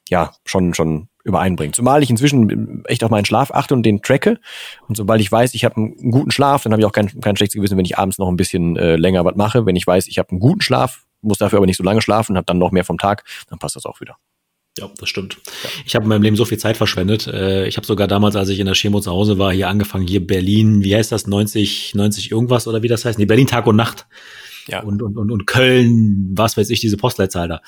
ja 0.10 0.32
schon 0.46 0.74
schon 0.74 1.10
übereinbringen. 1.24 1.74
Zumal 1.74 2.04
ich 2.04 2.10
inzwischen 2.10 2.84
echt 2.86 3.04
auf 3.04 3.12
meinen 3.12 3.26
Schlaf 3.26 3.52
achte 3.52 3.74
und 3.74 3.84
den 3.84 4.02
tracke. 4.02 4.40
Und 4.88 4.96
sobald 4.96 5.22
ich 5.22 5.32
weiß, 5.32 5.54
ich 5.54 5.66
habe 5.66 5.78
einen 5.78 6.12
guten 6.12 6.32
Schlaf, 6.32 6.64
dann 6.64 6.72
habe 6.72 6.82
ich 6.82 6.86
auch 6.86 6.92
kein, 6.92 7.08
kein 7.22 7.36
schlechtes 7.36 7.56
Gewissen, 7.56 7.78
wenn 7.78 7.86
ich 7.86 7.98
abends 7.98 8.18
noch 8.18 8.28
ein 8.28 8.38
bisschen 8.38 8.76
äh, 8.78 8.96
länger 8.96 9.26
was 9.26 9.36
mache. 9.36 9.66
Wenn 9.66 9.76
ich 9.76 9.86
weiß, 9.86 10.08
ich 10.08 10.18
habe 10.18 10.30
einen 10.32 10.40
guten 10.40 10.62
Schlaf, 10.62 11.06
muss 11.22 11.38
dafür 11.38 11.58
aber 11.58 11.66
nicht 11.66 11.78
so 11.78 11.84
lange 11.84 12.02
schlafen, 12.02 12.36
habe 12.38 12.46
dann 12.46 12.58
noch 12.58 12.72
mehr 12.72 12.86
vom 12.86 12.98
Tag, 12.98 13.24
dann 13.50 13.60
passt 13.60 13.76
das 13.76 13.86
auch 13.86 14.02
wieder. 14.02 14.18
Ja, 14.78 14.90
das 14.98 15.10
stimmt. 15.10 15.38
Ja. 15.46 15.70
Ich 15.86 15.96
habe 15.96 16.04
in 16.04 16.10
meinem 16.10 16.22
Leben 16.22 16.36
so 16.36 16.46
viel 16.46 16.58
Zeit 16.58 16.78
verschwendet. 16.78 17.28
Äh, 17.28 17.68
ich 17.68 17.76
habe 17.76 17.86
sogar 17.86 18.08
damals, 18.08 18.36
als 18.36 18.50
ich 18.50 18.60
in 18.60 18.66
der 18.66 18.76
Chemo 18.76 19.02
zu 19.02 19.12
Hause 19.12 19.38
war, 19.38 19.52
hier 19.52 19.68
angefangen, 19.68 20.08
hier 20.08 20.26
Berlin, 20.26 20.84
wie 20.84 20.96
heißt 20.96 21.12
das, 21.12 21.28
90, 21.28 21.96
90 21.96 22.32
irgendwas 22.32 22.68
oder 22.68 22.82
wie 22.82 22.88
das 22.88 23.04
heißt? 23.04 23.20
Nee, 23.20 23.26
Berlin 23.26 23.48
Tag 23.48 23.68
und 23.68 23.76
Nacht. 23.76 24.08
Ja. 24.68 24.82
Und, 24.84 25.02
und, 25.02 25.18
und, 25.18 25.32
und 25.32 25.48
Köln, 25.48 26.30
was 26.34 26.56
weiß 26.56 26.70
ich, 26.70 26.80
diese 26.80 26.98
Postleitzahl 26.98 27.48
da. 27.48 27.62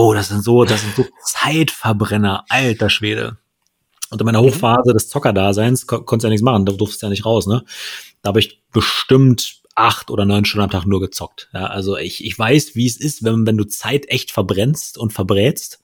Oh, 0.00 0.14
das 0.14 0.28
sind 0.28 0.44
so, 0.44 0.64
das 0.64 0.82
sind 0.82 0.94
so 0.94 1.04
Zeitverbrenner, 1.24 2.44
alter 2.48 2.88
Schwede. 2.88 3.36
Und 4.10 4.20
in 4.20 4.26
meiner 4.26 4.40
mhm. 4.40 4.46
Hochphase 4.46 4.92
des 4.92 5.08
Zockerdaseins 5.08 5.88
kon 5.88 6.06
konntest 6.06 6.22
du 6.22 6.28
ja 6.28 6.30
nichts 6.30 6.44
machen, 6.44 6.64
da 6.64 6.72
durftest 6.72 7.02
du 7.02 7.06
ja 7.06 7.10
nicht 7.10 7.26
raus, 7.26 7.48
ne? 7.48 7.64
Da 8.22 8.28
habe 8.28 8.38
ich 8.38 8.62
bestimmt 8.72 9.62
acht 9.74 10.12
oder 10.12 10.24
neun 10.24 10.44
Stunden 10.44 10.62
am 10.62 10.70
Tag 10.70 10.86
nur 10.86 11.00
gezockt. 11.00 11.48
Ja, 11.52 11.66
also 11.66 11.96
ich, 11.96 12.24
ich 12.24 12.38
weiß, 12.38 12.76
wie 12.76 12.86
es 12.86 12.96
ist, 12.96 13.24
wenn, 13.24 13.44
wenn 13.44 13.56
du 13.56 13.64
Zeit 13.64 14.08
echt 14.08 14.30
verbrennst 14.30 14.98
und 14.98 15.12
verbrätst 15.12 15.80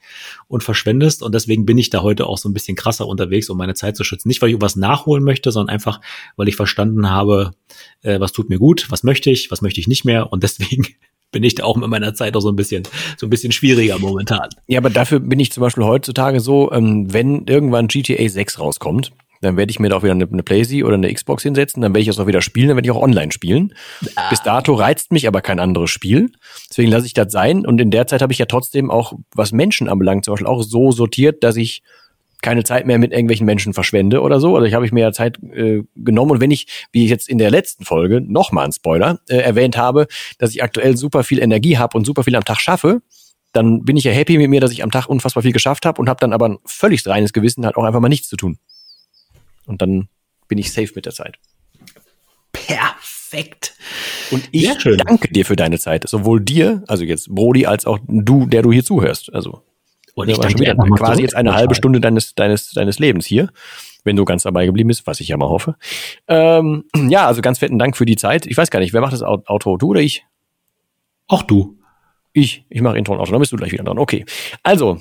und 0.47 0.63
verschwendest. 0.63 1.21
Und 1.21 1.35
deswegen 1.35 1.67
bin 1.67 1.77
ich 1.77 1.91
da 1.91 2.03
heute 2.03 2.27
auch 2.27 2.39
so 2.39 2.49
ein 2.49 2.55
bisschen 2.55 2.77
krasser 2.77 3.09
unterwegs, 3.09 3.51
um 3.51 3.59
meine 3.59 3.75
Zeit 3.75 3.97
zu 3.97 4.05
schützen. 4.05 4.29
Nicht, 4.29 4.41
weil 4.41 4.49
ich 4.49 4.53
irgendwas 4.53 4.77
nachholen 4.77 5.25
möchte, 5.25 5.51
sondern 5.51 5.75
einfach, 5.75 6.01
weil 6.37 6.47
ich 6.47 6.55
verstanden 6.55 7.11
habe, 7.11 7.51
äh, 8.03 8.21
was 8.21 8.31
tut 8.31 8.49
mir 8.49 8.61
gut, 8.61 8.87
was 8.91 9.03
möchte 9.03 9.31
ich, 9.31 9.51
was 9.51 9.61
möchte 9.61 9.81
ich 9.81 9.89
nicht 9.89 10.05
mehr. 10.05 10.33
Und 10.33 10.45
deswegen 10.45 10.87
bin 11.35 11.43
ich 11.43 11.57
da 11.57 11.65
auch 11.65 11.77
mit 11.77 11.91
meiner 11.91 12.15
Zeit 12.15 12.37
auch 12.37 12.41
so 12.41 12.49
ein 12.49 12.57
bisschen, 12.57 12.85
so 13.19 13.27
ein 13.27 13.31
bisschen 13.31 13.53
schwieriger 13.53 13.99
momentan. 13.99 14.49
Ja, 14.69 14.79
aber 14.79 14.89
dafür 14.89 15.21
bin 15.21 15.41
ich 15.41 15.53
zum 15.53 15.61
Beispiel 15.61 15.85
heutzutage 15.85 16.41
so, 16.41 16.73
ähm, 16.73 17.13
wenn 17.13 17.47
irgendwann 17.47 17.89
GTA 17.89 18.27
6 18.27 18.61
rauskommt, 18.61 19.13
dann 19.43 19.57
werde 19.57 19.71
ich 19.71 19.81
mir 19.81 19.91
da 19.91 19.97
auch 19.97 20.03
wieder 20.03 20.13
eine, 20.13 20.27
eine 20.27 20.43
Playsee 20.43 20.85
oder 20.85 20.95
eine 20.95 21.13
Xbox 21.13 21.43
hinsetzen, 21.43 21.83
dann 21.83 21.93
werde 21.93 22.01
ich 22.01 22.07
das 22.07 22.19
auch 22.19 22.29
wieder 22.29 22.41
spielen, 22.41 22.69
dann 22.69 22.77
werde 22.77 22.87
ich 22.87 22.93
auch 22.93 23.03
online 23.03 23.33
spielen. 23.33 23.75
Ah. 24.15 24.31
Bis 24.31 24.43
dato 24.43 24.75
reizt 24.75 25.13
mich 25.13 25.27
aber 25.27 25.43
kein 25.43 25.59
anderes 25.59 25.91
Spiel. 25.91 26.31
Deswegen 26.71 26.91
lasse 26.91 27.07
ich 27.07 27.15
das 27.15 27.33
sein. 27.33 27.67
Und 27.67 27.81
in 27.81 27.91
der 27.91 28.07
Zeit 28.07 28.23
habe 28.23 28.33
ich 28.33 28.39
ja 28.39 28.47
trotzdem 28.47 28.91
auch, 28.91 29.13
was 29.35 29.53
Menschen 29.53 29.89
anbelangt, 29.89 30.25
zum 30.25 30.33
Beispiel 30.33 30.47
auch 30.47 30.63
so 30.63 30.93
sortiert, 30.93 31.43
dass 31.43 31.57
ich 31.57 31.83
keine 32.45 32.63
Zeit 32.63 32.87
mehr 32.87 32.99
mit 32.99 33.11
irgendwelchen 33.11 33.47
Menschen 33.47 33.75
verschwende 33.75 34.21
oder 34.21 34.39
so. 34.39 34.55
Also 34.55 34.67
ich 34.67 34.75
habe 34.75 34.87
ich 34.87 34.93
mir 34.93 35.01
ja 35.01 35.13
Zeit 35.13 35.39
äh, 35.43 35.83
genommen 35.97 36.31
und 36.31 36.41
wenn 36.41 36.51
ich, 36.51 36.67
wie 36.93 37.05
ich 37.05 37.11
jetzt 37.11 37.29
in 37.29 37.39
der 37.39 37.51
letzten 37.51 37.85
Folge, 37.85 38.21
nochmal 38.21 38.67
ein 38.67 38.73
Spoiler, 38.73 39.19
äh, 39.29 39.39
erwähnt 39.39 39.77
habe, 39.77 40.07
dass 40.39 40.51
ich 40.51 40.63
aktuell 40.63 40.97
super 40.97 41.25
viel 41.25 41.41
Energie 41.41 41.79
habe 41.79 41.97
und 41.97 42.05
super 42.05 42.23
viel 42.23 42.37
am 42.37 42.45
Tag 42.45 42.61
schaffe, 42.61 43.01
dann 43.53 43.85
bin 43.85 43.97
ich 43.97 44.05
ja 44.05 44.13
happy 44.13 44.37
mit 44.37 44.51
mir, 44.51 44.61
dass 44.61 44.73
ich 44.73 44.83
am 44.83 44.91
Tag 44.91 45.07
unfassbar 45.07 45.43
viel 45.43 45.53
geschafft 45.53 45.87
habe 45.87 46.01
und 46.01 46.09
habe 46.09 46.21
dann 46.21 46.33
aber 46.33 46.49
ein 46.49 46.59
völlig 46.67 47.07
reines 47.07 47.33
Gewissen, 47.33 47.65
halt 47.65 47.77
auch 47.77 47.85
einfach 47.85 48.01
mal 48.01 48.09
nichts 48.09 48.29
zu 48.29 48.37
tun. 48.37 48.59
Und 49.67 49.81
dann 49.81 50.09
bin 50.47 50.59
ich 50.59 50.71
safe 50.71 50.93
mit 50.95 51.07
der 51.07 51.13
Zeit. 51.13 51.39
Perfekt. 52.53 53.75
Und 54.31 54.49
ich 54.53 54.69
danke 54.99 55.29
dir 55.29 55.47
für 55.47 55.57
deine 55.57 55.79
Zeit. 55.79 56.09
Sowohl 56.09 56.41
dir, 56.41 56.85
also 56.89 57.05
jetzt 57.05 57.31
Brody, 57.31 57.67
als 57.67 57.87
auch 57.87 57.99
du, 58.07 58.47
der 58.47 58.63
du 58.63 58.73
hier 58.73 58.85
zuhörst. 58.85 59.33
Also 59.33 59.63
und 60.15 60.29
ich 60.29 60.39
danke 60.39 60.63
dir 60.63 60.77
quasi 60.97 61.23
jetzt 61.23 61.35
eine 61.35 61.55
halbe 61.55 61.75
Stunde 61.75 62.01
deines, 62.01 62.35
deines, 62.35 62.71
deines 62.71 62.99
Lebens 62.99 63.27
hier, 63.27 63.51
wenn 64.05 64.17
du 64.17 64.25
ganz 64.25 64.45
dabei 64.45 64.67
geblieben 64.67 64.89
bist, 64.89 65.07
was 65.07 65.21
ich 65.21 65.29
ja 65.29 65.37
mal 65.37 65.49
hoffe. 65.49 65.77
Ähm, 66.29 66.85
ja, 67.09 67.27
also 67.27 67.43
ganz 67.43 67.59
fetten 67.59 67.79
Dank 67.79 67.97
für 67.97 68.07
die 68.07 68.17
Zeit. 68.17 68.47
Ich 68.47 68.57
weiß 68.57 68.71
gar 68.71 68.81
nicht, 68.81 68.93
wer 68.93 69.01
macht 69.01 69.13
das 69.13 69.23
Outro, 69.23 69.77
du 69.77 69.89
oder 69.89 70.01
ich? 70.01 70.25
Auch 71.27 71.43
du. 71.43 71.79
Ich, 72.33 72.65
ich 72.69 72.81
mache 72.81 72.99
Intro 72.99 73.13
und 73.15 73.21
Outro, 73.21 73.33
dann 73.33 73.41
bist 73.41 73.53
du 73.53 73.57
gleich 73.57 73.73
wieder 73.73 73.85
dran. 73.85 73.99
Okay. 73.99 74.25
Also, 74.63 75.01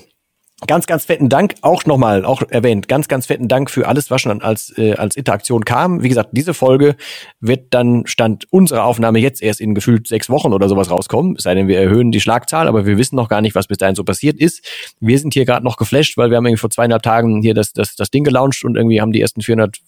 Ganz, 0.66 0.86
ganz 0.86 1.04
fetten 1.04 1.28
Dank, 1.28 1.54
auch 1.60 1.84
nochmal, 1.84 2.24
auch 2.24 2.42
erwähnt, 2.48 2.88
ganz, 2.88 3.06
ganz 3.08 3.26
fetten 3.26 3.48
Dank 3.48 3.70
für 3.70 3.86
alles, 3.86 4.10
was 4.10 4.22
schon 4.22 4.40
als, 4.40 4.72
äh, 4.78 4.94
als 4.94 5.14
Interaktion 5.14 5.64
kam. 5.64 6.02
Wie 6.02 6.08
gesagt, 6.08 6.30
diese 6.32 6.54
Folge 6.54 6.96
wird 7.40 7.74
dann 7.74 8.06
Stand 8.06 8.46
unserer 8.50 8.84
Aufnahme 8.84 9.18
jetzt 9.18 9.42
erst 9.42 9.60
in 9.60 9.74
gefühlt 9.74 10.06
sechs 10.06 10.30
Wochen 10.30 10.54
oder 10.54 10.68
sowas 10.68 10.90
rauskommen, 10.90 11.34
es 11.36 11.42
sei 11.42 11.54
denn, 11.54 11.68
wir 11.68 11.78
erhöhen 11.78 12.12
die 12.12 12.20
Schlagzahl, 12.20 12.66
aber 12.66 12.86
wir 12.86 12.96
wissen 12.96 13.16
noch 13.16 13.28
gar 13.28 13.42
nicht, 13.42 13.54
was 13.54 13.66
bis 13.66 13.78
dahin 13.78 13.94
so 13.94 14.04
passiert 14.04 14.38
ist. 14.38 14.64
Wir 15.00 15.18
sind 15.18 15.34
hier 15.34 15.44
gerade 15.44 15.64
noch 15.64 15.76
geflasht, 15.76 16.16
weil 16.16 16.30
wir 16.30 16.38
haben 16.38 16.46
irgendwie 16.46 16.60
vor 16.60 16.70
zweieinhalb 16.70 17.02
Tagen 17.02 17.42
hier 17.42 17.52
das, 17.52 17.72
das, 17.72 17.94
das 17.94 18.10
Ding 18.10 18.24
gelauncht 18.24 18.64
und 18.64 18.76
irgendwie 18.76 19.02
haben 19.02 19.12
die 19.12 19.20
ersten 19.20 19.42
400 19.42 19.78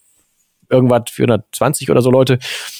irgendwas 0.70 1.02
420 1.10 1.90
oder 1.90 2.02
so 2.02 2.10
Leute 2.10 2.38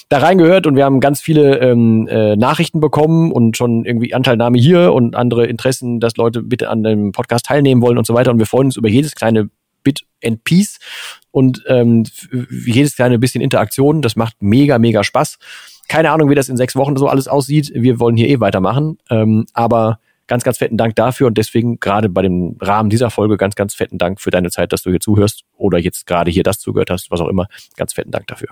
da 0.09 0.19
reingehört 0.19 0.67
und 0.67 0.77
wir 0.77 0.85
haben 0.85 1.01
ganz 1.01 1.21
viele 1.21 1.59
ähm, 1.59 2.07
äh, 2.09 2.37
Nachrichten 2.37 2.81
bekommen 2.81 3.33
und 3.33 3.57
schon 3.57 3.85
irgendwie 3.85 4.15
Anteilnahme 4.15 4.59
hier 4.59 4.93
und 4.93 5.17
andere 5.17 5.47
Interessen, 5.47 6.01
dass 6.01 6.17
Leute 6.17 6.43
bitte 6.43 6.69
an 6.69 6.83
dem 6.83 7.13
Podcast 7.13 7.47
teilnehmen 7.47 7.83
wollen 7.83 7.99
und 7.99 8.07
so 8.07 8.15
weiter 8.15 8.31
und 8.31 8.39
wir 8.39 8.47
freuen 8.47 8.67
uns 8.67 8.77
über 8.77 8.89
jedes 8.89 9.15
kleine 9.15 9.51
Bit 9.87 10.05
and 10.25 10.43
Piece 10.43 10.79
und 11.31 11.63
ähm, 11.69 12.05
jedes 12.51 12.97
kleine 12.97 13.19
bisschen 13.19 13.41
Interaktion. 13.41 14.03
Das 14.03 14.17
macht 14.17 14.35
mega, 14.41 14.79
mega 14.79 15.05
Spaß. 15.05 15.39
Keine 15.89 16.11
Ahnung, 16.11 16.29
wie 16.29 16.35
das 16.35 16.49
in 16.49 16.57
sechs 16.57 16.75
Wochen 16.75 16.97
so 16.97 17.07
alles 17.07 17.29
aussieht. 17.29 17.71
Wir 17.73 18.01
wollen 18.01 18.17
hier 18.17 18.29
eh 18.29 18.41
weitermachen. 18.41 18.99
Ähm, 19.11 19.47
aber 19.53 20.01
ganz, 20.27 20.45
ganz 20.45 20.59
fetten 20.59 20.77
Dank 20.77 20.97
dafür 20.97 21.27
und 21.27 21.39
deswegen 21.39 21.79
gerade 21.81 22.09
bei 22.09 22.23
dem 22.23 22.57
Rahmen 22.61 22.91
dieser 22.91 23.11
Folge 23.11 23.37
ganz, 23.37 23.55
ganz 23.55 23.75
fetten 23.75 23.99
Dank 23.99 24.21
für 24.21 24.31
deine 24.31 24.51
Zeit, 24.51 24.73
dass 24.73 24.83
du 24.83 24.91
hier 24.91 25.01
zuhörst 25.01 25.45
oder 25.57 25.79
jetzt 25.79 26.07
gerade 26.07 26.31
hier 26.31 26.43
das 26.43 26.59
zugehört 26.59 26.91
hast, 26.91 27.11
was 27.11 27.21
auch 27.21 27.29
immer. 27.29 27.47
Ganz 27.77 27.93
fetten 27.93 28.11
Dank 28.11 28.27
dafür. 28.27 28.49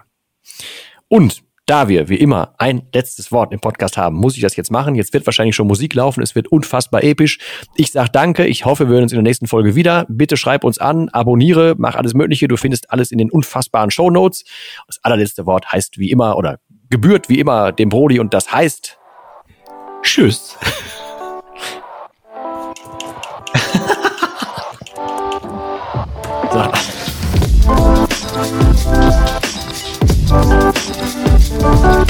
Und 1.08 1.42
da 1.66 1.88
wir, 1.88 2.10
wie 2.10 2.16
immer, 2.16 2.54
ein 2.58 2.82
letztes 2.92 3.32
Wort 3.32 3.52
im 3.54 3.60
Podcast 3.60 3.96
haben, 3.96 4.16
muss 4.16 4.36
ich 4.36 4.42
das 4.42 4.54
jetzt 4.54 4.70
machen. 4.70 4.94
Jetzt 4.96 5.14
wird 5.14 5.24
wahrscheinlich 5.24 5.56
schon 5.56 5.66
Musik 5.66 5.94
laufen. 5.94 6.22
Es 6.22 6.34
wird 6.34 6.48
unfassbar 6.48 7.02
episch. 7.02 7.38
Ich 7.74 7.90
sag 7.90 8.12
danke. 8.12 8.46
Ich 8.46 8.66
hoffe, 8.66 8.86
wir 8.86 8.94
hören 8.94 9.04
uns 9.04 9.12
in 9.12 9.16
der 9.16 9.22
nächsten 9.22 9.46
Folge 9.46 9.74
wieder. 9.74 10.04
Bitte 10.10 10.36
schreib 10.36 10.62
uns 10.62 10.76
an, 10.76 11.08
abonniere, 11.08 11.74
mach 11.78 11.94
alles 11.94 12.12
Mögliche. 12.12 12.48
Du 12.48 12.58
findest 12.58 12.90
alles 12.90 13.10
in 13.10 13.16
den 13.16 13.30
unfassbaren 13.30 13.90
Show 13.90 14.10
Notes. 14.10 14.44
Das 14.86 14.98
allerletzte 15.02 15.46
Wort 15.46 15.72
heißt 15.72 15.98
wie 15.98 16.10
immer 16.10 16.36
oder 16.36 16.58
gebührt 16.90 17.30
wie 17.30 17.40
immer 17.40 17.72
dem 17.72 17.88
Brody 17.88 18.20
und 18.20 18.34
das 18.34 18.52
heißt 18.52 18.98
Tschüss. 20.02 20.58
Thank 31.64 32.04